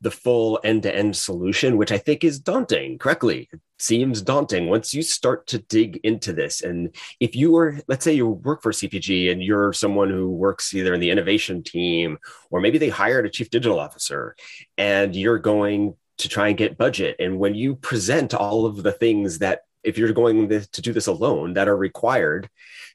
the 0.00 0.10
full 0.10 0.60
end-to-end 0.62 1.16
solution 1.16 1.76
which 1.76 1.90
i 1.90 1.96
think 1.96 2.22
is 2.22 2.38
daunting 2.38 2.98
correctly 2.98 3.48
seems 3.78 4.22
daunting 4.22 4.68
once 4.68 4.94
you 4.94 5.02
start 5.02 5.46
to 5.46 5.58
dig 5.58 6.00
into 6.02 6.32
this 6.32 6.62
and 6.62 6.94
if 7.20 7.36
you 7.36 7.56
are 7.56 7.78
let's 7.88 8.04
say 8.04 8.12
you 8.12 8.26
work 8.26 8.62
for 8.62 8.72
cpg 8.72 9.30
and 9.30 9.42
you're 9.42 9.72
someone 9.72 10.08
who 10.08 10.30
works 10.30 10.72
either 10.74 10.94
in 10.94 11.00
the 11.00 11.10
innovation 11.10 11.62
team 11.62 12.16
or 12.50 12.60
maybe 12.60 12.78
they 12.78 12.88
hired 12.88 13.26
a 13.26 13.30
chief 13.30 13.50
digital 13.50 13.78
officer 13.78 14.34
and 14.78 15.14
you're 15.14 15.38
going 15.38 15.94
to 16.18 16.28
try 16.28 16.48
and 16.48 16.56
get 16.56 16.78
budget. 16.78 17.16
And 17.18 17.38
when 17.38 17.54
you 17.54 17.76
present 17.76 18.34
all 18.34 18.66
of 18.66 18.82
the 18.82 18.92
things 18.92 19.38
that, 19.38 19.62
if 19.82 19.98
you're 19.98 20.12
going 20.12 20.48
to 20.48 20.82
do 20.82 20.92
this 20.92 21.06
alone, 21.06 21.54
that 21.54 21.68
are 21.68 21.76
required 21.76 22.48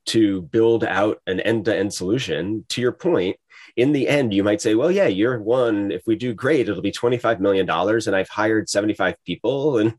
to 0.08 0.42
build 0.42 0.84
out 0.84 1.22
an 1.26 1.40
end 1.40 1.66
to 1.66 1.76
end 1.76 1.94
solution, 1.94 2.66
to 2.70 2.82
your 2.82 2.92
point, 2.92 3.38
in 3.76 3.92
the 3.92 4.08
end, 4.08 4.34
you 4.34 4.44
might 4.44 4.62
say, 4.62 4.76
well, 4.76 4.92
yeah, 4.92 5.08
year 5.08 5.40
one, 5.42 5.92
if 5.92 6.04
we 6.06 6.16
do 6.16 6.34
great, 6.34 6.68
it'll 6.68 6.82
be 6.82 6.92
$25 6.92 7.40
million. 7.40 7.70
And 7.70 8.16
I've 8.16 8.30
hired 8.30 8.70
75 8.70 9.16
people 9.26 9.78
and 9.80 9.94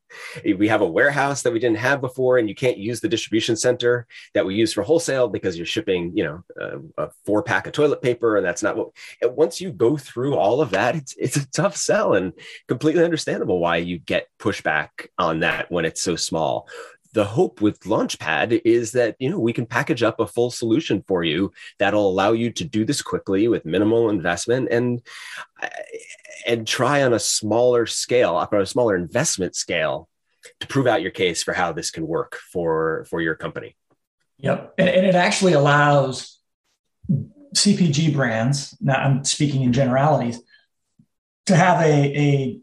we 0.59 0.69
have 0.69 0.81
a 0.81 0.87
warehouse 0.87 1.43
that 1.43 1.53
we 1.53 1.59
didn't 1.59 1.79
have 1.79 2.01
before. 2.01 2.39
And 2.39 2.49
you 2.49 2.55
can't 2.55 2.79
use 2.79 3.01
the 3.01 3.09
distribution 3.09 3.57
center 3.57 4.07
that 4.35 4.47
we 4.47 4.55
use 4.55 4.73
for 4.73 4.83
wholesale 4.83 5.29
because 5.29 5.57
you're 5.57 5.67
shipping, 5.67 6.13
you 6.15 6.25
know, 6.25 6.45
a, 6.59 7.05
a 7.05 7.11
four 7.25 7.43
pack 7.43 7.67
of 7.67 7.73
toilet 7.73 8.03
paper. 8.03 8.37
And 8.37 8.47
that's 8.47 8.63
not 8.63 8.77
what, 8.77 8.91
once 9.23 9.61
you 9.61 9.73
go 9.73 9.97
through 9.97 10.37
all 10.37 10.61
of 10.61 10.71
that, 10.71 10.97
it's, 10.97 11.15
it's 11.19 11.37
a 11.37 11.51
tough 11.51 11.77
sell 11.77 12.15
and 12.15 12.33
completely 12.69 13.05
understandable 13.05 13.59
why 13.59 13.77
you 13.77 13.99
get 13.99 14.29
pushback 14.39 14.89
on 15.19 15.41
that 15.41 15.71
when 15.71 15.85
it's 15.85 16.03
so 16.03 16.17
small 16.17 16.69
the 17.13 17.25
hope 17.25 17.61
with 17.61 17.81
Launchpad 17.81 18.63
is 18.65 18.93
that 18.93 19.17
you 19.19 19.31
know 19.31 19.39
we 19.39 19.53
can 19.53 19.67
package 19.67 20.03
up 20.03 20.19
a 20.21 20.27
full 20.27 20.51
solution 20.51 21.05
for 21.07 21.23
you 21.23 21.53
that'll 21.79 22.09
allow 22.09 22.33
you 22.33 22.51
to 22.53 22.65
do 22.65 22.85
this 22.85 23.03
quickly 23.03 23.49
with 23.49 23.65
minimal 23.65 24.09
investment 24.11 24.69
and 24.71 25.03
uh, 25.63 25.69
and 26.47 26.67
try 26.67 27.03
on 27.03 27.13
a 27.13 27.19
smaller 27.19 27.87
scale, 27.87 28.35
on 28.35 28.61
a 28.61 28.67
smaller 28.67 28.97
investment 28.97 29.55
scale, 29.55 30.09
to 30.61 30.67
prove 30.67 30.87
out 30.87 31.03
your 31.03 31.11
case 31.11 31.43
for 31.43 31.53
how 31.53 31.73
this 31.73 31.91
can 31.91 32.07
work 32.07 32.39
for 32.53 33.07
for 33.11 33.21
your 33.21 33.35
company. 33.35 33.77
Yep, 34.39 34.75
and, 34.79 34.89
and 34.89 35.07
it 35.07 35.15
actually 35.15 35.53
allows 35.53 36.41
CPG 37.55 38.15
brands. 38.15 38.77
Now 38.81 38.97
I'm 38.97 39.25
speaking 39.25 39.63
in 39.63 39.73
generalities 39.73 40.41
to 41.47 41.57
have 41.57 41.81
a, 41.81 42.19
a 42.19 42.61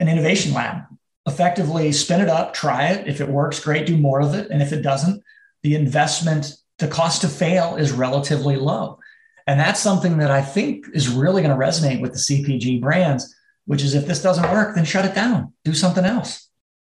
an 0.00 0.08
innovation 0.08 0.52
lab 0.52 0.82
effectively 1.26 1.92
spin 1.92 2.20
it 2.20 2.28
up, 2.28 2.54
try 2.54 2.88
it. 2.88 3.08
If 3.08 3.20
it 3.20 3.28
works, 3.28 3.60
great, 3.60 3.86
do 3.86 3.96
more 3.96 4.20
of 4.20 4.34
it. 4.34 4.50
And 4.50 4.62
if 4.62 4.72
it 4.72 4.82
doesn't, 4.82 5.22
the 5.62 5.74
investment, 5.74 6.52
the 6.78 6.88
cost 6.88 7.22
to 7.22 7.28
fail 7.28 7.76
is 7.76 7.92
relatively 7.92 8.56
low. 8.56 9.00
And 9.46 9.58
that's 9.58 9.80
something 9.80 10.18
that 10.18 10.30
I 10.30 10.42
think 10.42 10.86
is 10.92 11.08
really 11.08 11.42
going 11.42 11.56
to 11.56 11.64
resonate 11.64 12.00
with 12.00 12.12
the 12.12 12.18
CPG 12.18 12.80
brands, 12.80 13.34
which 13.64 13.82
is 13.82 13.94
if 13.94 14.06
this 14.06 14.22
doesn't 14.22 14.50
work, 14.50 14.74
then 14.74 14.84
shut 14.84 15.04
it 15.04 15.14
down, 15.14 15.52
do 15.64 15.74
something 15.74 16.04
else. 16.04 16.48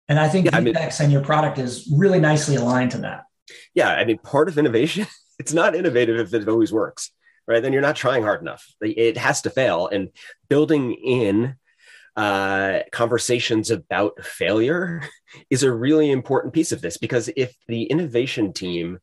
And 0.07 0.19
I 0.19 0.27
think 0.27 0.45
yeah, 0.45 0.57
I 0.57 0.61
mean, 0.61 0.75
and 0.75 1.11
your 1.11 1.23
product 1.23 1.57
is 1.57 1.91
really 1.91 2.19
nicely 2.19 2.55
aligned 2.55 2.91
to 2.91 2.99
that. 2.99 3.25
Yeah. 3.73 3.89
I 3.89 4.05
mean, 4.05 4.17
part 4.17 4.49
of 4.49 4.57
innovation, 4.57 5.07
it's 5.39 5.53
not 5.53 5.75
innovative 5.75 6.19
if 6.19 6.33
it 6.33 6.47
always 6.47 6.71
works, 6.71 7.11
right? 7.47 7.61
Then 7.61 7.73
you're 7.73 7.81
not 7.81 7.95
trying 7.95 8.23
hard 8.23 8.41
enough. 8.41 8.65
It 8.81 9.17
has 9.17 9.41
to 9.43 9.49
fail. 9.49 9.87
And 9.87 10.09
building 10.49 10.93
in 10.93 11.55
uh, 12.15 12.79
conversations 12.91 13.71
about 13.71 14.23
failure 14.23 15.03
is 15.49 15.63
a 15.63 15.71
really 15.71 16.11
important 16.11 16.53
piece 16.53 16.71
of 16.71 16.81
this 16.81 16.97
because 16.97 17.29
if 17.35 17.55
the 17.67 17.83
innovation 17.83 18.53
team 18.53 18.99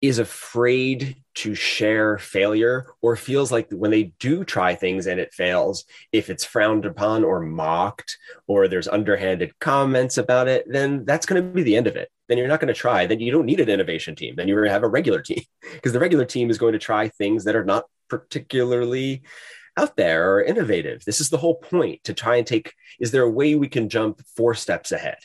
is 0.00 0.18
afraid 0.20 1.16
to 1.34 1.54
share 1.54 2.18
failure 2.18 2.86
or 3.02 3.16
feels 3.16 3.50
like 3.50 3.68
when 3.70 3.90
they 3.90 4.04
do 4.20 4.44
try 4.44 4.74
things 4.74 5.06
and 5.06 5.18
it 5.18 5.34
fails, 5.34 5.84
if 6.12 6.30
it's 6.30 6.44
frowned 6.44 6.84
upon 6.84 7.24
or 7.24 7.40
mocked 7.40 8.16
or 8.46 8.68
there's 8.68 8.86
underhanded 8.86 9.58
comments 9.58 10.16
about 10.16 10.46
it, 10.46 10.64
then 10.68 11.04
that's 11.04 11.26
going 11.26 11.42
to 11.42 11.48
be 11.48 11.64
the 11.64 11.76
end 11.76 11.88
of 11.88 11.96
it. 11.96 12.10
Then 12.28 12.38
you're 12.38 12.48
not 12.48 12.60
going 12.60 12.72
to 12.72 12.74
try. 12.74 13.06
Then 13.06 13.20
you 13.20 13.32
don't 13.32 13.46
need 13.46 13.60
an 13.60 13.68
innovation 13.68 14.14
team. 14.14 14.34
Then 14.36 14.46
you're 14.46 14.60
going 14.60 14.68
to 14.68 14.72
have 14.72 14.84
a 14.84 14.88
regular 14.88 15.20
team 15.22 15.42
because 15.72 15.92
the 15.92 16.00
regular 16.00 16.24
team 16.24 16.48
is 16.48 16.58
going 16.58 16.74
to 16.74 16.78
try 16.78 17.08
things 17.08 17.44
that 17.44 17.56
are 17.56 17.64
not 17.64 17.84
particularly 18.08 19.22
out 19.78 19.96
there 19.96 20.34
or 20.34 20.42
innovative. 20.42 21.04
This 21.04 21.20
is 21.20 21.30
the 21.30 21.38
whole 21.38 21.54
point 21.54 22.04
to 22.04 22.12
try 22.12 22.36
and 22.36 22.46
take 22.46 22.74
is 22.98 23.12
there 23.12 23.22
a 23.22 23.30
way 23.30 23.54
we 23.54 23.68
can 23.68 23.88
jump 23.88 24.20
four 24.36 24.54
steps 24.54 24.92
ahead? 24.92 25.18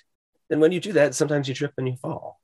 And 0.50 0.62
when 0.62 0.72
you 0.72 0.80
do 0.80 0.94
that, 0.94 1.16
sometimes 1.16 1.48
you 1.48 1.56
trip 1.56 1.74
and 1.78 1.88
you 1.88 1.96
fall. 1.96 2.40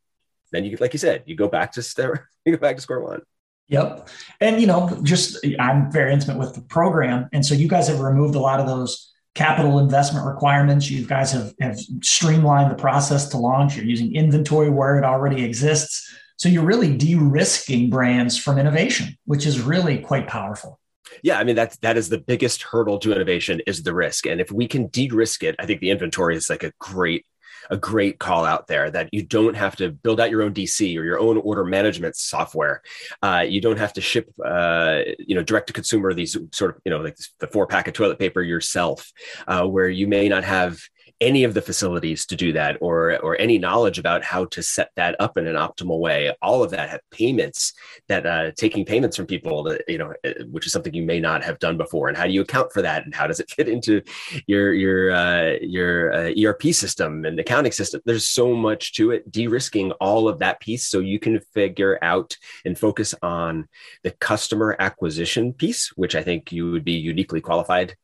Then 0.52 0.65
you, 0.65 0.78
like 0.80 0.93
you 0.93 1.00
said, 1.00 1.24
you 1.28 1.36
go 1.36 1.48
back 1.48 1.74
to 1.74 1.84
square, 1.84 2.28
you 2.45 2.54
go 2.54 2.60
back 2.60 2.78
to 2.78 2.82
square 2.82 3.02
one. 3.02 3.22
Yep. 3.67 4.10
And, 4.41 4.60
you 4.60 4.65
know, 4.65 5.00
just 5.04 5.45
I'm 5.60 5.91
very 5.91 6.12
intimate 6.12 6.39
with 6.39 6.56
the 6.56 6.62
program. 6.62 7.30
And 7.32 7.45
so 7.45 7.54
you 7.54 7.67
guys 7.67 7.88
have 7.88 8.00
removed 8.00 8.34
a 8.34 8.39
lot 8.39 8.60
of 8.60 8.65
those 8.65 9.13
capital 9.36 9.78
investment 9.78 10.26
requirements. 10.26 10.89
You 10.89 11.06
guys 11.06 11.32
have, 11.34 11.54
have 11.62 11.80
streamlined 12.02 12.72
the 12.72 12.76
process 12.76 13.30
to 13.30 13.38
launch. 13.38 13.76
You're 13.76 13.86
using 13.86 14.15
inventory 14.15 14.72
where 14.72 14.98
it 14.98 15.04
already 15.04 15.45
exists. 15.45 16.12
So 16.38 16.50
you're 16.50 16.65
really 16.65 16.98
de 16.98 17.13
risking 17.15 17.91
brands 17.91 18.38
from 18.38 18.58
innovation, 18.58 19.17
which 19.26 19.45
is 19.45 19.62
really 19.62 20.00
quite 20.00 20.28
powerful. 20.28 20.80
Yeah, 21.24 21.39
I 21.39 21.43
mean 21.43 21.56
that's 21.56 21.78
that 21.78 21.98
is 21.98 22.10
the 22.10 22.19
biggest 22.19 22.63
hurdle 22.63 23.00
to 23.00 23.13
innovation 23.13 23.62
is 23.67 23.84
the 23.84 23.93
risk, 23.93 24.26
and 24.26 24.39
if 24.41 24.52
we 24.52 24.67
can 24.67 24.88
de-risk 24.88 25.43
it, 25.43 25.56
I 25.60 25.65
think 25.65 25.82
the 25.82 25.91
inventory 25.91 26.36
is 26.36 26.50
like 26.50 26.63
a 26.63 26.72
great 26.80 27.26
a 27.69 27.78
great 27.78 28.19
call 28.19 28.45
out 28.45 28.67
there 28.67 28.89
that 28.89 29.10
you 29.12 29.24
don't 29.24 29.56
have 29.56 29.76
to 29.76 29.91
build 29.91 30.19
out 30.19 30.32
your 30.32 30.41
own 30.41 30.54
DC 30.54 30.98
or 30.98 31.04
your 31.04 31.19
own 31.19 31.38
order 31.38 31.63
management 31.63 32.15
software. 32.15 32.82
Uh, 33.22 33.45
you 33.48 33.62
don't 33.62 33.78
have 33.78 33.93
to 33.93 34.02
ship, 34.02 34.32
uh, 34.43 35.02
you 35.19 35.36
know, 35.36 35.43
direct 35.43 35.67
to 35.67 35.74
consumer 35.74 36.13
these 36.13 36.36
sort 36.52 36.76
of, 36.76 36.82
you 36.86 36.89
know, 36.89 37.00
like 37.00 37.17
the 37.39 37.48
four 37.48 37.67
pack 37.67 37.88
of 37.88 37.93
toilet 37.93 38.17
paper 38.17 38.41
yourself, 38.41 39.12
uh, 39.48 39.65
where 39.65 39.89
you 39.89 40.08
may 40.08 40.28
not 40.30 40.43
have 40.43 40.80
any 41.22 41.44
of 41.44 41.54
the 41.54 41.62
facilities 41.62 42.26
to 42.28 42.36
do 42.36 42.54
that 42.54 42.78
or 42.82 43.18
or 43.20 43.40
any 43.40 43.58
knowledge 43.58 44.00
about 44.00 44.24
how 44.24 44.46
to 44.46 44.64
set 44.64 44.90
that 44.96 45.16
up 45.20 45.38
in 45.38 45.48
an 45.48 45.56
optimal 45.56 46.00
way. 46.00 46.34
All 46.42 46.64
of 46.64 46.72
that 46.72 46.90
have 46.90 47.02
payments 47.12 47.74
that 48.08 48.26
uh, 48.26 48.52
taking 48.52 48.86
payments 48.86 49.18
from 49.18 49.26
people 49.26 49.64
that 49.64 49.84
you 49.88 49.98
know 49.98 50.14
uh, 50.26 50.34
which 50.50 50.66
is 50.66 50.72
something 50.72 50.94
you 50.94 51.04
may 51.04 51.20
not 51.20 51.44
have 51.44 51.60
done 51.60 51.78
before. 51.78 52.08
And 52.08 52.18
how 52.18 52.26
do 52.26 52.32
you 52.32 52.42
account 52.42 52.72
for 52.72 52.82
that? 52.82 53.06
And 53.06 53.14
how 53.14 53.28
does 53.28 53.40
it 53.40 53.50
fit 53.56 53.68
into 53.68 54.02
your 54.48 54.74
your 54.74 55.12
uh, 55.12 55.56
your 55.62 56.14
uh, 56.14 56.34
erp 56.38 56.64
system 56.74 57.26
and 57.26 57.40
accounting 57.40 57.72
system? 57.72 58.02
There's 58.06 58.28
so 58.28 58.54
much 58.54 58.94
to 58.94 59.12
it. 59.12 59.30
De-risking 59.32 59.92
all 59.94 60.28
of 60.28 60.40
that 60.40 60.60
piece 60.60 60.88
so 60.88 61.00
you 61.00 61.20
can 61.20 61.40
figure 61.54 62.00
out 62.02 62.38
and 62.66 62.78
focus 62.78 63.14
on 63.22 63.68
the 64.04 64.12
customer 64.12 64.76
acquisition 64.80 65.54
piece 65.54 65.90
which 65.96 66.16
i 66.16 66.24
think 66.24 66.52
you 66.52 66.72
would 66.72 66.86
be 66.86 66.94
uniquely 66.94 67.42
qualified 67.42 67.96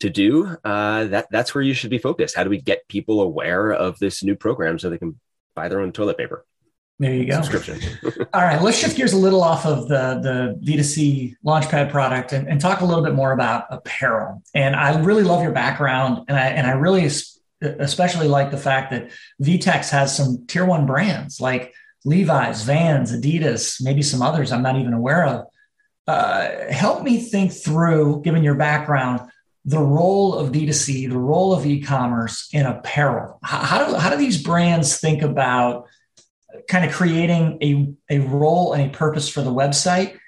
to 0.00 0.10
do, 0.10 0.56
uh, 0.64 1.04
that 1.04 1.28
that's 1.30 1.54
where 1.54 1.62
you 1.62 1.74
should 1.74 1.90
be 1.90 1.98
focused. 1.98 2.36
How 2.36 2.44
do 2.44 2.50
we 2.50 2.60
get 2.60 2.88
people 2.88 3.20
aware 3.20 3.72
of 3.72 3.98
this 3.98 4.22
new 4.22 4.34
program 4.34 4.78
so 4.78 4.90
they 4.90 4.98
can 4.98 5.18
buy 5.54 5.68
their 5.68 5.80
own 5.80 5.92
toilet 5.92 6.18
paper? 6.18 6.44
There 6.98 7.14
you 7.14 7.24
go. 7.24 7.42
Subscription. 7.42 7.80
All 8.34 8.42
right, 8.42 8.62
let's 8.62 8.78
shift 8.78 8.96
gears 8.96 9.12
a 9.12 9.16
little 9.18 9.42
off 9.42 9.66
of 9.66 9.88
the 9.88 10.20
the 10.22 10.72
D2C 10.72 11.34
Launchpad 11.44 11.90
product 11.90 12.32
and, 12.32 12.46
and 12.46 12.60
talk 12.60 12.80
a 12.80 12.84
little 12.84 13.02
bit 13.02 13.14
more 13.14 13.32
about 13.32 13.64
apparel. 13.70 14.42
And 14.54 14.76
I 14.76 15.00
really 15.00 15.24
love 15.24 15.42
your 15.42 15.52
background, 15.52 16.24
and 16.28 16.38
I 16.38 16.46
and 16.48 16.66
I 16.66 16.72
really 16.72 17.10
especially 17.62 18.28
like 18.28 18.50
the 18.50 18.56
fact 18.56 18.90
that 18.90 19.10
VTEX 19.42 19.90
has 19.90 20.16
some 20.16 20.46
tier 20.46 20.64
one 20.64 20.86
brands 20.86 21.40
like 21.40 21.74
Levi's, 22.04 22.62
Vans, 22.62 23.12
Adidas, 23.12 23.82
maybe 23.82 24.02
some 24.02 24.22
others 24.22 24.52
I'm 24.52 24.62
not 24.62 24.76
even 24.76 24.92
aware 24.92 25.24
of. 25.24 25.46
Uh, 26.06 26.70
help 26.70 27.04
me 27.04 27.20
think 27.20 27.52
through, 27.52 28.22
given 28.22 28.42
your 28.42 28.56
background, 28.56 29.30
the 29.64 29.78
role 29.78 30.34
of 30.34 30.52
D2C, 30.52 31.08
the 31.08 31.18
role 31.18 31.52
of 31.52 31.64
e-commerce 31.64 32.48
in 32.52 32.66
apparel. 32.66 33.38
How, 33.42 33.86
do, 33.86 33.94
how 33.94 34.10
do 34.10 34.16
these 34.16 34.42
brands 34.42 34.98
think 34.98 35.22
about 35.22 35.86
kind 36.68 36.84
of 36.84 36.92
creating 36.92 37.58
a, 37.62 38.16
a 38.16 38.18
role 38.20 38.72
and 38.72 38.90
a 38.90 38.96
purpose 38.96 39.28
for 39.28 39.40
the 39.40 39.52
website 39.52 40.18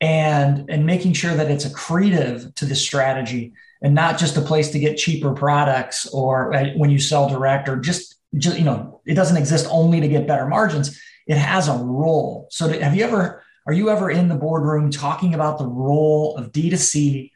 and, 0.00 0.70
and 0.70 0.86
making 0.86 1.12
sure 1.12 1.34
that 1.34 1.50
it's 1.50 1.66
accretive 1.66 2.54
to 2.54 2.64
the 2.64 2.74
strategy 2.74 3.52
and 3.82 3.94
not 3.94 4.18
just 4.18 4.36
a 4.36 4.40
place 4.40 4.70
to 4.70 4.78
get 4.78 4.96
cheaper 4.96 5.34
products 5.34 6.06
or 6.06 6.54
uh, 6.54 6.70
when 6.76 6.90
you 6.90 6.98
sell 6.98 7.28
direct 7.28 7.68
or 7.68 7.76
just, 7.76 8.16
just 8.36 8.58
you 8.58 8.64
know, 8.64 9.00
it 9.04 9.14
doesn't 9.14 9.36
exist 9.36 9.66
only 9.70 10.00
to 10.00 10.08
get 10.08 10.26
better 10.26 10.46
margins. 10.46 11.00
It 11.26 11.36
has 11.36 11.68
a 11.68 11.76
role. 11.76 12.48
So 12.50 12.68
have 12.68 12.94
you 12.94 13.04
ever, 13.04 13.42
are 13.66 13.72
you 13.72 13.90
ever 13.90 14.10
in 14.10 14.28
the 14.28 14.34
boardroom 14.34 14.90
talking 14.90 15.34
about 15.34 15.58
the 15.58 15.66
role 15.66 16.36
of 16.36 16.52
D2C 16.52 17.30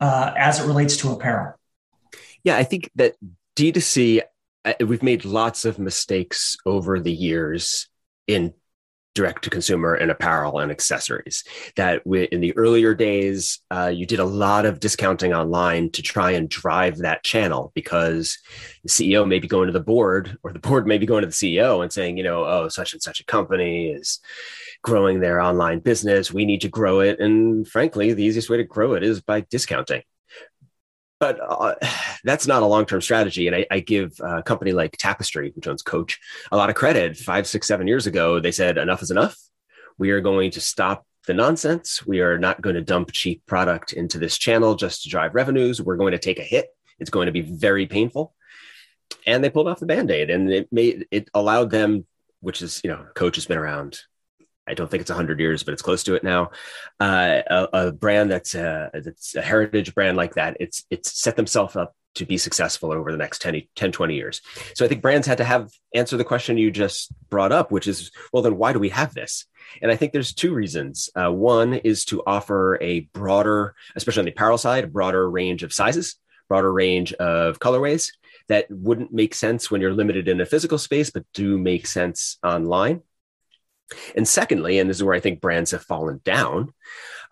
uh, 0.00 0.32
as 0.36 0.60
it 0.60 0.66
relates 0.66 0.96
to 0.98 1.12
apparel? 1.12 1.54
Yeah, 2.42 2.56
I 2.56 2.64
think 2.64 2.90
that 2.96 3.14
D2C, 3.56 4.22
uh, 4.64 4.74
we've 4.80 5.02
made 5.02 5.24
lots 5.24 5.64
of 5.64 5.78
mistakes 5.78 6.56
over 6.66 7.00
the 7.00 7.12
years 7.12 7.88
in 8.26 8.54
direct 9.14 9.44
to 9.44 9.50
consumer 9.50 9.94
and 9.94 10.10
apparel 10.10 10.58
and 10.58 10.70
accessories. 10.70 11.44
That 11.76 12.04
we, 12.04 12.24
in 12.24 12.40
the 12.40 12.56
earlier 12.56 12.94
days, 12.94 13.60
uh, 13.70 13.92
you 13.94 14.06
did 14.06 14.18
a 14.18 14.24
lot 14.24 14.66
of 14.66 14.80
discounting 14.80 15.32
online 15.32 15.90
to 15.92 16.02
try 16.02 16.32
and 16.32 16.48
drive 16.48 16.98
that 16.98 17.22
channel 17.22 17.70
because 17.74 18.38
the 18.82 18.88
CEO 18.88 19.26
may 19.26 19.38
be 19.38 19.48
going 19.48 19.68
to 19.68 19.72
the 19.72 19.80
board 19.80 20.36
or 20.42 20.52
the 20.52 20.58
board 20.58 20.86
may 20.86 20.98
be 20.98 21.06
going 21.06 21.22
to 21.22 21.28
the 21.28 21.32
CEO 21.32 21.82
and 21.82 21.92
saying, 21.92 22.16
you 22.16 22.24
know, 22.24 22.44
oh, 22.44 22.68
such 22.68 22.92
and 22.92 23.02
such 23.02 23.20
a 23.20 23.24
company 23.24 23.90
is 23.90 24.20
growing 24.84 25.18
their 25.18 25.40
online 25.40 25.80
business. 25.80 26.32
We 26.32 26.44
need 26.44 26.60
to 26.60 26.68
grow 26.68 27.00
it. 27.00 27.18
And 27.18 27.66
frankly, 27.66 28.12
the 28.12 28.22
easiest 28.22 28.50
way 28.50 28.58
to 28.58 28.64
grow 28.64 28.92
it 28.92 29.02
is 29.02 29.22
by 29.22 29.40
discounting. 29.40 30.02
But 31.18 31.40
uh, 31.40 31.74
that's 32.24 32.46
not 32.46 32.62
a 32.62 32.66
long 32.66 32.84
term 32.84 33.00
strategy. 33.00 33.48
And 33.48 33.56
I, 33.56 33.66
I 33.70 33.80
give 33.80 34.12
a 34.20 34.42
company 34.42 34.72
like 34.72 34.96
Tapestry, 34.98 35.52
which 35.56 35.66
owns 35.66 35.82
Coach, 35.82 36.20
a 36.52 36.56
lot 36.56 36.68
of 36.68 36.76
credit. 36.76 37.16
Five, 37.16 37.46
six, 37.46 37.66
seven 37.66 37.88
years 37.88 38.06
ago, 38.06 38.38
they 38.38 38.52
said, 38.52 38.78
enough 38.78 39.02
is 39.02 39.10
enough. 39.10 39.36
We 39.98 40.10
are 40.10 40.20
going 40.20 40.50
to 40.52 40.60
stop 40.60 41.06
the 41.26 41.34
nonsense. 41.34 42.06
We 42.06 42.20
are 42.20 42.38
not 42.38 42.60
going 42.60 42.76
to 42.76 42.82
dump 42.82 43.10
cheap 43.10 43.44
product 43.46 43.94
into 43.94 44.18
this 44.18 44.36
channel 44.36 44.74
just 44.74 45.02
to 45.04 45.08
drive 45.08 45.34
revenues. 45.34 45.80
We're 45.80 45.96
going 45.96 46.12
to 46.12 46.18
take 46.18 46.38
a 46.38 46.42
hit. 46.42 46.66
It's 46.98 47.10
going 47.10 47.26
to 47.26 47.32
be 47.32 47.40
very 47.40 47.86
painful. 47.86 48.34
And 49.26 49.42
they 49.42 49.48
pulled 49.48 49.68
off 49.68 49.80
the 49.80 49.86
band 49.86 50.10
aid 50.10 50.28
and 50.28 50.52
it 50.52 50.70
made 50.70 51.06
it 51.10 51.30
allowed 51.32 51.70
them, 51.70 52.06
which 52.40 52.60
is, 52.60 52.82
you 52.84 52.90
know, 52.90 53.06
Coach 53.14 53.36
has 53.36 53.46
been 53.46 53.56
around 53.56 54.00
I 54.66 54.74
don't 54.74 54.90
think 54.90 55.02
it's 55.02 55.10
100 55.10 55.40
years, 55.40 55.62
but 55.62 55.72
it's 55.72 55.82
close 55.82 56.02
to 56.04 56.14
it 56.14 56.24
now. 56.24 56.50
Uh, 56.98 57.42
a, 57.48 57.68
a, 57.72 57.92
brand 57.92 58.30
that's 58.30 58.54
a, 58.54 58.90
that's 58.92 59.34
a 59.34 59.42
heritage 59.42 59.94
brand 59.94 60.16
like 60.16 60.34
that, 60.34 60.56
it's 60.60 60.84
it's 60.90 61.20
set 61.20 61.36
themselves 61.36 61.76
up 61.76 61.94
to 62.14 62.24
be 62.24 62.38
successful 62.38 62.92
over 62.92 63.10
the 63.10 63.18
next 63.18 63.42
10, 63.42 63.62
10, 63.74 63.92
20 63.92 64.14
years. 64.14 64.40
So 64.74 64.84
I 64.84 64.88
think 64.88 65.02
brands 65.02 65.26
had 65.26 65.38
to 65.38 65.44
have 65.44 65.70
answer 65.94 66.16
the 66.16 66.24
question 66.24 66.56
you 66.56 66.70
just 66.70 67.12
brought 67.28 67.52
up, 67.52 67.72
which 67.72 67.88
is, 67.88 68.12
well, 68.32 68.42
then 68.42 68.56
why 68.56 68.72
do 68.72 68.78
we 68.78 68.90
have 68.90 69.14
this? 69.14 69.46
And 69.82 69.90
I 69.90 69.96
think 69.96 70.12
there's 70.12 70.32
two 70.32 70.54
reasons. 70.54 71.10
Uh, 71.16 71.32
one 71.32 71.74
is 71.74 72.04
to 72.06 72.22
offer 72.26 72.78
a 72.80 73.00
broader, 73.12 73.74
especially 73.96 74.20
on 74.20 74.26
the 74.26 74.32
apparel 74.32 74.58
side, 74.58 74.84
a 74.84 74.88
broader 74.88 75.28
range 75.28 75.62
of 75.62 75.72
sizes, 75.72 76.16
broader 76.48 76.72
range 76.72 77.12
of 77.14 77.58
colorways 77.58 78.10
that 78.48 78.70
wouldn't 78.70 79.12
make 79.12 79.34
sense 79.34 79.70
when 79.70 79.80
you're 79.80 79.94
limited 79.94 80.28
in 80.28 80.40
a 80.40 80.46
physical 80.46 80.78
space, 80.78 81.10
but 81.10 81.24
do 81.32 81.58
make 81.58 81.86
sense 81.86 82.38
online. 82.44 83.02
And 84.16 84.26
secondly, 84.26 84.78
and 84.78 84.88
this 84.88 84.98
is 84.98 85.04
where 85.04 85.14
I 85.14 85.20
think 85.20 85.40
brands 85.40 85.70
have 85.72 85.82
fallen 85.82 86.20
down, 86.24 86.72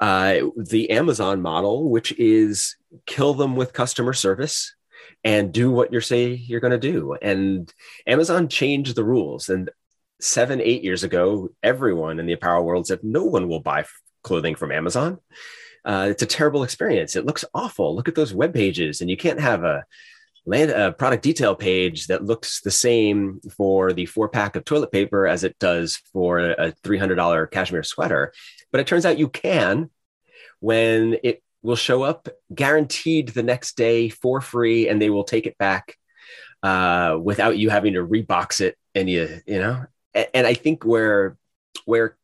uh, 0.01 0.37
the 0.57 0.91
Amazon 0.91 1.41
model, 1.41 1.89
which 1.89 2.13
is 2.19 2.77
kill 3.07 3.35
them 3.35 3.57
with 3.57 3.73
customer 3.73 4.13
service 4.13 4.75
and 5.25 5.53
do 5.53 5.71
what 5.71 5.93
you 5.93 6.01
say 6.01 6.33
you're 6.33 6.61
going 6.61 6.79
to 6.79 6.93
do. 6.93 7.17
And 7.21 7.73
Amazon 8.07 8.49
changed 8.49 8.97
the 8.97 9.05
rules. 9.05 9.49
And 9.49 9.71
seven, 10.21 10.61
eight 10.61 10.83
years 10.83 11.05
ago, 11.05 11.51
everyone 11.63 12.19
in 12.19 12.27
the 12.27 12.33
apparel 12.33 12.65
world 12.65 12.87
said 12.87 13.01
no 13.03 13.25
one 13.25 13.49
will 13.49 13.61
buy 13.61 13.85
clothing 14.23 14.55
from 14.55 14.73
Amazon. 14.73 15.19
Uh, 15.85 16.09
it's 16.11 16.23
a 16.23 16.27
terrible 16.27 16.63
experience. 16.63 17.17
It 17.17 17.27
looks 17.27 17.45
awful. 17.55 17.95
Look 17.95 18.09
at 18.09 18.15
those 18.15 18.33
web 18.33 18.55
pages, 18.55 19.01
and 19.01 19.11
you 19.11 19.17
can't 19.17 19.41
have 19.41 19.65
a 19.65 19.85
land 20.45 20.71
a 20.71 20.93
product 20.93 21.23
detail 21.23 21.55
page 21.55 22.09
that 22.09 22.25
looks 22.25 22.61
the 22.61 22.71
same 22.71 23.41
for 23.57 23.93
the 23.93 24.07
four 24.07 24.29
pack 24.29 24.57
of 24.57 24.65
toilet 24.65 24.91
paper 24.91 25.27
as 25.27 25.45
it 25.45 25.59
does 25.59 25.97
for 26.13 26.41
a 26.41 26.73
$300 26.85 27.51
cashmere 27.51 27.85
sweater. 27.85 28.33
But 28.71 28.81
it 28.81 28.87
turns 28.87 29.07
out 29.07 29.19
you 29.19 29.29
can 29.29 29.91
when 30.61 31.17
it 31.23 31.43
will 31.63 31.77
show 31.77 32.03
up 32.03 32.29
guaranteed 32.55 33.29
the 33.29 33.43
next 33.43 33.77
day 33.77 34.09
for 34.09 34.41
free 34.41 34.89
and 34.89 35.01
they 35.01 35.11
will 35.11 35.25
take 35.25 35.47
it 35.47 35.57
back 35.59 35.97
uh, 36.63 37.19
without 37.21 37.59
you 37.59 37.71
having 37.71 37.95
to 37.95 38.07
rebox 38.07 38.61
it 38.61 38.77
and 38.95 39.09
you 39.09 39.41
you 39.47 39.59
know? 39.59 39.85
And, 40.15 40.29
and 40.35 40.47
i 40.47 40.55
think 40.55 40.85
where 40.85 41.37
where 41.85 42.17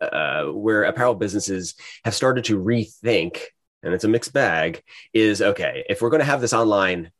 uh, 0.00 0.46
where 0.46 0.84
apparel 0.84 1.14
businesses 1.14 1.74
have 2.04 2.14
started 2.14 2.44
to 2.44 2.58
rethink 2.58 3.40
and 3.82 3.92
it's 3.92 4.04
a 4.04 4.08
mixed 4.08 4.32
bag 4.32 4.82
is 5.12 5.42
okay 5.42 5.84
if 5.88 6.00
we're 6.00 6.10
going 6.10 6.20
to 6.20 6.26
have 6.26 6.40
this 6.40 6.52
online 6.52 7.10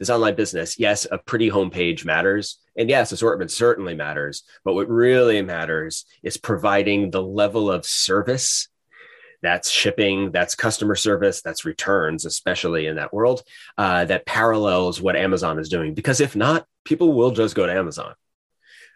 this 0.00 0.10
online 0.10 0.34
business, 0.34 0.80
yes, 0.80 1.06
a 1.12 1.18
pretty 1.18 1.50
homepage 1.50 2.04
matters. 2.04 2.58
And 2.76 2.88
yes, 2.88 3.12
assortment 3.12 3.50
certainly 3.50 3.94
matters. 3.94 4.42
But 4.64 4.74
what 4.74 4.88
really 4.88 5.42
matters 5.42 6.06
is 6.22 6.38
providing 6.38 7.10
the 7.10 7.22
level 7.22 7.70
of 7.70 7.84
service 7.84 8.68
that's 9.42 9.70
shipping, 9.70 10.32
that's 10.32 10.54
customer 10.54 10.94
service, 10.94 11.42
that's 11.42 11.64
returns, 11.64 12.24
especially 12.24 12.86
in 12.86 12.96
that 12.96 13.12
world, 13.12 13.42
uh, 13.78 14.06
that 14.06 14.26
parallels 14.26 15.00
what 15.00 15.16
Amazon 15.16 15.58
is 15.58 15.68
doing. 15.68 15.94
Because 15.94 16.20
if 16.20 16.34
not, 16.34 16.66
people 16.84 17.12
will 17.12 17.30
just 17.30 17.54
go 17.54 17.66
to 17.66 17.72
Amazon. 17.72 18.14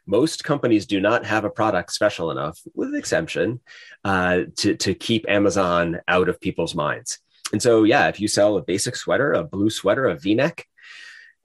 Most 0.07 0.45
companies 0.45 0.87
do 0.87 1.01
not 1.01 1.25
have 1.25 1.45
a 1.45 1.51
product 1.51 1.93
special 1.93 2.31
enough, 2.31 2.59
with 2.75 2.95
exception, 2.95 3.61
uh, 4.05 4.43
to, 4.57 4.77
to 4.77 4.95
keep 4.95 5.25
Amazon 5.29 6.01
out 6.09 6.29
of 6.29 6.41
people's 6.41 6.75
minds. 6.75 7.19
And 7.53 7.63
so, 7.63 7.85
yeah, 7.85 8.09
if 8.09 8.21
you 8.21 8.29
sell 8.29 8.57
a 8.57 8.63
basic 8.63 8.97
sweater, 8.97 9.33
a 9.33 9.45
blue 9.45 9.71
sweater, 9.71 10.07
a 10.07 10.19
v 10.19 10.35
neck, 10.35 10.67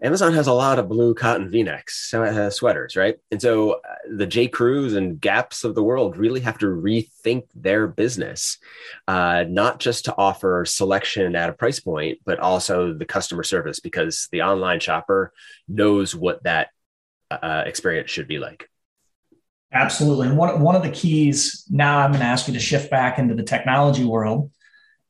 Amazon 0.01 0.33
has 0.33 0.47
a 0.47 0.53
lot 0.53 0.79
of 0.79 0.87
blue 0.87 1.13
cotton 1.13 1.51
V-necks, 1.51 2.13
uh, 2.13 2.49
sweaters, 2.49 2.95
right? 2.95 3.17
And 3.31 3.41
so 3.41 3.73
uh, 3.73 3.95
the 4.09 4.25
J. 4.25 4.47
Crews 4.47 4.93
and 4.93 5.19
Gaps 5.19 5.65
of 5.65 5.75
the 5.75 5.83
world 5.83 6.15
really 6.15 6.39
have 6.39 6.57
to 6.59 6.67
rethink 6.67 7.43
their 7.53 7.85
business, 7.85 8.57
uh, 9.09 9.43
not 9.49 9.79
just 9.79 10.05
to 10.05 10.15
offer 10.17 10.63
selection 10.65 11.35
at 11.35 11.49
a 11.49 11.53
price 11.53 11.81
point, 11.81 12.19
but 12.25 12.39
also 12.39 12.93
the 12.93 13.05
customer 13.05 13.43
service, 13.43 13.81
because 13.81 14.29
the 14.31 14.43
online 14.43 14.79
shopper 14.79 15.33
knows 15.67 16.15
what 16.15 16.43
that 16.43 16.69
uh, 17.29 17.63
experience 17.65 18.09
should 18.09 18.27
be 18.27 18.39
like. 18.39 18.69
Absolutely. 19.71 20.27
And 20.27 20.37
one, 20.37 20.61
one 20.61 20.75
of 20.75 20.81
the 20.81 20.89
keys, 20.91 21.65
now 21.69 21.99
I'm 21.99 22.11
going 22.11 22.21
to 22.21 22.25
ask 22.25 22.47
you 22.47 22.53
to 22.53 22.59
shift 22.59 22.89
back 22.89 23.19
into 23.19 23.35
the 23.35 23.43
technology 23.43 24.05
world. 24.05 24.49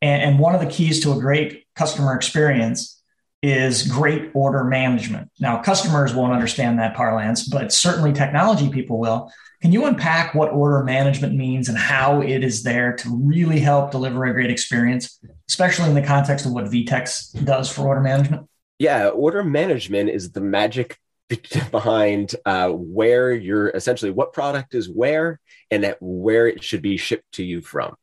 And, 0.02 0.22
and 0.24 0.40
one 0.40 0.56
of 0.56 0.62
the 0.62 0.68
keys 0.68 1.02
to 1.04 1.14
a 1.14 1.20
great 1.20 1.66
customer 1.76 2.16
experience 2.16 2.99
is 3.42 3.88
great 3.88 4.32
order 4.34 4.64
management. 4.64 5.30
Now, 5.40 5.62
customers 5.62 6.14
won't 6.14 6.34
understand 6.34 6.80
that 6.80 6.96
parlance, 6.96 7.48
but 7.48 7.72
certainly 7.72 8.12
technology 8.12 8.70
people 8.70 9.00
will. 9.00 9.32
Can 9.62 9.72
you 9.72 9.86
unpack 9.86 10.34
what 10.34 10.52
order 10.52 10.84
management 10.84 11.36
means 11.36 11.70
and 11.70 11.78
how 11.78 12.22
it 12.22 12.44
is 12.44 12.64
there 12.64 12.94
to 12.98 13.22
really 13.24 13.60
help 13.60 13.92
deliver 13.92 14.26
a 14.26 14.34
great 14.34 14.50
experience, 14.50 15.20
especially 15.50 15.90
in 15.90 15.96
the 15.96 16.02
context 16.02 16.46
of 16.46 16.54
what 16.54 16.66
VTEX 16.66 17.46
does 17.46 17.72
for 17.72 17.84
order 17.84 18.02
management? 18.02 18.48
Yeah, 18.78 19.10
order 19.10 19.44
management 19.44 20.10
is 20.10 20.32
the 20.32 20.42
magic 20.42 20.98
behind 21.72 22.36
uh, 22.46 22.70
where 22.70 23.34
you're 23.34 23.70
essentially 23.70 24.12
what 24.12 24.34
product 24.34 24.74
is 24.74 24.90
where 24.90 25.40
and 25.70 25.86
at 25.86 25.98
where 26.00 26.48
it 26.48 26.64
should 26.64 26.82
be 26.82 26.98
shipped 26.98 27.32
to 27.34 27.44
you 27.44 27.62
from. 27.62 27.96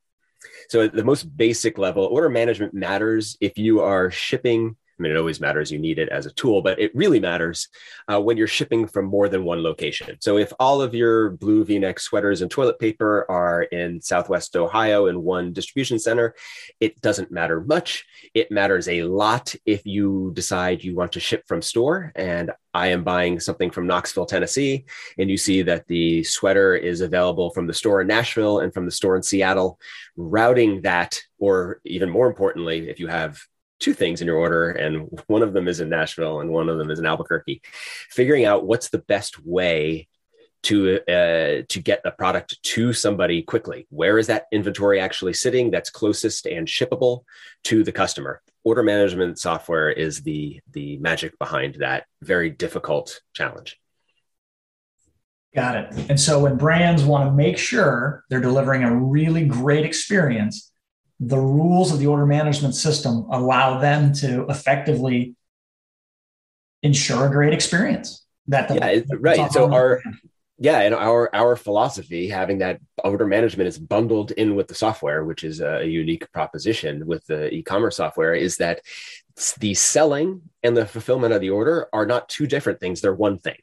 So, 0.68 0.82
at 0.82 0.94
the 0.94 1.04
most 1.04 1.24
basic 1.36 1.78
level, 1.78 2.04
order 2.04 2.28
management 2.28 2.74
matters 2.74 3.36
if 3.40 3.56
you 3.56 3.80
are 3.80 4.10
shipping 4.10 4.76
I 4.98 5.02
mean, 5.02 5.12
it 5.12 5.18
always 5.18 5.40
matters. 5.40 5.70
You 5.70 5.78
need 5.78 5.98
it 5.98 6.08
as 6.08 6.24
a 6.24 6.32
tool, 6.32 6.62
but 6.62 6.78
it 6.78 6.94
really 6.94 7.20
matters 7.20 7.68
uh, 8.10 8.20
when 8.20 8.36
you're 8.36 8.46
shipping 8.46 8.86
from 8.86 9.04
more 9.04 9.28
than 9.28 9.44
one 9.44 9.62
location. 9.62 10.16
So, 10.20 10.38
if 10.38 10.52
all 10.58 10.80
of 10.80 10.94
your 10.94 11.30
blue 11.30 11.64
v 11.64 11.78
neck 11.78 12.00
sweaters 12.00 12.40
and 12.40 12.50
toilet 12.50 12.78
paper 12.78 13.30
are 13.30 13.64
in 13.64 14.00
Southwest 14.00 14.56
Ohio 14.56 15.06
in 15.06 15.22
one 15.22 15.52
distribution 15.52 15.98
center, 15.98 16.34
it 16.80 17.00
doesn't 17.02 17.30
matter 17.30 17.60
much. 17.60 18.06
It 18.32 18.50
matters 18.50 18.88
a 18.88 19.02
lot 19.02 19.54
if 19.66 19.84
you 19.84 20.32
decide 20.34 20.82
you 20.82 20.94
want 20.94 21.12
to 21.12 21.20
ship 21.20 21.44
from 21.46 21.60
store. 21.60 22.12
And 22.14 22.52
I 22.72 22.88
am 22.88 23.04
buying 23.04 23.40
something 23.40 23.70
from 23.70 23.86
Knoxville, 23.86 24.26
Tennessee, 24.26 24.84
and 25.18 25.30
you 25.30 25.36
see 25.36 25.62
that 25.62 25.86
the 25.88 26.24
sweater 26.24 26.74
is 26.74 27.00
available 27.00 27.50
from 27.50 27.66
the 27.66 27.74
store 27.74 28.00
in 28.00 28.06
Nashville 28.06 28.60
and 28.60 28.72
from 28.72 28.86
the 28.86 28.90
store 28.90 29.16
in 29.16 29.22
Seattle. 29.22 29.78
Routing 30.16 30.82
that, 30.82 31.20
or 31.38 31.80
even 31.84 32.08
more 32.08 32.26
importantly, 32.26 32.88
if 32.88 33.00
you 33.00 33.08
have 33.08 33.38
two 33.78 33.92
things 33.92 34.20
in 34.20 34.26
your 34.26 34.36
order 34.36 34.70
and 34.70 35.08
one 35.26 35.42
of 35.42 35.52
them 35.52 35.68
is 35.68 35.80
in 35.80 35.88
Nashville 35.88 36.40
and 36.40 36.50
one 36.50 36.68
of 36.68 36.78
them 36.78 36.90
is 36.90 36.98
in 36.98 37.06
Albuquerque. 37.06 37.62
Figuring 38.10 38.44
out 38.44 38.66
what's 38.66 38.88
the 38.88 38.98
best 38.98 39.44
way 39.44 40.08
to 40.62 40.98
uh, 41.08 41.62
to 41.68 41.80
get 41.80 42.02
the 42.02 42.10
product 42.10 42.60
to 42.62 42.92
somebody 42.92 43.42
quickly. 43.42 43.86
Where 43.90 44.18
is 44.18 44.26
that 44.26 44.46
inventory 44.50 44.98
actually 45.00 45.34
sitting 45.34 45.70
that's 45.70 45.90
closest 45.90 46.46
and 46.46 46.66
shippable 46.66 47.22
to 47.64 47.84
the 47.84 47.92
customer? 47.92 48.42
Order 48.64 48.82
management 48.82 49.38
software 49.38 49.90
is 49.90 50.22
the 50.22 50.60
the 50.72 50.98
magic 50.98 51.38
behind 51.38 51.76
that 51.76 52.06
very 52.22 52.50
difficult 52.50 53.20
challenge. 53.32 53.78
Got 55.54 55.76
it. 55.76 56.10
And 56.10 56.20
so 56.20 56.40
when 56.40 56.56
brands 56.56 57.04
want 57.04 57.28
to 57.28 57.32
make 57.32 57.58
sure 57.58 58.24
they're 58.28 58.40
delivering 58.40 58.82
a 58.82 58.94
really 58.94 59.46
great 59.46 59.86
experience 59.86 60.72
the 61.20 61.38
rules 61.38 61.92
of 61.92 61.98
the 61.98 62.06
order 62.06 62.26
management 62.26 62.74
system 62.74 63.26
allow 63.30 63.78
them 63.78 64.12
to 64.12 64.46
effectively 64.48 65.34
ensure 66.82 67.26
a 67.26 67.30
great 67.30 67.52
experience. 67.52 68.24
That 68.48 68.68
the, 68.68 68.74
yeah, 68.74 69.16
right. 69.18 69.50
So 69.50 69.72
our 69.72 70.02
yeah, 70.58 70.80
and 70.80 70.94
our 70.94 71.34
our 71.34 71.56
philosophy, 71.56 72.28
having 72.28 72.58
that 72.58 72.80
order 73.02 73.26
management 73.26 73.68
is 73.68 73.78
bundled 73.78 74.30
in 74.32 74.54
with 74.54 74.68
the 74.68 74.74
software, 74.74 75.24
which 75.24 75.42
is 75.42 75.60
a 75.60 75.84
unique 75.84 76.30
proposition 76.32 77.06
with 77.06 77.26
the 77.26 77.52
e-commerce 77.52 77.96
software, 77.96 78.34
is 78.34 78.56
that 78.58 78.80
the 79.58 79.74
selling 79.74 80.42
and 80.62 80.76
the 80.76 80.86
fulfillment 80.86 81.34
of 81.34 81.40
the 81.40 81.50
order 81.50 81.88
are 81.92 82.06
not 82.06 82.28
two 82.28 82.46
different 82.46 82.78
things; 82.78 83.00
they're 83.00 83.14
one 83.14 83.38
thing, 83.38 83.58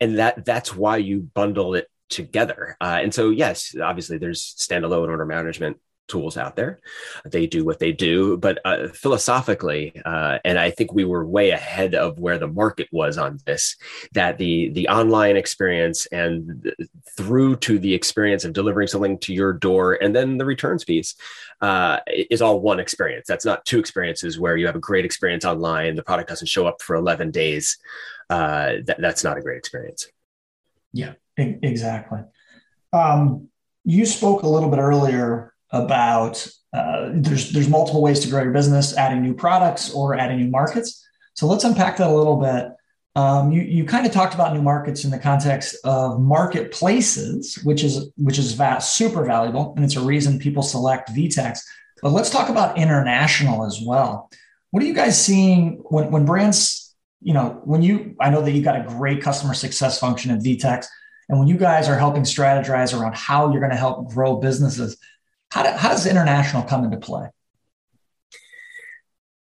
and 0.00 0.18
that 0.18 0.44
that's 0.44 0.74
why 0.74 0.98
you 0.98 1.20
bundle 1.34 1.74
it 1.74 1.88
together. 2.10 2.76
Uh, 2.80 2.98
and 3.02 3.14
so, 3.14 3.30
yes, 3.30 3.74
obviously, 3.80 4.18
there's 4.18 4.54
standalone 4.58 5.08
order 5.08 5.26
management 5.26 5.78
tools 6.10 6.36
out 6.36 6.54
there. 6.56 6.80
They 7.24 7.46
do 7.46 7.64
what 7.64 7.78
they 7.78 7.92
do, 7.92 8.36
but 8.36 8.58
uh, 8.64 8.88
philosophically, 8.88 9.84
uh, 10.04 10.38
and 10.44 10.58
I 10.58 10.70
think 10.70 10.92
we 10.92 11.04
were 11.04 11.24
way 11.24 11.50
ahead 11.50 11.94
of 11.94 12.18
where 12.18 12.38
the 12.38 12.48
market 12.62 12.88
was 12.92 13.16
on 13.16 13.38
this. 13.46 13.76
That 14.12 14.38
the 14.38 14.70
the 14.70 14.88
online 14.88 15.36
experience 15.36 16.06
and 16.06 16.72
through 17.16 17.56
to 17.66 17.78
the 17.78 17.94
experience 17.94 18.44
of 18.44 18.52
delivering 18.52 18.88
something 18.88 19.18
to 19.20 19.32
your 19.32 19.52
door, 19.52 19.98
and 20.02 20.14
then 20.14 20.38
the 20.38 20.44
returns 20.44 20.84
piece 20.84 21.14
uh, 21.60 21.98
is 22.06 22.42
all 22.42 22.60
one 22.60 22.80
experience. 22.80 23.26
That's 23.28 23.44
not 23.44 23.64
two 23.64 23.78
experiences 23.78 24.38
where 24.38 24.56
you 24.56 24.66
have 24.66 24.76
a 24.76 24.80
great 24.80 25.04
experience 25.04 25.44
online, 25.44 25.94
the 25.94 26.02
product 26.02 26.28
doesn't 26.28 26.48
show 26.48 26.66
up 26.66 26.82
for 26.82 26.96
eleven 26.96 27.30
days. 27.30 27.78
Uh, 28.28 28.82
that, 28.86 28.98
that's 29.00 29.24
not 29.24 29.38
a 29.38 29.40
great 29.40 29.58
experience. 29.58 30.08
Yeah, 30.92 31.14
exactly. 31.36 32.20
Um, 32.92 33.48
you 33.84 34.04
spoke 34.06 34.42
a 34.42 34.48
little 34.48 34.70
bit 34.70 34.78
earlier 34.78 35.49
about 35.72 36.46
uh, 36.72 37.10
there's 37.12 37.52
there's 37.52 37.68
multiple 37.68 38.02
ways 38.02 38.20
to 38.20 38.28
grow 38.28 38.42
your 38.42 38.52
business, 38.52 38.96
adding 38.96 39.22
new 39.22 39.34
products 39.34 39.92
or 39.92 40.14
adding 40.14 40.38
new 40.38 40.50
markets. 40.50 41.06
So 41.34 41.46
let's 41.46 41.64
unpack 41.64 41.96
that 41.96 42.08
a 42.08 42.14
little 42.14 42.36
bit. 42.36 42.68
Um, 43.16 43.50
you 43.50 43.62
you 43.62 43.84
kind 43.84 44.06
of 44.06 44.12
talked 44.12 44.34
about 44.34 44.54
new 44.54 44.62
markets 44.62 45.04
in 45.04 45.10
the 45.10 45.18
context 45.18 45.76
of 45.84 46.20
marketplaces, 46.20 47.58
which 47.64 47.82
is 47.82 48.10
which 48.16 48.38
is 48.38 48.52
vast, 48.52 48.96
super 48.96 49.24
valuable, 49.24 49.74
and 49.74 49.84
it's 49.84 49.96
a 49.96 50.00
reason 50.00 50.38
people 50.38 50.62
select 50.62 51.10
VTEX. 51.10 51.58
But 52.02 52.12
let's 52.12 52.30
talk 52.30 52.48
about 52.48 52.78
international 52.78 53.66
as 53.66 53.80
well. 53.84 54.30
What 54.70 54.82
are 54.82 54.86
you 54.86 54.94
guys 54.94 55.22
seeing 55.22 55.82
when 55.88 56.12
when 56.12 56.24
brands, 56.24 56.94
you 57.20 57.34
know, 57.34 57.60
when 57.64 57.82
you 57.82 58.14
I 58.20 58.30
know 58.30 58.42
that 58.42 58.52
you've 58.52 58.64
got 58.64 58.80
a 58.80 58.84
great 58.84 59.20
customer 59.20 59.54
success 59.54 59.98
function 59.98 60.30
at 60.30 60.38
VTEX, 60.38 60.86
and 61.28 61.38
when 61.38 61.48
you 61.48 61.56
guys 61.56 61.88
are 61.88 61.98
helping 61.98 62.22
strategize 62.22 62.98
around 62.98 63.16
how 63.16 63.50
you're 63.50 63.60
going 63.60 63.72
to 63.72 63.76
help 63.76 64.08
grow 64.08 64.36
businesses, 64.36 64.96
how, 65.50 65.62
do, 65.62 65.70
how 65.70 65.90
does 65.90 66.06
international 66.06 66.62
come 66.62 66.84
into 66.84 66.96
play? 66.96 67.28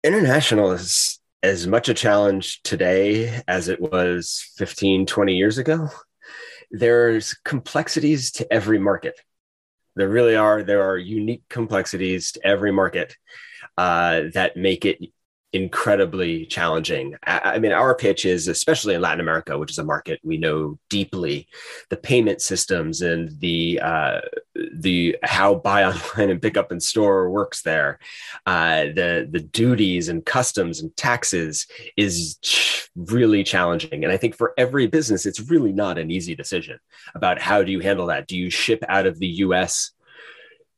International 0.03 0.71
is 0.71 1.19
as 1.41 1.67
much 1.67 1.89
a 1.89 1.93
challenge 1.93 2.61
today 2.63 3.41
as 3.47 3.69
it 3.69 3.79
was 3.79 4.51
15, 4.57 5.05
20 5.05 5.35
years 5.35 5.57
ago. 5.57 5.89
There's 6.71 7.33
complexities 7.45 8.31
to 8.31 8.51
every 8.51 8.79
market. 8.79 9.19
There 9.95 10.09
really 10.09 10.35
are. 10.35 10.63
There 10.63 10.89
are 10.89 10.97
unique 10.97 11.43
complexities 11.49 12.33
to 12.33 12.45
every 12.45 12.71
market 12.71 13.15
uh, 13.77 14.23
that 14.33 14.57
make 14.57 14.85
it 14.85 14.99
incredibly 15.55 16.45
challenging. 16.45 17.15
I, 17.25 17.59
mean, 17.59 17.71
our 17.71 17.95
pitch 17.95 18.25
is, 18.25 18.49
especially 18.49 18.93
in 18.93 19.01
Latin 19.01 19.21
America, 19.21 19.57
which 19.57 19.71
is 19.71 19.77
a 19.77 19.85
market 19.85 20.19
we 20.21 20.37
know 20.37 20.77
deeply, 20.89 21.47
the 21.89 21.95
payment 21.95 22.41
systems 22.41 23.01
and 23.01 23.29
the 23.39 23.79
uh, 23.81 24.19
the 24.73 25.15
how 25.23 25.55
buy 25.55 25.83
online 25.91 26.29
and 26.29 26.41
pick 26.41 26.57
up 26.57 26.73
in 26.73 26.81
store 26.81 27.29
works 27.29 27.61
there, 27.61 27.99
uh, 28.45 28.83
the 28.95 29.29
the 29.31 29.39
duties 29.39 30.09
and 30.09 30.25
customs 30.25 30.81
and 30.81 30.95
taxes 30.97 31.67
is 31.95 32.37
really 32.95 33.43
challenging. 33.43 34.03
And 34.03 34.11
I 34.11 34.17
think 34.17 34.35
for 34.35 34.53
every 34.57 34.87
business, 34.87 35.25
it's 35.25 35.49
really 35.49 35.71
not 35.71 35.97
an 35.97 36.11
easy 36.11 36.35
decision 36.35 36.79
about 37.15 37.41
how 37.41 37.63
do 37.63 37.71
you 37.71 37.79
handle 37.79 38.07
that. 38.07 38.27
Do 38.27 38.37
you 38.37 38.49
ship 38.49 38.83
out 38.89 39.05
of 39.05 39.19
the 39.19 39.27
U.S 39.27 39.94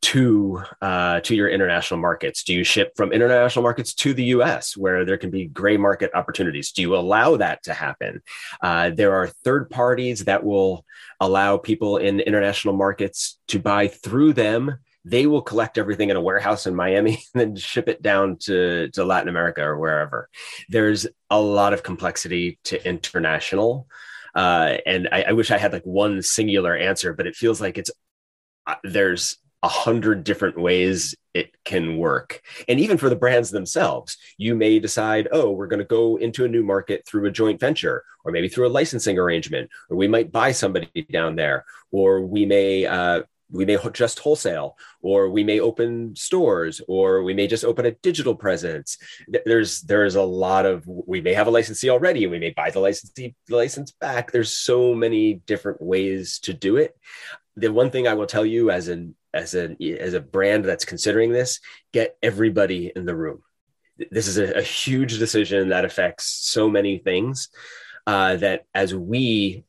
to 0.01 0.61
uh, 0.81 1.19
to 1.21 1.35
your 1.35 1.49
international 1.49 1.99
markets? 1.99 2.43
Do 2.43 2.53
you 2.53 2.63
ship 2.63 2.93
from 2.95 3.11
international 3.11 3.63
markets 3.63 3.93
to 3.95 4.13
the 4.13 4.25
U.S. 4.25 4.77
where 4.77 5.05
there 5.05 5.17
can 5.17 5.29
be 5.29 5.45
gray 5.45 5.77
market 5.77 6.11
opportunities? 6.13 6.71
Do 6.71 6.81
you 6.81 6.95
allow 6.95 7.37
that 7.37 7.63
to 7.63 7.73
happen? 7.73 8.21
Uh, 8.61 8.91
there 8.91 9.13
are 9.13 9.27
third 9.27 9.69
parties 9.69 10.25
that 10.25 10.43
will 10.43 10.85
allow 11.19 11.57
people 11.57 11.97
in 11.97 12.19
international 12.19 12.75
markets 12.75 13.39
to 13.47 13.59
buy 13.59 13.87
through 13.87 14.33
them. 14.33 14.77
They 15.03 15.25
will 15.25 15.41
collect 15.41 15.77
everything 15.77 16.09
in 16.09 16.17
a 16.17 16.21
warehouse 16.21 16.67
in 16.67 16.75
Miami 16.75 17.23
and 17.33 17.41
then 17.41 17.55
ship 17.55 17.87
it 17.87 18.01
down 18.01 18.37
to, 18.41 18.89
to 18.91 19.05
Latin 19.05 19.29
America 19.29 19.63
or 19.63 19.77
wherever. 19.77 20.29
There's 20.69 21.07
a 21.29 21.39
lot 21.39 21.73
of 21.73 21.83
complexity 21.83 22.59
to 22.65 22.87
international. 22.87 23.87
Uh, 24.35 24.77
and 24.85 25.09
I, 25.11 25.23
I 25.29 25.31
wish 25.31 25.49
I 25.49 25.57
had 25.57 25.73
like 25.73 25.85
one 25.85 26.21
singular 26.21 26.75
answer, 26.75 27.13
but 27.13 27.25
it 27.25 27.35
feels 27.35 27.59
like 27.59 27.77
it's 27.77 27.89
uh, 28.67 28.75
there's 28.83 29.37
a 29.63 29.67
hundred 29.67 30.23
different 30.23 30.59
ways 30.59 31.15
it 31.33 31.55
can 31.65 31.97
work. 31.97 32.41
And 32.67 32.79
even 32.79 32.97
for 32.97 33.09
the 33.09 33.15
brands 33.15 33.51
themselves, 33.51 34.17
you 34.37 34.55
may 34.55 34.79
decide, 34.79 35.27
oh, 35.31 35.51
we're 35.51 35.67
going 35.67 35.79
to 35.79 35.85
go 35.85 36.17
into 36.17 36.45
a 36.45 36.49
new 36.49 36.63
market 36.63 37.05
through 37.05 37.25
a 37.25 37.31
joint 37.31 37.59
venture, 37.59 38.03
or 38.23 38.31
maybe 38.31 38.49
through 38.49 38.67
a 38.67 38.69
licensing 38.69 39.17
arrangement, 39.17 39.69
or 39.89 39.97
we 39.97 40.07
might 40.07 40.31
buy 40.31 40.51
somebody 40.51 41.07
down 41.11 41.35
there, 41.35 41.65
or 41.91 42.21
we 42.21 42.45
may 42.45 42.85
uh, 42.85 43.23
we 43.49 43.65
may 43.65 43.77
just 43.93 44.19
wholesale 44.19 44.77
or 45.01 45.29
we 45.29 45.43
may 45.43 45.59
open 45.59 46.15
stores 46.15 46.81
or 46.87 47.23
we 47.23 47.33
may 47.33 47.47
just 47.47 47.63
open 47.63 47.85
a 47.85 47.91
digital 47.91 48.35
presence. 48.35 48.97
There's 49.45 49.81
there's 49.81 50.15
a 50.15 50.21
lot 50.21 50.65
of 50.65 50.83
we 50.85 51.21
may 51.21 51.33
have 51.33 51.47
a 51.47 51.51
licensee 51.51 51.89
already 51.89 52.23
and 52.23 52.31
we 52.31 52.39
may 52.39 52.51
buy 52.51 52.71
the 52.71 52.79
licensee 52.79 53.35
the 53.47 53.55
license 53.55 53.91
back. 53.91 54.31
There's 54.31 54.51
so 54.51 54.93
many 54.93 55.35
different 55.35 55.81
ways 55.81 56.39
to 56.39 56.53
do 56.53 56.77
it. 56.77 56.97
The 57.55 57.71
one 57.71 57.89
thing 57.89 58.07
i 58.07 58.13
will 58.13 58.27
tell 58.27 58.45
you 58.45 58.69
as 58.69 58.87
an 58.87 59.15
as 59.37 59.55
a 59.55 59.75
as 59.99 60.13
a 60.13 60.19
brand 60.19 60.65
that's 60.65 60.85
considering 60.85 61.31
this 61.31 61.59
get 61.93 62.17
everybody 62.21 62.91
in 62.95 63.05
the 63.05 63.15
room 63.15 63.41
this 64.11 64.27
is 64.27 64.37
a, 64.37 64.57
a 64.57 64.61
huge 64.61 65.17
decision 65.19 65.69
that 65.69 65.85
affects 65.85 66.25
so 66.25 66.69
many 66.69 66.97
things 66.97 67.49
uh, 68.05 68.35
that 68.35 68.65
as 68.73 68.93
we 68.93 69.63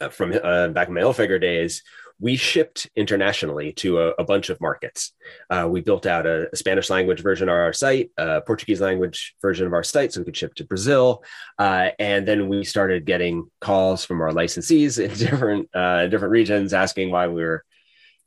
uh, 0.00 0.08
from 0.08 0.32
uh, 0.42 0.68
back 0.68 0.88
in 0.88 0.94
my 0.94 1.00
Hilfiger 1.00 1.40
days 1.40 1.82
we 2.20 2.36
shipped 2.36 2.88
internationally 2.96 3.72
to 3.72 3.98
a, 4.00 4.10
a 4.12 4.24
bunch 4.24 4.48
of 4.48 4.60
markets. 4.60 5.12
Uh, 5.50 5.66
we 5.70 5.80
built 5.80 6.06
out 6.06 6.26
a, 6.26 6.48
a, 6.52 6.56
Spanish 6.56 6.88
language 6.88 7.20
version 7.20 7.48
of 7.48 7.54
our 7.54 7.72
site, 7.72 8.10
a 8.16 8.40
Portuguese 8.40 8.80
language 8.80 9.34
version 9.42 9.66
of 9.66 9.72
our 9.72 9.82
site, 9.82 10.12
so 10.12 10.20
we 10.20 10.24
could 10.24 10.36
ship 10.36 10.54
to 10.54 10.64
Brazil. 10.64 11.24
Uh, 11.58 11.88
and 11.98 12.26
then 12.26 12.48
we 12.48 12.64
started 12.64 13.04
getting 13.04 13.50
calls 13.60 14.04
from 14.04 14.20
our 14.20 14.30
licensees 14.30 15.02
in 15.02 15.12
different 15.18 15.68
uh, 15.74 16.06
different 16.06 16.32
regions 16.32 16.72
asking 16.72 17.10
why 17.10 17.26
we 17.26 17.42
were 17.42 17.64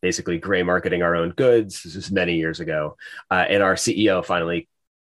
basically 0.01 0.37
gray 0.37 0.63
marketing 0.63 1.01
our 1.01 1.15
own 1.15 1.31
goods. 1.31 1.83
This 1.83 1.95
is 1.95 2.11
many 2.11 2.35
years 2.35 2.59
ago, 2.59 2.97
uh, 3.31 3.45
and 3.47 3.63
our 3.63 3.75
CEO 3.75 4.23
finally 4.23 4.67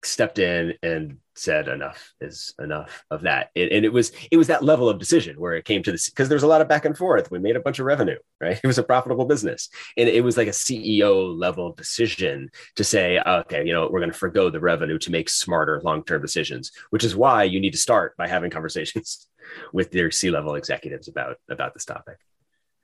stepped 0.04 0.40
in 0.40 0.74
and 0.82 1.18
said 1.36 1.68
enough 1.68 2.14
is 2.20 2.54
enough 2.60 3.04
of 3.12 3.22
that. 3.22 3.50
It, 3.56 3.72
and 3.72 3.86
it 3.86 3.94
was 3.94 4.12
it 4.32 4.38
was 4.38 4.48
that 4.48 4.64
level 4.64 4.90
of 4.90 5.00
decision 5.00 5.40
where 5.40 5.54
it 5.54 5.66
came 5.66 5.84
to 5.84 5.92
this 5.92 6.10
because 6.10 6.30
there's 6.30 6.44
a 6.44 6.48
lot 6.48 6.62
of 6.62 6.68
back 6.68 6.86
and 6.86 6.98
forth. 6.98 7.32
We 7.32 7.40
made 7.40 7.56
a 7.56 7.62
bunch 7.62 7.80
of 7.80 7.86
revenue 7.86 8.18
right? 8.42 8.60
It 8.64 8.68
was 8.68 8.78
a 8.78 8.84
profitable 8.84 9.26
business. 9.26 9.70
And 9.96 10.10
it 10.10 10.24
was 10.24 10.36
like 10.36 10.48
a 10.48 10.52
ceo 10.52 11.38
level 11.38 11.74
decision 11.74 12.50
to 12.76 12.84
say 12.84 13.20
okay 13.20 13.66
you 13.66 13.72
know 13.72 13.88
we're 13.90 14.00
going 14.00 14.12
to 14.12 14.18
forego 14.18 14.50
the 14.50 14.60
revenue 14.60 14.98
to 15.00 15.12
make 15.12 15.30
smarter 15.30 15.82
long-term 15.84 16.22
decisions 16.22 16.72
which 16.90 17.04
is 17.04 17.16
why 17.16 17.44
you 17.44 17.60
need 17.60 17.72
to 17.72 17.78
start 17.78 18.18
by 18.18 18.28
having 18.28 18.52
conversations 18.52 19.28
with 19.74 19.92
their 19.92 20.12
c-level 20.12 20.56
executives 20.56 21.08
about 21.08 21.38
about 21.50 21.74
this 21.74 21.86
topic 21.86 22.18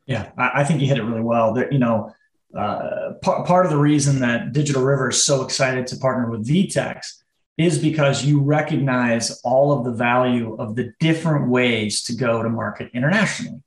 yeah 0.08 0.32
i, 0.38 0.62
I 0.62 0.64
think 0.64 0.82
you 0.82 0.88
hit 0.88 0.98
it 0.98 1.04
really 1.04 1.22
well 1.22 1.54
that 1.54 1.72
you 1.72 1.80
know 1.80 2.14
uh, 2.58 3.14
part 3.22 3.66
of 3.66 3.72
the 3.72 3.78
reason 3.78 4.20
that 4.22 4.54
digital 4.54 4.82
river 4.82 5.10
is 5.10 5.22
so 5.22 5.44
excited 5.44 5.86
to 5.88 5.98
partner 5.98 6.32
with 6.32 6.48
vtex 6.48 7.22
is 7.58 7.80
because 7.80 8.24
you 8.24 8.42
recognize 8.42 9.42
all 9.42 9.72
of 9.72 9.84
the 9.84 9.92
value 9.92 10.56
of 10.60 10.76
the 10.76 10.94
different 11.00 11.50
ways 11.50 12.04
to 12.04 12.16
go 12.16 12.44
to 12.44 12.50
market 12.50 12.92
internationally. 12.94 13.62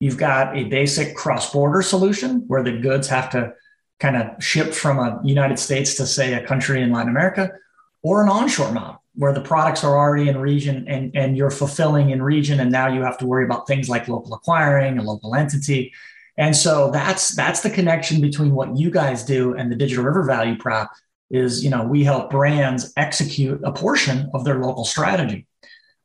You've 0.00 0.16
got 0.16 0.56
a 0.56 0.64
basic 0.64 1.14
cross 1.14 1.52
border 1.52 1.82
solution 1.82 2.44
where 2.46 2.62
the 2.62 2.78
goods 2.78 3.08
have 3.08 3.30
to 3.30 3.52
kind 4.00 4.16
of 4.16 4.42
ship 4.42 4.72
from 4.72 4.98
a 4.98 5.20
United 5.22 5.58
States 5.58 5.94
to, 5.96 6.06
say, 6.06 6.34
a 6.34 6.46
country 6.46 6.82
in 6.82 6.92
Latin 6.92 7.10
America, 7.10 7.52
or 8.02 8.22
an 8.22 8.28
onshore 8.28 8.72
model 8.72 9.02
where 9.16 9.32
the 9.32 9.40
products 9.40 9.82
are 9.82 9.96
already 9.96 10.28
in 10.28 10.38
region 10.38 10.86
and, 10.88 11.16
and 11.16 11.36
you're 11.36 11.50
fulfilling 11.50 12.10
in 12.10 12.22
region. 12.22 12.60
And 12.60 12.70
now 12.70 12.88
you 12.88 13.02
have 13.02 13.18
to 13.18 13.26
worry 13.26 13.44
about 13.44 13.66
things 13.66 13.88
like 13.88 14.08
local 14.08 14.34
acquiring, 14.34 14.98
a 14.98 15.02
local 15.02 15.34
entity. 15.34 15.92
And 16.38 16.54
so 16.54 16.90
that's 16.90 17.34
that's 17.34 17.60
the 17.60 17.70
connection 17.70 18.20
between 18.20 18.52
what 18.52 18.76
you 18.76 18.90
guys 18.90 19.24
do 19.24 19.54
and 19.54 19.72
the 19.72 19.76
digital 19.76 20.04
river 20.04 20.22
value 20.22 20.56
prop 20.56 20.92
is 21.30 21.64
you 21.64 21.70
know 21.70 21.84
we 21.84 22.04
help 22.04 22.30
brands 22.30 22.92
execute 22.96 23.60
a 23.64 23.72
portion 23.72 24.30
of 24.34 24.44
their 24.44 24.60
local 24.60 24.84
strategy 24.84 25.46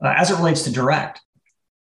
uh, 0.03 0.13
as 0.17 0.31
it 0.31 0.35
relates 0.35 0.63
to 0.63 0.71
direct 0.71 1.21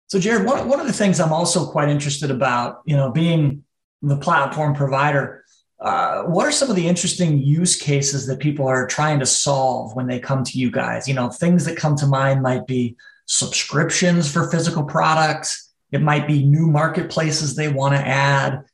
so 0.08 0.18
jared 0.18 0.44
one, 0.44 0.68
one 0.68 0.80
of 0.80 0.86
the 0.86 0.92
things 0.92 1.20
i'm 1.20 1.32
also 1.32 1.66
quite 1.66 1.88
interested 1.88 2.30
about 2.30 2.80
you 2.84 2.96
know 2.96 3.10
being 3.10 3.64
the 4.02 4.16
platform 4.16 4.74
provider 4.74 5.44
uh, 5.80 6.22
what 6.22 6.46
are 6.46 6.52
some 6.52 6.70
of 6.70 6.76
the 6.76 6.88
interesting 6.88 7.38
use 7.38 7.76
cases 7.76 8.26
that 8.26 8.40
people 8.40 8.66
are 8.66 8.86
trying 8.86 9.20
to 9.20 9.26
solve 9.26 9.94
when 9.94 10.06
they 10.06 10.18
come 10.18 10.42
to 10.44 10.58
you 10.58 10.70
guys 10.70 11.06
you 11.08 11.14
know 11.14 11.28
things 11.28 11.64
that 11.64 11.76
come 11.76 11.96
to 11.96 12.06
mind 12.06 12.42
might 12.42 12.66
be 12.66 12.96
subscriptions 13.26 14.30
for 14.30 14.50
physical 14.50 14.84
products 14.84 15.72
it 15.92 16.02
might 16.02 16.26
be 16.26 16.44
new 16.44 16.66
marketplaces 16.66 17.54
they 17.54 17.68
want 17.68 17.94
to 17.94 18.00
add 18.00 18.64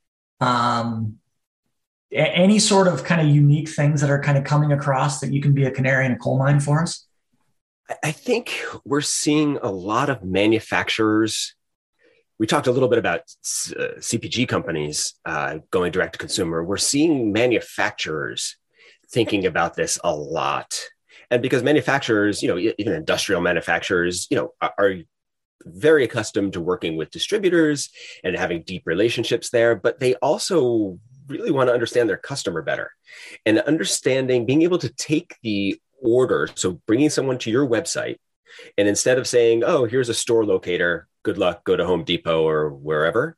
um, 0.41 1.19
any 2.15 2.59
sort 2.59 2.87
of 2.87 3.05
kind 3.05 3.21
of 3.21 3.35
unique 3.35 3.69
things 3.69 4.01
that 4.01 4.11
are 4.11 4.21
kind 4.21 4.39
of 4.39 4.45
coming 4.45 4.73
across 4.73 5.21
that 5.21 5.33
you 5.33 5.41
can 5.41 5.53
be 5.53 5.65
a 5.65 5.71
canary 5.71 6.07
in 6.07 6.13
a 6.13 6.17
coal 6.17 6.39
mine 6.39 6.61
for 6.61 6.81
us? 6.81 7.07
I 8.03 8.13
think 8.13 8.65
we're 8.85 9.01
seeing 9.01 9.59
a 9.63 9.71
lot 9.71 10.09
of 10.09 10.23
manufacturers. 10.23 11.54
We 12.39 12.47
talked 12.47 12.67
a 12.67 12.73
little 12.73 12.89
bit 12.89 12.99
about 12.99 13.21
uh, 13.21 13.99
CPG 13.99 14.49
companies 14.49 15.15
uh, 15.25 15.59
going 15.71 15.93
direct 15.93 16.15
to 16.15 16.19
consumer. 16.19 16.65
We're 16.65 16.77
seeing 16.77 17.33
manufacturers 17.33 18.57
thinking 19.11 19.47
about 19.47 19.75
this 19.75 19.99
a 20.03 20.15
lot. 20.15 20.81
And 21.31 21.41
because 21.41 21.63
manufacturers, 21.63 22.43
you 22.43 22.49
know, 22.49 22.73
even 22.79 22.93
industrial 22.93 23.41
manufacturers, 23.41 24.27
you 24.31 24.37
know, 24.37 24.53
are 24.61 24.95
very 25.63 26.05
accustomed 26.05 26.53
to 26.55 26.61
working 26.61 26.97
with 26.97 27.11
distributors 27.11 27.91
and 28.23 28.37
having 28.37 28.63
deep 28.63 28.83
relationships 28.85 29.51
there, 29.51 29.75
but 29.77 30.01
they 30.01 30.15
also 30.17 30.99
really 31.29 31.51
want 31.51 31.69
to 31.69 31.75
understand 31.75 32.09
their 32.09 32.17
customer 32.17 32.63
better 32.63 32.91
and 33.47 33.59
understanding 33.61 34.47
being 34.47 34.63
able 34.63 34.79
to 34.79 34.89
take 34.91 35.37
the 35.43 35.81
order 36.03 36.49
so 36.55 36.73
bringing 36.87 37.09
someone 37.09 37.39
to 37.39 37.51
your 37.51 37.67
website 37.67 38.19
and 38.77 38.89
instead 38.89 39.19
of 39.19 39.27
saying 39.27 39.63
oh 39.65 39.87
here's 39.87 40.11
a 40.11 40.15
store 40.15 40.45
locator 40.45 41.09
good 41.25 41.39
luck 41.39 41.65
go 41.65 41.77
to 41.77 41.85
home 41.85 42.05
depot 42.05 42.47
or 42.47 42.71
wherever 42.71 43.37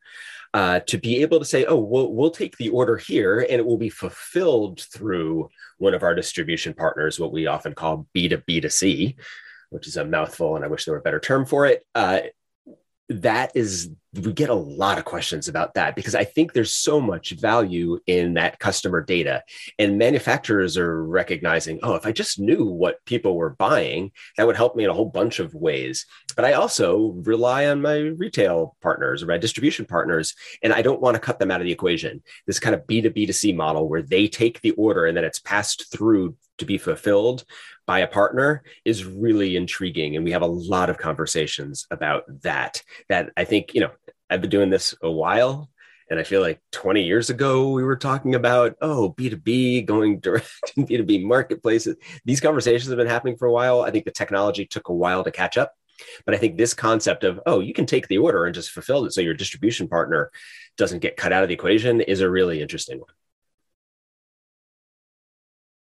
uh, 0.55 0.81
to 0.81 0.97
be 0.99 1.23
able 1.23 1.39
to 1.39 1.45
say 1.45 1.65
oh 1.65 1.79
we'll, 1.79 2.13
we'll 2.13 2.31
take 2.31 2.57
the 2.57 2.69
order 2.69 2.97
here 2.97 3.41
and 3.41 3.59
it 3.59 3.67
will 3.67 3.79
be 3.79 3.91
fulfilled 3.91 4.81
through 4.81 5.49
one 5.79 5.95
of 5.95 6.03
our 6.03 6.15
distribution 6.15 6.75
partners 6.75 7.19
what 7.19 7.33
we 7.33 7.47
often 7.47 7.75
call 7.75 8.07
b2b 8.15 8.63
to 8.63 8.71
c 8.71 9.17
which 9.71 9.87
is 9.87 9.97
a 9.97 10.05
mouthful 10.05 10.57
and 10.57 10.65
i 10.65 10.69
wish 10.69 10.85
there 10.85 10.93
were 10.93 11.01
a 11.01 11.03
better 11.03 11.21
term 11.21 11.47
for 11.47 11.67
it. 11.67 11.85
Uh, 11.95 12.21
that 13.09 13.53
is 13.55 13.91
we 14.17 14.33
get 14.33 14.49
a 14.49 14.55
lot 14.55 14.99
of 14.99 15.05
questions 15.05 15.49
about 15.49 15.75
that 15.75 15.95
because 15.95 16.15
I 16.15 16.25
think 16.25 16.53
there's 16.53 16.75
so 16.75 17.01
much 17.01 17.31
value 17.31 17.99
in 18.07 18.35
that 18.35 18.59
customer 18.59 19.03
data. 19.03 19.43
And 19.79 19.99
manufacturers 19.99 20.77
are 20.77 21.05
recognizing, 21.05 21.79
oh, 21.83 21.95
if 21.95 22.07
I 22.07 22.13
just 22.13 22.39
knew 22.39 22.65
what 22.65 23.05
people 23.05 23.37
were 23.37 23.51
buying, 23.51 24.13
that 24.37 24.47
would 24.47 24.57
help 24.57 24.77
me 24.77 24.85
in 24.85 24.91
a 24.91 24.95
whole 24.95 25.11
bunch 25.11 25.39
of 25.39 25.55
ways. 25.55 26.07
But 26.35 26.45
I 26.45 26.53
also 26.53 27.15
rely 27.25 27.67
on 27.67 27.83
my 27.83 27.99
retail 27.99 28.77
partners 28.83 29.23
or 29.23 29.27
my 29.27 29.39
distribution 29.39 29.87
partners, 29.87 30.35
and 30.63 30.73
I 30.73 30.83
don't 30.83 31.01
want 31.01 31.15
to 31.15 31.21
cut 31.21 31.39
them 31.39 31.51
out 31.51 31.61
of 31.61 31.67
the 31.67 31.73
equation. 31.73 32.23
This 32.47 32.61
kind 32.61 32.75
of 32.75 32.87
B2B 32.87 33.27
to 33.27 33.33
C 33.33 33.53
model 33.53 33.89
where 33.89 34.03
they 34.03 34.29
take 34.29 34.61
the 34.61 34.73
order 34.73 35.07
and 35.07 35.17
then 35.17 35.25
it's 35.25 35.41
passed 35.41 35.91
through 35.93 36.37
to 36.59 36.65
be 36.65 36.79
fulfilled 36.79 37.45
by 37.87 38.01
a 38.01 38.07
partner 38.07 38.63
is 38.85 39.05
really 39.05 39.57
intriguing 39.57 40.17
and 40.17 40.25
we 40.25 40.33
have 40.33 40.43
a 40.43 40.47
lot 40.47 40.91
of 40.91 40.99
conversations 40.99 41.87
about 41.91 42.25
that 42.43 42.83
that 43.09 43.31
i 43.37 43.45
think 43.45 43.75
you 43.75 43.81
know 43.81 43.91
i've 44.31 44.41
been 44.41 44.51
doing 44.51 44.71
this 44.71 44.95
a 45.03 45.11
while 45.11 45.71
and 46.11 46.19
i 46.19 46.23
feel 46.23 46.41
like 46.41 46.61
20 46.73 47.03
years 47.03 47.31
ago 47.31 47.71
we 47.71 47.85
were 47.85 47.97
talking 47.97 48.35
about 48.35 48.77
oh 48.81 49.15
b2b 49.19 49.87
going 49.87 50.21
direct 50.21 50.51
in 50.77 50.87
b2b 50.87 51.25
marketplaces. 51.25 51.97
These 52.25 52.41
conversations 52.41 52.89
have 52.89 52.99
been 52.99 53.07
happening 53.07 53.37
for 53.37 53.47
a 53.47 53.53
while. 53.53 53.83
I 53.83 53.91
think 53.91 54.05
the 54.05 54.11
technology 54.11 54.67
took 54.67 54.89
a 54.89 54.95
while 54.95 55.25
to 55.25 55.31
catch 55.31 55.57
up 55.57 55.73
but 56.27 56.35
i 56.35 56.37
think 56.37 56.59
this 56.59 56.75
concept 56.75 57.25
of 57.25 57.41
oh 57.47 57.61
you 57.61 57.73
can 57.73 57.87
take 57.87 58.07
the 58.09 58.19
order 58.19 58.45
and 58.45 58.55
just 58.55 58.71
fulfill 58.71 59.07
it 59.07 59.15
so 59.15 59.23
your 59.23 59.33
distribution 59.33 59.89
partner 59.89 60.31
doesn't 60.77 61.01
get 61.01 61.17
cut 61.17 61.33
out 61.33 61.43
of 61.43 61.49
the 61.49 61.55
equation 61.55 62.01
is 62.01 62.21
a 62.21 62.31
really 62.31 62.61
interesting 62.61 62.99
one. 62.99 63.09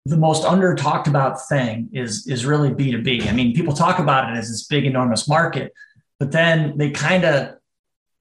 The 0.07 0.17
most 0.17 0.45
under 0.45 0.75
talked 0.75 1.07
about 1.07 1.47
thing 1.49 1.91
is 1.93 2.27
is 2.27 2.47
really 2.47 2.71
B2B. 2.71 3.29
I 3.29 3.33
mean, 3.33 3.55
people 3.55 3.75
talk 3.75 3.99
about 3.99 4.33
it 4.33 4.39
as 4.39 4.49
this 4.49 4.67
big, 4.67 4.87
enormous 4.87 5.29
market, 5.29 5.73
but 6.19 6.33
then 6.33 6.79
they 6.79 6.91
kind 6.91 7.25
of 7.25 7.57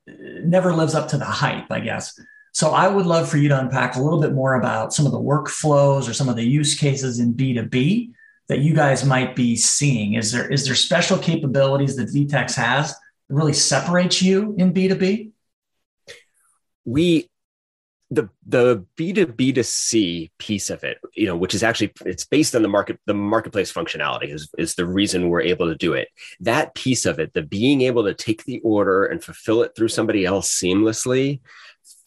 never 0.07 0.73
lives 0.73 0.95
up 0.95 1.09
to 1.09 1.17
the 1.17 1.25
hype, 1.25 1.71
I 1.71 1.79
guess. 1.79 2.19
So 2.53 2.71
I 2.71 2.87
would 2.87 3.05
love 3.05 3.29
for 3.29 3.37
you 3.37 3.49
to 3.49 3.59
unpack 3.59 3.95
a 3.95 4.01
little 4.01 4.19
bit 4.19 4.33
more 4.33 4.55
about 4.55 4.93
some 4.93 5.05
of 5.05 5.11
the 5.11 5.19
workflows 5.19 6.09
or 6.09 6.13
some 6.13 6.29
of 6.29 6.35
the 6.35 6.43
use 6.43 6.75
cases 6.75 7.19
in 7.19 7.33
B2B 7.33 8.11
that 8.47 8.59
you 8.59 8.73
guys 8.73 9.05
might 9.05 9.35
be 9.35 9.55
seeing. 9.55 10.13
Is 10.13 10.31
there 10.31 10.49
is 10.49 10.65
there 10.65 10.75
special 10.75 11.17
capabilities 11.17 11.95
that 11.97 12.09
VTEX 12.09 12.55
has 12.55 12.93
that 12.93 13.35
really 13.35 13.53
separates 13.53 14.21
you 14.21 14.55
in 14.57 14.73
B2B? 14.73 15.31
We 16.85 17.29
the 18.09 18.29
the 18.45 18.85
B 18.95 19.11
two 19.11 19.27
B 19.27 19.51
to 19.53 19.63
C 19.63 20.31
piece 20.37 20.69
of 20.69 20.83
it, 20.83 20.97
you 21.13 21.25
know, 21.25 21.35
which 21.35 21.53
is 21.53 21.63
actually 21.63 21.91
it's 22.05 22.25
based 22.25 22.55
on 22.55 22.61
the 22.61 22.69
market 22.69 22.99
the 23.05 23.13
marketplace 23.13 23.71
functionality 23.71 24.33
is 24.33 24.49
is 24.57 24.75
the 24.75 24.85
reason 24.85 25.29
we're 25.29 25.41
able 25.41 25.67
to 25.67 25.75
do 25.75 25.93
it. 25.93 26.07
That 26.39 26.73
piece 26.73 27.05
of 27.05 27.19
it, 27.19 27.33
the 27.33 27.41
being 27.41 27.81
able 27.81 28.05
to 28.05 28.13
take 28.13 28.45
the 28.45 28.59
order 28.61 29.05
and 29.05 29.23
fulfill 29.23 29.61
it 29.63 29.73
through 29.75 29.89
somebody 29.89 30.25
else 30.25 30.49
seamlessly 30.49 31.41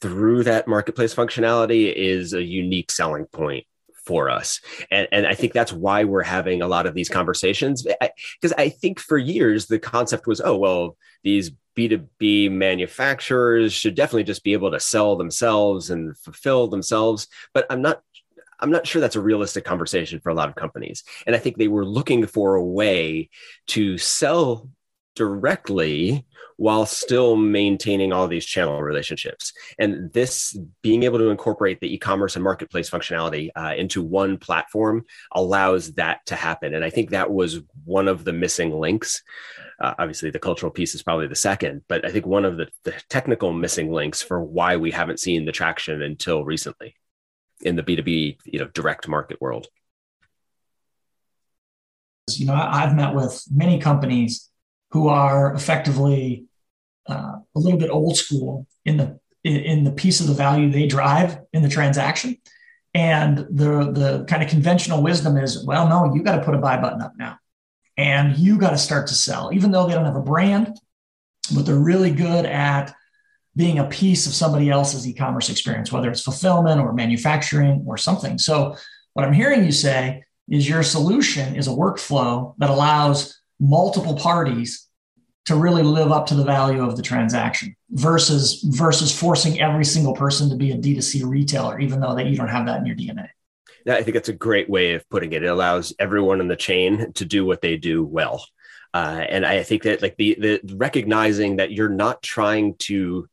through 0.01 0.45
that 0.45 0.67
marketplace 0.67 1.15
functionality 1.15 1.93
is 1.93 2.33
a 2.33 2.43
unique 2.43 2.91
selling 2.91 3.27
point 3.27 3.67
for 4.07 4.31
us. 4.31 4.61
And, 4.91 5.07
and 5.13 5.27
I 5.27 5.35
think 5.35 5.53
that's 5.53 5.73
why 5.73 6.05
we're 6.05 6.23
having 6.23 6.63
a 6.63 6.69
lot 6.69 6.87
of 6.87 6.95
these 6.95 7.09
conversations. 7.09 7.83
Because 7.83 8.55
I, 8.57 8.63
I, 8.63 8.69
think 8.71 8.99
for 8.99 9.19
years, 9.19 9.67
the 9.67 9.79
concept 9.79 10.27
was, 10.27 10.41
oh, 10.41 10.57
well, 10.57 10.97
these 11.23 11.53
B2B 11.77 12.51
manufacturers 12.51 13.73
should 13.73 13.95
definitely 13.95 14.25
just 14.25 14.45
be 14.45 14.53
able 14.53 14.71
to 14.71 14.81
sell 14.81 15.17
themselves 15.17 15.91
and 15.91 16.17
fulfill 16.17 16.69
themselves. 16.69 17.29
But 17.55 17.67
I'm 17.71 17.83
not 17.83 18.03
I'm 18.61 18.71
not 18.71 18.87
sure 18.87 19.01
that's 19.01 19.17
a 19.17 19.21
realistic 19.21 19.65
conversation 19.65 20.21
for 20.21 20.29
a 20.29 20.35
lot 20.35 20.49
of 20.49 20.55
companies. 20.55 21.03
And 21.27 21.35
I 21.35 21.39
think 21.39 21.57
they 21.57 21.69
were 21.69 21.87
looking 21.87 22.27
for 22.27 22.57
a 22.57 22.65
way 22.65 23.31
to 23.69 23.97
sell 23.97 24.69
directly 25.17 26.27
while 26.57 26.85
still 26.85 27.37
maintaining 27.37 28.13
all 28.13 28.29
these 28.29 28.45
channel 28.45 28.83
relationships. 28.83 29.55
And 29.79 30.13
this 30.13 30.59
being 30.83 31.05
able 31.05 31.19
to 31.19 31.31
incorporate 31.31 31.81
the 31.81 31.93
e-commerce 31.95 32.37
and 32.37 32.45
marketplace 32.45 32.91
functionality 32.91 33.49
uh, 33.57 33.75
into 33.79 34.03
one 34.03 34.37
platform 34.37 35.07
allows 35.33 35.95
that 35.95 36.21
to 36.27 36.37
happen. 36.37 36.75
And 36.75 36.85
I 36.85 36.91
think 36.91 37.11
that 37.11 37.31
was 37.31 37.61
one 37.87 38.09
of 38.09 38.25
the 38.25 38.35
missing 38.35 38.79
links. 38.79 39.23
Uh, 39.81 39.95
obviously, 39.99 40.31
the 40.31 40.39
cultural 40.39 40.71
piece 40.71 40.95
is 40.95 41.03
probably 41.03 41.27
the 41.27 41.35
second, 41.35 41.83
but 41.89 42.05
I 42.05 42.11
think 42.11 42.27
one 42.27 42.45
of 42.45 42.59
the, 42.59 42.69
the 42.85 42.93
technical 43.09 43.53
missing 43.53 43.91
links 43.91 44.21
for 44.21 44.43
why 44.43 44.77
we 44.77 44.91
haven't 44.91 45.21
seen 45.21 45.47
the 45.47 45.53
traction 45.53 46.03
until 46.03 46.45
recently 46.45 46.97
in 47.63 47.77
the 47.77 47.83
B2B, 47.83 48.39
you 48.45 48.59
know, 48.59 48.69
direct 48.69 49.09
market 49.09 49.41
world. 49.41 49.69
You 52.29 52.47
know, 52.47 52.55
I've 52.55 52.95
met 52.95 53.15
with 53.15 53.43
many 53.51 53.81
companies 53.81 54.51
who 54.91 55.09
are 55.09 55.55
effectively 55.55 56.45
uh, 57.09 57.37
a 57.55 57.59
little 57.59 57.79
bit 57.79 57.91
old 57.91 58.17
school 58.17 58.67
in 58.85 58.97
the 58.97 59.19
in 59.43 59.85
the 59.85 59.93
piece 59.93 60.21
of 60.21 60.27
the 60.27 60.35
value 60.35 60.71
they 60.71 60.87
drive 60.87 61.39
in 61.55 61.63
the 61.63 61.69
transaction. 61.69 62.37
And 62.93 63.39
the 63.39 63.91
the 63.93 64.25
kind 64.29 64.43
of 64.43 64.49
conventional 64.49 65.03
wisdom 65.03 65.37
is, 65.37 65.65
well, 65.65 65.89
no, 65.89 66.15
you 66.15 66.23
got 66.23 66.37
to 66.37 66.45
put 66.45 66.55
a 66.55 66.59
buy 66.59 66.81
button 66.81 67.01
up 67.01 67.13
now, 67.17 67.39
and 68.01 68.39
you 68.39 68.57
got 68.57 68.71
to 68.71 68.79
start 68.79 69.09
to 69.09 69.15
sell, 69.15 69.51
even 69.53 69.71
though 69.71 69.87
they 69.87 69.93
don't 69.93 70.07
have 70.07 70.17
a 70.17 70.23
brand, 70.23 70.75
but 71.55 71.67
they're 71.67 71.79
really 71.79 72.11
good 72.11 72.47
at 72.47 72.95
being 73.55 73.79
a 73.79 73.85
piece 73.85 74.27
of 74.27 74.33
somebody 74.33 74.71
else's 74.71 75.07
e-commerce 75.07 75.51
experience, 75.51 75.93
whether 75.93 76.11
it's 76.11 76.23
fulfillment 76.23 76.81
or 76.81 76.95
manufacturing 76.95 77.85
or 77.87 77.99
something. 77.99 78.39
So 78.39 78.75
what 79.13 79.27
I'm 79.27 79.35
hearing 79.35 79.67
you 79.67 79.73
say 79.73 80.23
is 80.49 80.67
your 80.67 80.83
solution 80.83 81.55
is 81.55 81.69
a 81.69 81.73
workflow 81.73 82.55
that 82.57 82.71
allows 82.71 83.39
multiple 83.61 84.17
parties 84.17 84.89
to 85.45 85.57
really 85.57 85.83
live 85.83 86.11
up 86.11 86.25
to 86.29 86.35
the 86.35 86.45
value 86.45 86.83
of 86.83 86.97
the 86.97 87.03
transaction 87.03 87.77
versus 87.91 88.63
versus 88.63 89.15
forcing 89.15 89.61
every 89.61 89.85
single 89.85 90.15
person 90.15 90.49
to 90.49 90.57
be 90.57 90.71
a 90.71 90.79
D2C 90.79 91.29
retailer, 91.29 91.79
even 91.79 92.01
though 92.01 92.15
that 92.15 92.27
you 92.27 92.37
don't 92.37 92.49
have 92.49 92.65
that 92.65 92.79
in 92.81 92.87
your 92.87 92.97
DNA. 92.97 93.29
I 93.89 94.03
think 94.03 94.15
that's 94.15 94.29
a 94.29 94.35
great 94.35 94.69
way 94.69 94.95
of 94.95 95.09
putting 95.09 95.33
it. 95.33 95.43
It 95.43 95.49
allows 95.49 95.95
everyone 95.99 96.41
in 96.41 96.49
the 96.49 96.57
chain 96.57 97.13
to 97.15 97.25
do 97.25 97.45
what 97.45 97.61
they 97.61 97.77
do 97.77 98.05
well. 98.05 98.45
Uh, 98.93 99.25
and 99.29 99.47
I 99.47 99.63
think 99.63 99.85
that 99.85 100.03
like 100.03 100.17
the 100.17 100.37
the 100.39 100.75
recognizing 100.77 101.57
that 101.57 101.71
you're 101.71 101.89
not 101.89 102.23
trying 102.23 102.75
to, 102.81 103.29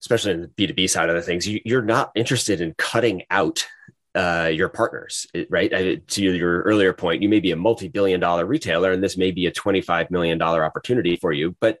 especially 0.00 0.32
in 0.32 0.42
the 0.42 0.48
B2B 0.48 0.88
side 0.88 1.08
of 1.08 1.16
the 1.16 1.22
things, 1.22 1.48
you, 1.48 1.60
you're 1.64 1.82
not 1.82 2.12
interested 2.14 2.60
in 2.60 2.74
cutting 2.78 3.24
out 3.30 3.66
uh, 4.14 4.50
your 4.52 4.68
partners, 4.68 5.26
right? 5.50 6.06
to 6.08 6.22
your 6.22 6.62
earlier 6.62 6.94
point, 6.94 7.22
you 7.22 7.28
may 7.28 7.40
be 7.40 7.50
a 7.50 7.56
multi 7.56 7.88
billion 7.88 8.18
dollar 8.18 8.46
retailer, 8.46 8.92
and 8.92 9.02
this 9.02 9.18
may 9.18 9.30
be 9.30 9.46
a 9.46 9.52
$25 9.52 10.10
million 10.10 10.40
opportunity 10.40 11.16
for 11.16 11.32
you. 11.32 11.54
But 11.60 11.80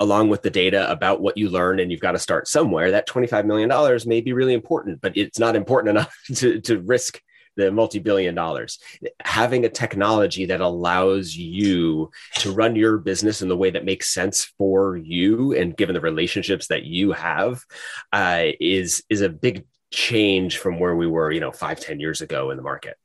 along 0.00 0.28
with 0.28 0.42
the 0.42 0.50
data 0.50 0.90
about 0.90 1.20
what 1.20 1.36
you 1.36 1.48
learned, 1.48 1.80
and 1.80 1.90
you've 1.90 2.00
got 2.00 2.12
to 2.12 2.18
start 2.18 2.48
somewhere, 2.48 2.90
that 2.92 3.08
$25 3.08 3.44
million 3.44 4.00
may 4.06 4.20
be 4.20 4.32
really 4.32 4.54
important, 4.54 5.00
but 5.00 5.16
it's 5.16 5.38
not 5.38 5.56
important 5.56 5.90
enough 5.96 6.16
to, 6.36 6.60
to 6.62 6.80
risk 6.80 7.20
the 7.56 7.72
multi-billion 7.72 8.36
dollars 8.36 8.78
having 9.24 9.64
a 9.64 9.68
technology 9.68 10.46
that 10.46 10.60
allows 10.60 11.34
you 11.34 12.08
to 12.36 12.52
run 12.52 12.76
your 12.76 12.98
business 12.98 13.42
in 13.42 13.48
the 13.48 13.56
way 13.56 13.68
that 13.68 13.84
makes 13.84 14.14
sense 14.14 14.44
for 14.44 14.96
you 14.96 15.52
and 15.54 15.76
given 15.76 15.92
the 15.92 16.00
relationships 16.00 16.68
that 16.68 16.84
you 16.84 17.10
have 17.10 17.64
uh, 18.12 18.44
is 18.60 19.02
is 19.10 19.22
a 19.22 19.28
big 19.28 19.66
change 19.90 20.58
from 20.58 20.78
where 20.78 20.94
we 20.94 21.06
were, 21.06 21.32
you 21.32 21.40
know, 21.40 21.52
five 21.52 21.80
ten 21.80 22.00
years 22.00 22.20
ago 22.20 22.50
in 22.50 22.56
the 22.56 22.62
market. 22.62 22.96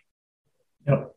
Yep. 0.87 1.15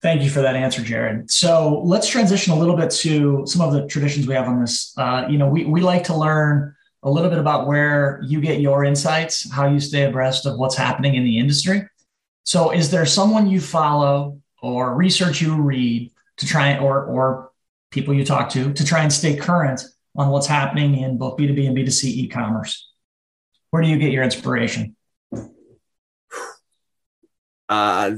Thank 0.00 0.22
you 0.22 0.30
for 0.30 0.42
that 0.42 0.54
answer, 0.54 0.80
Jared. 0.82 1.28
So 1.30 1.82
let's 1.84 2.08
transition 2.08 2.52
a 2.52 2.58
little 2.58 2.76
bit 2.76 2.90
to 2.90 3.44
some 3.46 3.60
of 3.60 3.72
the 3.72 3.86
traditions 3.88 4.28
we 4.28 4.34
have 4.34 4.46
on 4.46 4.60
this. 4.60 4.96
Uh, 4.96 5.26
you 5.28 5.38
know, 5.38 5.48
we, 5.48 5.64
we 5.64 5.80
like 5.80 6.04
to 6.04 6.16
learn 6.16 6.74
a 7.02 7.10
little 7.10 7.30
bit 7.30 7.38
about 7.38 7.66
where 7.66 8.20
you 8.24 8.40
get 8.40 8.60
your 8.60 8.84
insights, 8.84 9.50
how 9.50 9.66
you 9.66 9.80
stay 9.80 10.04
abreast 10.04 10.46
of 10.46 10.56
what's 10.56 10.76
happening 10.76 11.16
in 11.16 11.24
the 11.24 11.38
industry. 11.38 11.82
So, 12.44 12.70
is 12.70 12.90
there 12.90 13.06
someone 13.06 13.48
you 13.48 13.60
follow 13.60 14.40
or 14.62 14.94
research 14.94 15.40
you 15.40 15.60
read 15.60 16.12
to 16.38 16.46
try 16.46 16.78
or 16.78 17.04
or 17.04 17.50
people 17.90 18.14
you 18.14 18.24
talk 18.24 18.50
to 18.50 18.72
to 18.72 18.84
try 18.84 19.02
and 19.02 19.12
stay 19.12 19.36
current 19.36 19.82
on 20.16 20.30
what's 20.30 20.46
happening 20.46 20.98
in 20.98 21.18
both 21.18 21.36
B2B 21.36 21.66
and 21.66 21.76
B2C 21.76 22.04
e-commerce? 22.04 22.90
Where 23.70 23.82
do 23.82 23.88
you 23.88 23.98
get 23.98 24.12
your 24.12 24.22
inspiration? 24.24 24.96
Uh, 27.68 28.12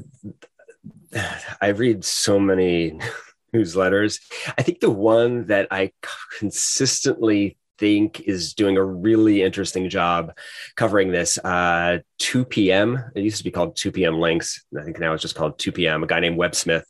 I 1.60 1.68
read 1.68 2.04
so 2.04 2.38
many 2.38 2.98
newsletters. 3.54 4.20
I 4.56 4.62
think 4.62 4.80
the 4.80 4.90
one 4.90 5.46
that 5.46 5.68
I 5.70 5.92
consistently 6.38 7.56
think 7.78 8.20
is 8.20 8.52
doing 8.52 8.76
a 8.76 8.84
really 8.84 9.42
interesting 9.42 9.88
job 9.88 10.36
covering 10.76 11.10
this. 11.10 11.38
Uh, 11.38 11.98
2 12.18 12.44
p.m. 12.44 13.02
It 13.16 13.22
used 13.22 13.38
to 13.38 13.44
be 13.44 13.50
called 13.50 13.74
2 13.74 13.90
p.m. 13.90 14.20
Links. 14.20 14.64
I 14.78 14.82
think 14.82 15.00
now 15.00 15.14
it's 15.14 15.22
just 15.22 15.34
called 15.34 15.58
2 15.58 15.72
p.m. 15.72 16.02
A 16.02 16.06
guy 16.06 16.20
named 16.20 16.36
Web 16.36 16.54
Smith 16.54 16.84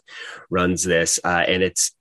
runs 0.50 0.82
this, 0.82 1.20
uh, 1.24 1.44
and 1.46 1.62
it's 1.62 1.92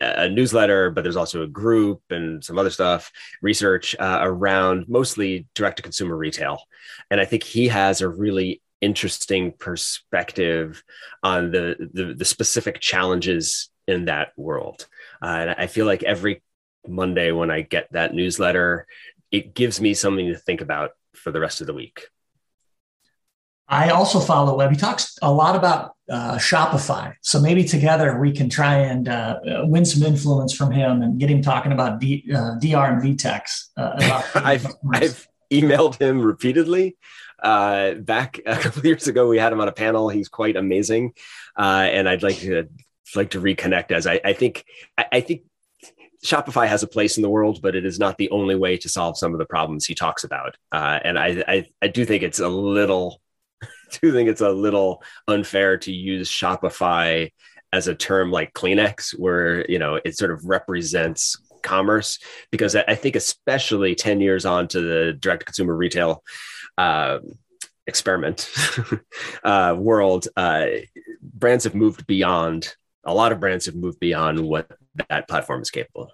a 0.00 0.28
newsletter, 0.28 0.90
but 0.90 1.02
there's 1.02 1.16
also 1.16 1.42
a 1.42 1.48
group 1.48 2.02
and 2.10 2.44
some 2.44 2.58
other 2.58 2.70
stuff, 2.70 3.10
research 3.40 3.96
uh, 3.98 4.18
around 4.22 4.88
mostly 4.88 5.46
direct 5.54 5.76
to 5.78 5.82
consumer 5.82 6.16
retail. 6.16 6.62
And 7.10 7.20
I 7.20 7.24
think 7.24 7.42
he 7.42 7.68
has 7.68 8.00
a 8.00 8.08
really 8.08 8.60
interesting 8.82 9.52
perspective 9.52 10.82
on 11.22 11.50
the, 11.50 11.88
the, 11.92 12.14
the 12.14 12.24
specific 12.24 12.80
challenges 12.80 13.70
in 13.88 14.06
that 14.06 14.32
world. 14.36 14.86
Uh, 15.22 15.26
and 15.26 15.50
I 15.50 15.66
feel 15.68 15.86
like 15.86 16.02
every 16.02 16.42
Monday 16.86 17.32
when 17.32 17.50
I 17.50 17.62
get 17.62 17.90
that 17.92 18.14
newsletter, 18.14 18.86
it 19.30 19.54
gives 19.54 19.80
me 19.80 19.94
something 19.94 20.26
to 20.26 20.36
think 20.36 20.60
about 20.60 20.90
for 21.14 21.30
the 21.30 21.40
rest 21.40 21.60
of 21.60 21.66
the 21.66 21.74
week. 21.74 22.06
I 23.68 23.90
also 23.90 24.20
follow 24.20 24.56
Web. 24.56 24.70
He 24.70 24.76
talks 24.76 25.16
a 25.22 25.32
lot 25.32 25.56
about 25.56 25.94
uh, 26.10 26.36
Shopify. 26.36 27.14
So 27.22 27.40
maybe 27.40 27.64
together 27.64 28.18
we 28.20 28.32
can 28.32 28.50
try 28.50 28.76
and 28.76 29.08
uh, 29.08 29.38
win 29.62 29.86
some 29.86 30.02
influence 30.02 30.54
from 30.54 30.72
him 30.72 31.00
and 31.00 31.18
get 31.18 31.30
him 31.30 31.40
talking 31.40 31.72
about 31.72 31.98
D, 31.98 32.30
uh, 32.34 32.56
DR 32.58 32.92
and 32.92 33.02
VTEX. 33.02 33.68
Uh, 33.76 34.22
I've, 34.34 34.66
I've 34.92 35.26
emailed 35.50 35.98
him 35.98 36.20
repeatedly. 36.20 36.96
Uh, 37.42 37.94
back 37.94 38.40
a 38.46 38.56
couple 38.60 38.86
years 38.86 39.08
ago, 39.08 39.28
we 39.28 39.38
had 39.38 39.52
him 39.52 39.60
on 39.60 39.68
a 39.68 39.72
panel. 39.72 40.08
He's 40.08 40.28
quite 40.28 40.56
amazing, 40.56 41.14
uh, 41.58 41.88
and 41.90 42.08
I'd 42.08 42.22
like 42.22 42.38
to 42.38 42.68
like 43.16 43.30
to 43.30 43.40
reconnect. 43.40 43.90
As 43.90 44.06
I, 44.06 44.20
I 44.24 44.32
think, 44.32 44.64
I, 44.96 45.06
I 45.12 45.20
think 45.20 45.42
Shopify 46.24 46.68
has 46.68 46.82
a 46.82 46.88
place 46.88 47.16
in 47.16 47.22
the 47.22 47.28
world, 47.28 47.60
but 47.60 47.74
it 47.74 47.84
is 47.84 47.98
not 47.98 48.16
the 48.16 48.30
only 48.30 48.54
way 48.54 48.76
to 48.78 48.88
solve 48.88 49.18
some 49.18 49.32
of 49.32 49.38
the 49.38 49.44
problems 49.44 49.84
he 49.84 49.94
talks 49.94 50.24
about. 50.24 50.56
Uh, 50.70 51.00
and 51.02 51.18
I, 51.18 51.44
I, 51.48 51.66
I, 51.82 51.88
do 51.88 52.04
think 52.04 52.22
it's 52.22 52.38
a 52.38 52.48
little 52.48 53.20
do 54.00 54.12
think 54.12 54.28
it's 54.28 54.40
a 54.40 54.50
little 54.50 55.02
unfair 55.26 55.78
to 55.78 55.92
use 55.92 56.30
Shopify 56.30 57.30
as 57.72 57.88
a 57.88 57.94
term 57.94 58.30
like 58.30 58.52
Kleenex, 58.52 59.18
where 59.18 59.68
you 59.70 59.78
know 59.78 59.98
it 60.04 60.16
sort 60.16 60.30
of 60.30 60.44
represents 60.44 61.36
commerce, 61.62 62.18
because 62.50 62.76
I 62.76 62.94
think 62.94 63.16
especially 63.16 63.94
ten 63.94 64.20
years 64.20 64.44
on 64.46 64.68
to 64.68 64.80
the 64.80 65.12
direct 65.12 65.46
consumer 65.46 65.74
retail. 65.74 66.22
Uh, 66.78 67.18
experiment 67.86 68.50
uh, 69.44 69.74
world, 69.76 70.28
uh, 70.36 70.66
brands 71.20 71.64
have 71.64 71.74
moved 71.74 72.06
beyond. 72.06 72.74
A 73.04 73.12
lot 73.12 73.32
of 73.32 73.40
brands 73.40 73.66
have 73.66 73.74
moved 73.74 73.98
beyond 73.98 74.40
what 74.40 74.70
that 75.08 75.28
platform 75.28 75.60
is 75.62 75.70
capable 75.70 76.04
of. 76.04 76.10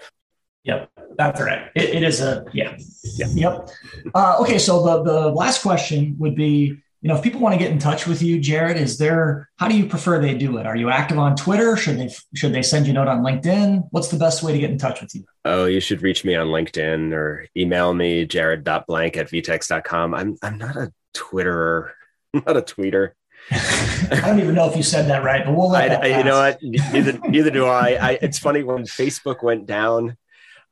Yep, 0.64 0.90
that's 1.16 1.40
right. 1.40 1.70
it, 1.74 1.90
it 1.96 2.02
is 2.02 2.20
a 2.20 2.44
yeah. 2.52 2.76
yeah. 3.16 3.26
Yep. 3.28 3.68
Uh, 4.14 4.36
okay, 4.40 4.58
so 4.58 4.84
the 4.84 5.02
the 5.02 5.28
last 5.28 5.62
question 5.62 6.16
would 6.18 6.34
be 6.34 6.78
you 7.00 7.08
know, 7.08 7.16
if 7.16 7.22
people 7.22 7.40
want 7.40 7.52
to 7.52 7.58
get 7.58 7.70
in 7.70 7.78
touch 7.78 8.06
with 8.06 8.22
you, 8.22 8.40
Jared, 8.40 8.76
is 8.76 8.98
there 8.98 9.48
how 9.56 9.68
do 9.68 9.76
you 9.76 9.86
prefer 9.86 10.20
they 10.20 10.34
do 10.34 10.56
it? 10.58 10.66
Are 10.66 10.76
you 10.76 10.90
active 10.90 11.18
on 11.18 11.36
Twitter? 11.36 11.76
Should 11.76 11.98
they 11.98 12.12
should 12.34 12.52
they 12.52 12.62
send 12.62 12.86
you 12.86 12.92
a 12.92 12.94
note 12.94 13.08
on 13.08 13.22
LinkedIn? 13.22 13.88
What's 13.90 14.08
the 14.08 14.18
best 14.18 14.42
way 14.42 14.52
to 14.52 14.58
get 14.58 14.70
in 14.70 14.78
touch 14.78 15.00
with 15.00 15.14
you? 15.14 15.24
Oh, 15.44 15.66
you 15.66 15.80
should 15.80 16.02
reach 16.02 16.24
me 16.24 16.34
on 16.34 16.48
LinkedIn 16.48 17.12
or 17.12 17.46
email 17.56 17.94
me, 17.94 18.26
jared.blank 18.26 19.16
at 19.16 19.30
vtex.com. 19.30 20.14
I'm 20.14 20.36
I'm 20.42 20.58
not 20.58 20.76
a 20.76 20.92
Twitterer. 21.14 21.90
I'm 22.34 22.42
not 22.46 22.56
a 22.56 22.62
tweeter. 22.62 23.12
I 23.50 24.20
don't 24.26 24.40
even 24.40 24.54
know 24.54 24.68
if 24.68 24.76
you 24.76 24.82
said 24.82 25.08
that 25.08 25.22
right, 25.22 25.44
but 25.44 25.54
we'll 25.54 25.70
let 25.70 26.02
I, 26.02 26.18
You 26.18 26.24
know 26.24 26.38
what? 26.38 26.58
Neither, 26.62 27.18
neither 27.20 27.50
do 27.50 27.66
I. 27.66 27.90
I. 28.00 28.18
It's 28.20 28.38
funny 28.38 28.62
when 28.62 28.82
Facebook 28.82 29.42
went 29.42 29.66
down 29.66 30.16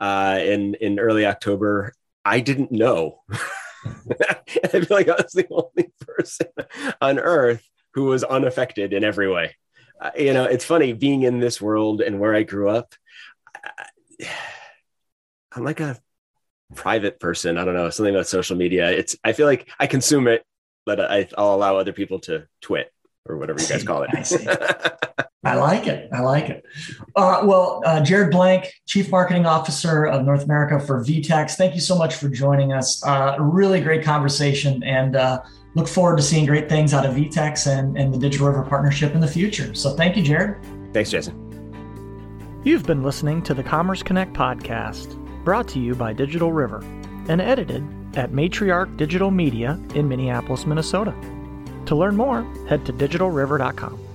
uh, 0.00 0.38
in 0.42 0.74
in 0.74 0.98
early 0.98 1.24
October. 1.24 1.94
I 2.24 2.40
didn't 2.40 2.72
know. 2.72 3.20
I 4.64 4.68
feel 4.68 4.86
like 4.90 5.08
I 5.08 5.16
was 5.22 5.32
the 5.32 5.46
only 5.50 5.92
person 6.00 6.48
on 7.00 7.18
earth 7.18 7.66
who 7.94 8.04
was 8.04 8.24
unaffected 8.24 8.92
in 8.92 9.04
every 9.04 9.30
way. 9.30 9.56
Uh, 10.00 10.10
you 10.18 10.34
know, 10.34 10.44
it's 10.44 10.64
funny 10.64 10.92
being 10.92 11.22
in 11.22 11.40
this 11.40 11.60
world 11.60 12.00
and 12.00 12.20
where 12.20 12.34
I 12.34 12.42
grew 12.42 12.68
up. 12.68 12.94
I'm 15.52 15.64
like 15.64 15.80
a 15.80 15.98
private 16.74 17.18
person. 17.18 17.56
I 17.56 17.64
don't 17.64 17.74
know 17.74 17.88
something 17.90 18.14
about 18.14 18.26
social 18.26 18.56
media. 18.56 18.90
It's 18.90 19.16
I 19.24 19.32
feel 19.32 19.46
like 19.46 19.68
I 19.80 19.86
consume 19.86 20.28
it, 20.28 20.44
but 20.84 21.00
I, 21.00 21.28
will 21.36 21.54
allow 21.54 21.76
other 21.76 21.92
people 21.92 22.20
to 22.20 22.46
twit 22.60 22.92
or 23.28 23.36
whatever 23.36 23.60
you 23.60 23.68
guys 23.68 23.84
call 23.84 24.02
it. 24.02 24.10
I, 24.12 24.22
see. 24.22 24.46
I 25.44 25.54
like 25.54 25.86
it. 25.86 26.08
I 26.12 26.20
like 26.20 26.48
it. 26.48 26.64
Uh, 27.14 27.42
well, 27.44 27.82
uh, 27.86 28.00
Jared 28.00 28.32
Blank, 28.32 28.66
Chief 28.86 29.10
Marketing 29.10 29.46
Officer 29.46 30.04
of 30.04 30.24
North 30.24 30.44
America 30.44 30.80
for 30.84 31.04
VTEX. 31.04 31.54
Thank 31.54 31.74
you 31.74 31.80
so 31.80 31.96
much 31.96 32.16
for 32.16 32.28
joining 32.28 32.72
us. 32.72 33.04
Uh, 33.06 33.36
a 33.38 33.42
really 33.42 33.80
great 33.80 34.02
conversation, 34.02 34.82
and 34.82 35.14
uh, 35.14 35.42
look 35.76 35.86
forward 35.86 36.16
to 36.16 36.22
seeing 36.22 36.46
great 36.46 36.68
things 36.68 36.92
out 36.92 37.06
of 37.06 37.14
VTEX 37.14 37.66
and, 37.66 37.96
and 37.96 38.12
the 38.12 38.18
Digital 38.18 38.48
River 38.48 38.64
partnership 38.64 39.14
in 39.14 39.20
the 39.20 39.28
future. 39.28 39.72
So, 39.74 39.94
thank 39.94 40.16
you, 40.16 40.24
Jared. 40.24 40.56
Thanks, 40.92 41.10
Jason. 41.10 41.42
You've 42.64 42.84
been 42.84 43.04
listening 43.04 43.42
to 43.42 43.54
the 43.54 43.62
Commerce 43.62 44.02
Connect 44.02 44.32
podcast, 44.32 45.14
brought 45.44 45.68
to 45.68 45.78
you 45.78 45.94
by 45.94 46.12
Digital 46.12 46.52
River 46.52 46.80
and 47.28 47.40
edited 47.40 47.84
at 48.16 48.32
Matriarch 48.32 48.96
Digital 48.96 49.30
Media 49.30 49.80
in 49.94 50.08
Minneapolis, 50.08 50.66
Minnesota. 50.66 51.14
To 51.86 51.96
learn 51.96 52.16
more, 52.16 52.42
head 52.68 52.84
to 52.86 52.92
digitalriver.com. 52.92 54.05